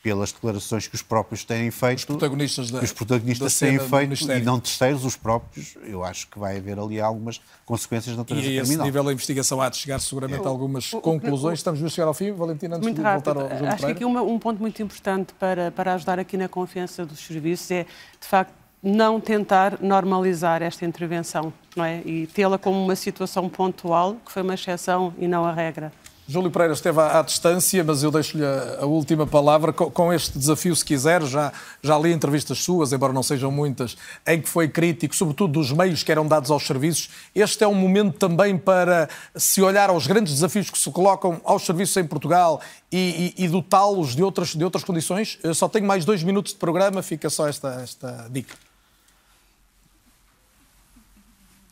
[0.02, 3.78] pelas declarações que os próprios têm feito, os protagonistas da- que os protagonistas da têm
[3.80, 8.18] feito e não terceiros, os próprios, eu acho que vai haver ali algumas consequências de
[8.18, 8.86] natureza E a esse criminal.
[8.86, 11.58] nível a investigação há de chegar seguramente a algumas o- o- conclusões.
[11.58, 13.34] Estamos a chegar ao fim, Valentina, antes Muito de rápido.
[13.34, 16.36] voltar ao João Acho que aqui uma- um ponto muito importante para, para ajudar aqui
[16.36, 18.52] na confiança dos serviços é, de facto,
[18.88, 22.02] não tentar normalizar esta intervenção, não é?
[22.06, 25.92] E tê-la como uma situação pontual, que foi uma exceção e não a regra.
[26.28, 30.12] Júlio Pereira esteve à, à distância, mas eu deixo-lhe a, a última palavra com, com
[30.12, 31.22] este desafio, se quiser.
[31.24, 31.52] Já,
[31.82, 36.02] já li entrevistas suas, embora não sejam muitas, em que foi crítico, sobretudo dos meios
[36.04, 37.10] que eram dados aos serviços.
[37.34, 41.62] Este é um momento também para se olhar aos grandes desafios que se colocam aos
[41.64, 42.60] serviços em Portugal
[42.90, 45.38] e, e- e dotá-los de outras, de outras condições.
[45.44, 48.54] Eu só tenho mais dois minutos de programa, fica só esta, esta dica.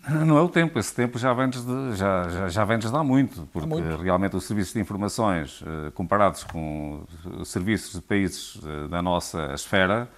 [0.27, 3.03] Não é o tempo, esse tempo já vem desde, já, já, já vem desde há
[3.03, 3.97] muito, porque muito.
[3.97, 7.05] realmente os serviços de informações, eh, comparados com
[7.39, 10.09] os serviços de países eh, da nossa esfera,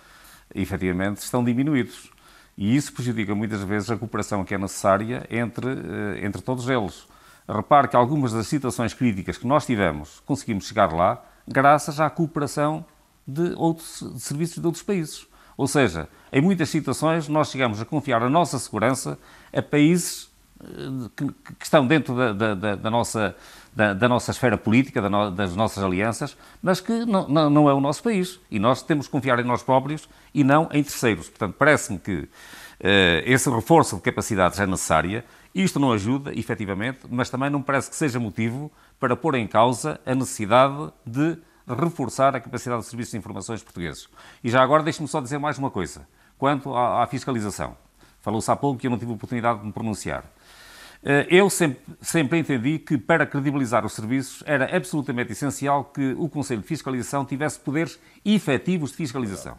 [0.55, 2.11] efetivamente estão diminuídos.
[2.59, 7.07] E isso prejudica muitas vezes a cooperação que é necessária entre, eh, entre todos eles.
[7.49, 12.85] Repare que algumas das situações críticas que nós tivemos, conseguimos chegar lá graças à cooperação
[13.25, 15.29] de outros de serviços de outros países.
[15.57, 19.17] Ou seja, em muitas situações nós chegamos a confiar a nossa segurança
[19.53, 20.31] a países
[20.63, 20.67] eh,
[21.17, 21.27] que,
[21.59, 23.37] que estão dentro da, da- da- nossa,
[23.75, 27.75] da, da nossa esfera política, no- das nossas alianças, mas que não, não, não é
[27.75, 28.41] o nosso país.
[28.51, 31.29] E nós temos que confiar em nós próprios e não em terceiros.
[31.29, 32.29] Portanto, parece-me que
[32.81, 35.25] eh, esse reforço de capacidades é necessária.
[35.55, 38.71] Isto não ajuda, efetivamente, mas também não parece que seja motivo
[39.01, 44.07] para pôr em causa a necessidade de reforçar a capacidade de serviços de informações portugueses.
[44.45, 46.07] E já agora deixe-me só dizer mais uma coisa.
[46.39, 47.77] Quanto à, à fiscalização.
[48.27, 50.25] Falou-se há pouco que eu não tive oportunidade de me pronunciar.
[51.05, 56.29] Eh, Eu sempre, sempre entendi que, para credibilizar os serviços, era absolutamente essencial que o
[56.29, 59.57] Conselho de Fiscalização tivesse poderes efetivos de fiscalização.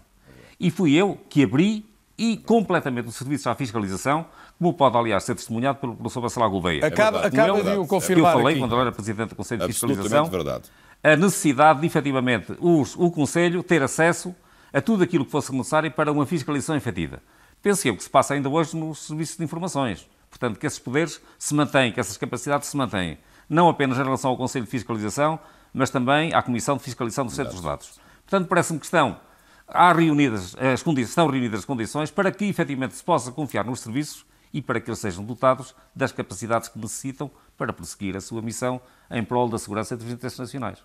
[0.59, 1.85] E fui eu que abri
[2.17, 4.25] e completamente os serviços à fiscalização,
[4.59, 6.85] como pode, aliás, ser testemunhado pelo professor Bacelar Gouveia.
[6.85, 7.77] Acaba, verdade, acaba é de verdade.
[7.77, 8.59] o Eu confirmar falei, aqui.
[8.59, 10.69] quando ele era Presidente do Conselho de Absolutamente Fiscalização, verdade.
[11.01, 14.35] a necessidade de, efetivamente, os- o Conselho ter acesso
[14.73, 17.21] a tudo aquilo que fosse necessário para uma fiscalização efetiva.
[17.61, 20.07] Penso eu que se passa ainda hoje nos serviços de informações.
[20.29, 23.17] Portanto, que esses poderes se mantêm, que essas capacidades se mantêm.
[23.49, 25.39] Não apenas em relação ao Conselho de Fiscalização,
[25.73, 27.99] mas também à Comissão de Fiscalização dos Centros de Dados.
[28.25, 29.19] Portanto, parece-me que estão,
[29.67, 33.79] há reunidas, as condi- estão reunidas as condições para que, efetivamente, se possa confiar nos
[33.79, 38.41] serviços e para que eles sejam dotados das capacidades que necessitam para prosseguir a sua
[38.41, 40.79] missão em prol da segurança dos interesses nacionais.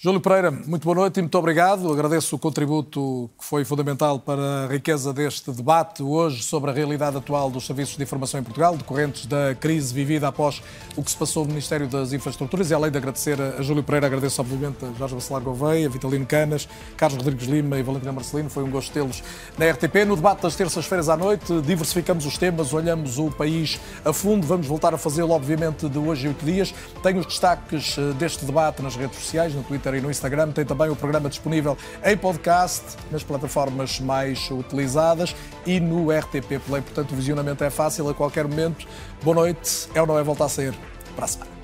[0.00, 1.92] Júlio Pereira, muito boa noite e muito obrigado.
[1.92, 7.16] Agradeço o contributo que foi fundamental para a riqueza deste debate hoje sobre a realidade
[7.16, 10.62] atual dos serviços de informação em Portugal, decorrentes da crise vivida após
[10.94, 12.70] o que se passou no Ministério das Infraestruturas.
[12.70, 16.68] E além de agradecer a Júlio Pereira, agradeço obviamente a Jorge Bacelar Gouveia, Vitalino Canas,
[16.96, 18.48] Carlos Rodrigues Lima e Valentina Marcelino.
[18.48, 19.20] Foi um gosto tê-los
[19.58, 20.04] na RTP.
[20.06, 24.46] No debate das terças-feiras à noite, diversificamos os temas, olhamos o país a fundo.
[24.46, 26.72] Vamos voltar a fazê-lo, obviamente, de hoje a oito dias.
[27.02, 30.52] Tenho os destaques eh, deste debate nas redes sociais, no Twitter e no Instagram.
[30.52, 35.34] Tem também o programa disponível em podcast, nas plataformas mais utilizadas
[35.66, 36.82] e no RTP Play.
[36.82, 38.86] Portanto, o visionamento é fácil a qualquer momento.
[39.22, 39.88] Boa noite.
[39.94, 40.74] É ou não é voltar a sair
[41.14, 41.57] para a semana.